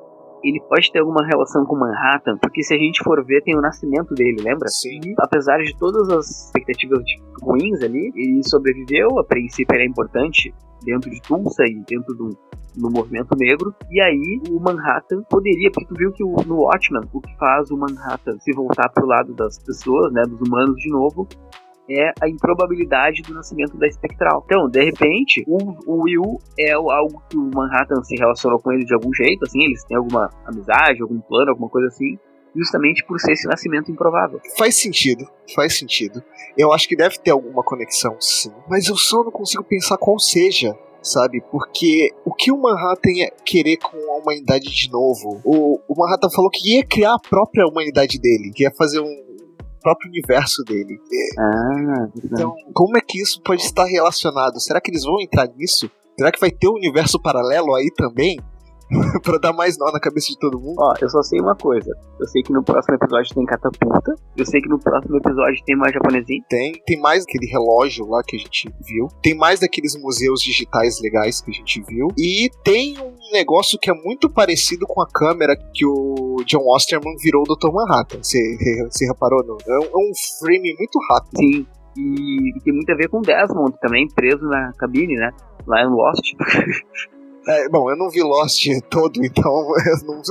ele 0.45 0.61
pode 0.69 0.93
ter 0.93 1.01
alguma 1.01 1.27
relação 1.27 1.65
com 1.65 1.77
Manhattan, 1.77 2.37
porque 2.39 2.63
se 2.63 2.75
a 2.75 2.79
gente 2.79 3.03
for 3.03 3.25
ver, 3.25 3.43
tem 3.43 3.57
o 3.57 3.61
nascimento 3.61 4.15
dele, 4.15 4.37
lembra? 4.43 4.69
Sim. 4.69 5.01
Apesar 5.19 5.59
de 5.59 5.77
todas 5.79 6.09
as 6.11 6.47
expectativas 6.47 7.03
ruins 7.43 7.83
ali, 7.83 8.13
ele 8.15 8.43
sobreviveu, 8.45 9.19
a 9.19 9.25
princípio 9.25 9.75
era 9.75 9.85
importante 9.85 10.55
dentro 10.85 11.11
de 11.11 11.21
Tulsa 11.23 11.65
e 11.65 11.83
dentro 11.89 12.15
do, 12.15 12.29
do 12.77 12.91
movimento 12.91 13.35
negro. 13.37 13.75
E 13.91 14.01
aí 14.01 14.41
o 14.51 14.61
Manhattan 14.61 15.23
poderia, 15.29 15.71
porque 15.73 15.89
tu 15.89 15.95
viu 15.97 16.13
que 16.13 16.23
o, 16.23 16.37
no 16.47 16.63
Watchmen, 16.63 17.09
o 17.13 17.21
que 17.21 17.37
faz 17.39 17.71
o 17.71 17.77
Manhattan 17.77 18.39
se 18.39 18.53
voltar 18.53 18.89
pro 18.91 19.07
lado 19.07 19.35
das 19.35 19.59
pessoas, 19.59 20.13
né, 20.13 20.23
dos 20.23 20.41
humanos 20.47 20.77
de 20.77 20.91
novo, 20.91 21.27
é 21.89 22.13
a 22.21 22.29
improbabilidade 22.29 23.23
do 23.23 23.35
nascimento 23.35 23.77
da 23.77 23.87
espectral. 23.87 24.43
Então, 24.47 24.69
de 24.69 24.83
repente, 24.85 25.45
o, 25.47 25.59
o 25.87 26.03
Will 26.03 26.39
é 26.59 26.73
algo 26.73 27.23
que 27.29 27.37
o 27.37 27.51
Manhattan 27.55 28.03
se 28.03 28.17
relacionou 28.17 28.59
com 28.61 28.73
ele 28.73 28.85
de 28.85 28.95
algum 28.95 29.13
jeito, 29.13 29.45
assim, 29.45 29.65
eles 29.65 29.85
têm 29.85 29.97
alguma 29.97 30.31
amizade, 30.47 31.03
algum 31.03 31.21
plano, 31.21 31.51
alguma 31.51 31.69
coisa 31.69 31.89
assim, 31.89 32.19
justamente 32.57 33.05
por 33.05 33.21
ser 33.21 33.33
esse 33.33 33.47
nascimento 33.47 33.91
improvável. 33.91 34.41
Faz 34.57 34.77
sentido, 34.77 35.27
faz 35.55 35.79
sentido. 35.79 36.23
Eu 36.57 36.73
acho 36.73 36.89
que 36.89 36.97
deve 36.97 37.19
ter 37.19 37.31
alguma 37.31 37.63
conexão, 37.63 38.17
sim. 38.21 38.53
Mas 38.69 38.89
eu 38.89 38.97
só 38.97 39.23
não 39.23 39.31
consigo 39.31 39.65
pensar 39.65 39.99
qual 39.99 40.19
seja 40.19 40.75
sabe? 41.05 41.43
Porque 41.51 42.09
o 42.25 42.33
que 42.33 42.51
o 42.51 42.57
Manhattan 42.57 43.11
ia 43.11 43.31
querer 43.45 43.77
com 43.77 43.97
a 43.97 44.17
humanidade 44.17 44.65
de 44.65 44.91
novo? 44.91 45.41
O, 45.45 45.79
o 45.87 45.95
Manhattan 45.97 46.31
falou 46.31 46.51
que 46.51 46.77
ia 46.77 46.85
criar 46.85 47.15
a 47.15 47.29
própria 47.29 47.67
humanidade 47.67 48.19
dele, 48.19 48.51
que 48.55 48.65
ia 48.65 48.73
fazer 48.77 49.01
um, 49.01 49.24
próprio 49.85 50.09
universo 50.09 50.65
dele. 50.65 50.99
Ah, 51.39 52.09
então, 52.25 52.55
como 52.73 52.97
é 52.97 53.01
que 53.01 53.21
isso 53.21 53.41
pode 53.43 53.63
estar 53.63 53.85
relacionado? 53.85 54.59
Será 54.59 54.81
que 54.81 54.91
eles 54.91 55.05
vão 55.05 55.21
entrar 55.21 55.47
nisso? 55.47 55.91
Será 56.19 56.33
que 56.33 56.41
vai 56.41 56.51
ter 56.51 56.69
um 56.69 56.77
universo 56.77 57.21
paralelo 57.21 57.75
aí 57.75 57.91
também? 57.95 58.39
pra 59.23 59.39
dar 59.39 59.53
mais 59.53 59.79
nó 59.79 59.91
na 59.93 60.01
cabeça 60.01 60.29
de 60.29 60.39
todo 60.39 60.59
mundo. 60.59 60.77
Ó, 60.79 60.95
eu 61.01 61.09
só 61.09 61.23
sei 61.23 61.41
uma 61.41 61.55
coisa. 61.55 61.91
Eu 62.19 62.27
sei 62.29 62.43
que 62.43 62.53
no 62.53 62.63
próximo 62.63 62.95
episódio 62.95 63.35
tem 63.35 63.45
catapulta. 63.45 64.15
Eu 64.37 64.47
sei 64.47 64.61
que 64.61 64.69
no 64.69 64.79
próximo 64.79 65.17
episódio 65.17 65.63
tem 65.65 65.77
mais 65.77 65.93
japonesinho. 65.93 66.43
Tem. 66.49 66.73
Tem 66.87 67.01
mais 67.01 67.25
aquele 67.25 67.47
relógio 67.47 68.07
lá 68.07 68.23
que 68.27 68.37
a 68.37 68.39
gente 68.39 68.69
viu. 68.87 69.09
Tem 69.23 69.35
mais 69.35 69.61
daqueles 69.61 69.95
museus 70.01 70.41
digitais 70.41 71.01
legais 71.01 71.41
que 71.41 71.51
a 71.51 71.55
gente 71.55 71.83
viu. 71.83 72.09
E 72.19 72.49
tem 72.65 72.97
um 72.99 73.33
negócio 73.33 73.79
que 73.79 73.91
é 73.91 73.95
muito 73.95 74.29
parecido 74.31 74.87
com 74.87 75.03
a 75.03 75.09
câmera 75.09 75.57
que 75.57 75.85
o 75.87 76.37
John 76.47 76.67
Osterman 76.75 77.17
virou 77.23 77.43
o 77.43 77.55
Dr. 77.55 77.73
Manhattan. 77.73 78.19
Você 78.23 79.07
reparou? 79.07 79.45
Não? 79.45 79.57
É 79.67 79.79
um, 79.79 79.85
é 79.85 80.11
um 80.11 80.13
frame 80.39 80.75
muito 80.79 80.99
rápido. 81.11 81.39
Sim. 81.39 81.67
E, 81.97 82.59
e, 82.59 82.61
tem 82.61 82.73
muito 82.73 82.91
a 82.91 82.97
ver 82.97 83.09
com 83.09 83.21
Desmond 83.21 83.77
também, 83.81 84.09
preso 84.09 84.45
na 84.49 84.73
cabine, 84.77 85.15
né? 85.15 85.31
Lá 85.67 85.83
em 85.83 85.89
Lost. 85.89 86.33
É, 87.47 87.69
bom, 87.69 87.91
eu 87.91 87.97
não 87.97 88.09
vi 88.09 88.23
Lost 88.23 88.67
todo, 88.91 89.25
então 89.25 89.53
eu 89.87 90.07
não, 90.07 90.23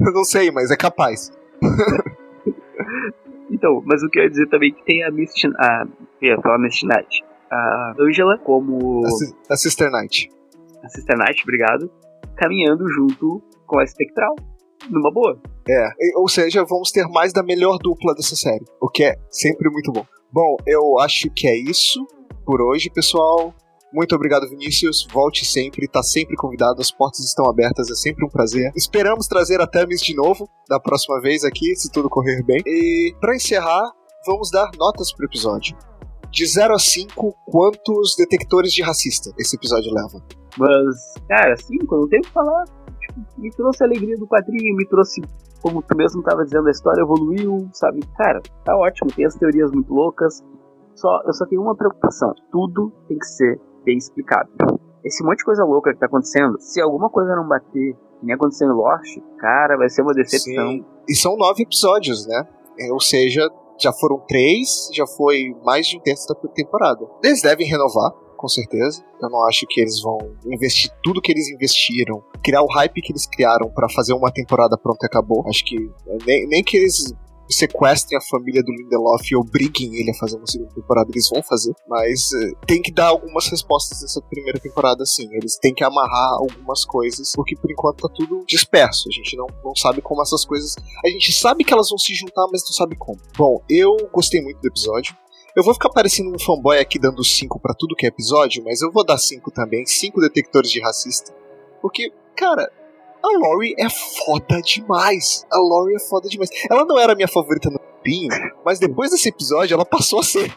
eu 0.00 0.12
não 0.12 0.24
sei, 0.24 0.50
mas 0.50 0.70
é 0.70 0.76
capaz. 0.76 1.30
então, 3.50 3.82
mas 3.84 4.02
o 4.02 4.08
que 4.08 4.18
eu 4.18 4.24
ia 4.24 4.30
dizer 4.30 4.48
também 4.48 4.70
é 4.70 4.74
que 4.74 4.84
tem 4.84 5.04
a 5.04 5.10
Misty, 5.10 5.48
a, 5.58 5.86
eu 6.20 6.30
ia 6.30 6.40
falar 6.40 6.58
Misty 6.58 6.86
Knight, 6.86 7.24
a 7.50 7.94
Angela 7.98 8.38
como... 8.38 9.04
A, 9.04 9.54
a 9.54 9.56
Sister 9.56 9.90
Knight. 9.90 10.30
A 10.82 10.88
Sister 10.88 11.16
Knight, 11.16 11.42
obrigado, 11.42 11.90
caminhando 12.36 12.88
junto 12.88 13.42
com 13.66 13.78
a 13.78 13.86
Spectral, 13.86 14.34
numa 14.90 15.12
boa. 15.12 15.40
É, 15.68 15.90
ou 16.16 16.28
seja, 16.28 16.64
vamos 16.64 16.90
ter 16.90 17.06
mais 17.06 17.32
da 17.32 17.42
melhor 17.42 17.78
dupla 17.78 18.14
dessa 18.14 18.34
série, 18.34 18.64
o 18.80 18.88
que 18.88 19.04
é 19.04 19.14
sempre 19.30 19.70
muito 19.70 19.92
bom. 19.92 20.04
Bom, 20.32 20.56
eu 20.66 20.98
acho 20.98 21.28
que 21.30 21.46
é 21.46 21.54
isso 21.54 22.04
por 22.44 22.60
hoje, 22.62 22.90
pessoal. 22.90 23.54
Muito 23.92 24.14
obrigado, 24.14 24.48
Vinícius. 24.48 25.06
Volte 25.12 25.44
sempre, 25.44 25.86
tá 25.86 26.02
sempre 26.02 26.34
convidado, 26.34 26.80
as 26.80 26.90
portas 26.90 27.20
estão 27.20 27.44
abertas, 27.48 27.90
é 27.90 27.94
sempre 27.94 28.24
um 28.24 28.28
prazer. 28.28 28.72
Esperamos 28.74 29.26
trazer 29.26 29.60
a 29.60 29.66
Temis 29.66 30.00
de 30.00 30.14
novo 30.14 30.48
da 30.66 30.80
próxima 30.80 31.20
vez 31.20 31.44
aqui, 31.44 31.76
se 31.76 31.92
tudo 31.92 32.08
correr 32.08 32.42
bem. 32.42 32.62
E 32.66 33.14
para 33.20 33.36
encerrar, 33.36 33.92
vamos 34.26 34.50
dar 34.50 34.70
notas 34.78 35.12
pro 35.12 35.26
episódio. 35.26 35.76
De 36.30 36.46
0 36.46 36.74
a 36.74 36.78
5, 36.78 37.34
quantos 37.46 38.14
detectores 38.16 38.72
de 38.72 38.82
racista 38.82 39.30
esse 39.38 39.56
episódio 39.56 39.92
leva? 39.92 40.24
Mas, 40.56 41.14
cara, 41.28 41.54
5, 41.54 41.94
não 41.94 42.08
tem 42.08 42.20
o 42.20 42.22
que 42.22 42.30
falar. 42.30 42.64
Tipo, 42.98 43.20
me 43.36 43.50
trouxe 43.50 43.82
a 43.82 43.86
alegria 43.86 44.16
do 44.16 44.26
quadrinho, 44.26 44.74
me 44.74 44.86
trouxe, 44.86 45.20
como 45.60 45.82
tu 45.82 45.94
mesmo 45.94 46.20
estava 46.20 46.42
dizendo, 46.44 46.68
a 46.68 46.70
história 46.70 47.02
evoluiu, 47.02 47.68
sabe? 47.74 48.00
Cara, 48.16 48.40
tá 48.64 48.74
ótimo, 48.74 49.12
tem 49.12 49.26
as 49.26 49.34
teorias 49.34 49.70
muito 49.70 49.92
loucas. 49.92 50.42
Só, 50.94 51.20
eu 51.26 51.32
só 51.34 51.44
tenho 51.44 51.60
uma 51.60 51.76
preocupação: 51.76 52.34
tudo 52.50 52.90
tem 53.06 53.18
que 53.18 53.26
ser 53.26 53.60
bem 53.84 53.96
explicado. 53.96 54.50
Esse 55.04 55.24
monte 55.24 55.38
de 55.38 55.44
coisa 55.44 55.64
louca 55.64 55.92
que 55.92 55.98
tá 55.98 56.06
acontecendo, 56.06 56.60
se 56.60 56.80
alguma 56.80 57.10
coisa 57.10 57.34
não 57.34 57.46
bater, 57.46 57.94
que 57.94 58.26
nem 58.26 58.34
aconteceu 58.34 58.68
em 58.68 58.72
Lost, 58.72 59.18
cara, 59.38 59.76
vai 59.76 59.88
ser 59.88 60.02
uma 60.02 60.14
decepção. 60.14 60.70
Sim. 60.70 60.84
E 61.08 61.14
são 61.14 61.36
nove 61.36 61.64
episódios, 61.64 62.26
né? 62.26 62.46
É, 62.78 62.92
ou 62.92 63.00
seja, 63.00 63.48
já 63.80 63.92
foram 63.92 64.18
três, 64.28 64.88
já 64.92 65.06
foi 65.06 65.54
mais 65.64 65.86
de 65.86 65.98
um 65.98 66.00
terço 66.00 66.26
da 66.28 66.34
temporada. 66.50 67.04
Eles 67.22 67.42
devem 67.42 67.66
renovar, 67.66 68.12
com 68.36 68.48
certeza. 68.48 69.04
Eu 69.20 69.28
não 69.28 69.44
acho 69.44 69.66
que 69.68 69.80
eles 69.80 70.00
vão 70.00 70.18
investir 70.46 70.90
tudo 71.02 71.20
que 71.20 71.32
eles 71.32 71.48
investiram, 71.48 72.22
criar 72.42 72.62
o 72.62 72.66
hype 72.66 73.02
que 73.02 73.12
eles 73.12 73.26
criaram 73.26 73.68
para 73.70 73.88
fazer 73.88 74.14
uma 74.14 74.32
temporada 74.32 74.78
pronta 74.78 75.04
e 75.04 75.06
acabou. 75.06 75.44
Acho 75.48 75.64
que 75.64 75.76
nem, 76.24 76.46
nem 76.46 76.62
que 76.62 76.76
eles 76.76 77.12
sequestrem 77.52 78.18
a 78.18 78.20
família 78.20 78.62
do 78.62 78.72
Lindelof 78.72 79.30
e 79.30 79.36
obriguem 79.36 79.96
ele 79.96 80.10
a 80.10 80.14
fazer 80.14 80.36
uma 80.36 80.46
segunda 80.46 80.72
temporada, 80.74 81.10
eles 81.10 81.28
vão 81.28 81.42
fazer, 81.42 81.72
mas 81.88 82.30
uh, 82.32 82.56
tem 82.66 82.80
que 82.80 82.92
dar 82.92 83.08
algumas 83.08 83.46
respostas 83.48 84.02
nessa 84.02 84.20
primeira 84.22 84.58
temporada, 84.58 85.04
sim. 85.04 85.28
Eles 85.32 85.58
têm 85.58 85.74
que 85.74 85.84
amarrar 85.84 86.34
algumas 86.34 86.84
coisas, 86.84 87.32
porque 87.34 87.56
por 87.56 87.70
enquanto 87.70 88.08
tá 88.08 88.14
tudo 88.14 88.44
disperso. 88.46 89.08
A 89.08 89.12
gente 89.12 89.36
não, 89.36 89.46
não 89.64 89.74
sabe 89.76 90.00
como 90.00 90.22
essas 90.22 90.44
coisas. 90.44 90.74
A 91.04 91.08
gente 91.08 91.32
sabe 91.32 91.64
que 91.64 91.72
elas 91.72 91.88
vão 91.88 91.98
se 91.98 92.14
juntar, 92.14 92.46
mas 92.50 92.62
não 92.62 92.72
sabe 92.72 92.96
como. 92.96 93.18
Bom, 93.36 93.62
eu 93.68 93.96
gostei 94.12 94.42
muito 94.42 94.60
do 94.60 94.68
episódio. 94.68 95.16
Eu 95.54 95.62
vou 95.62 95.74
ficar 95.74 95.90
parecendo 95.90 96.34
um 96.34 96.38
fanboy 96.38 96.78
aqui 96.78 96.98
dando 96.98 97.22
5 97.22 97.60
para 97.60 97.74
tudo 97.74 97.94
que 97.94 98.06
é 98.06 98.08
episódio, 98.08 98.64
mas 98.64 98.80
eu 98.80 98.90
vou 98.90 99.04
dar 99.04 99.18
5 99.18 99.50
também, 99.50 99.84
5 99.84 100.18
detectores 100.20 100.70
de 100.70 100.80
racista. 100.80 101.34
Porque, 101.82 102.10
cara, 102.34 102.70
a 103.22 103.38
Lori 103.38 103.74
é 103.78 103.88
foda 103.88 104.60
demais. 104.60 105.46
A 105.50 105.58
Lori 105.58 105.94
é 105.94 106.00
foda 106.00 106.28
demais. 106.28 106.50
Ela 106.68 106.84
não 106.84 106.98
era 106.98 107.14
minha 107.14 107.28
favorita 107.28 107.70
no 107.70 107.78
Pinho, 108.02 108.28
mas 108.64 108.80
depois 108.80 109.10
desse 109.10 109.28
episódio 109.28 109.74
ela 109.74 109.84
passou 109.84 110.18
a 110.18 110.22
ser. 110.24 110.52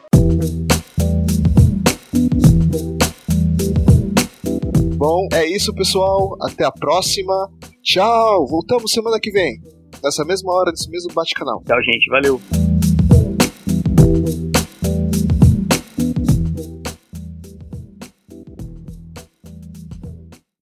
Bom, 4.98 5.28
é 5.34 5.46
isso, 5.46 5.74
pessoal. 5.76 6.36
Até 6.42 6.66
a 6.66 6.72
próxima. 6.72 7.52
Tchau. 7.84 8.48
Voltamos 8.48 8.92
semana 8.92 9.20
que 9.20 9.32
vem. 9.32 9.60
Nessa 10.04 10.26
mesma 10.26 10.52
hora, 10.52 10.72
nesse 10.72 10.90
mesmo 10.90 11.14
bate-canal. 11.14 11.62
Tchau, 11.66 11.82
gente. 11.84 12.10
Valeu. 12.10 12.65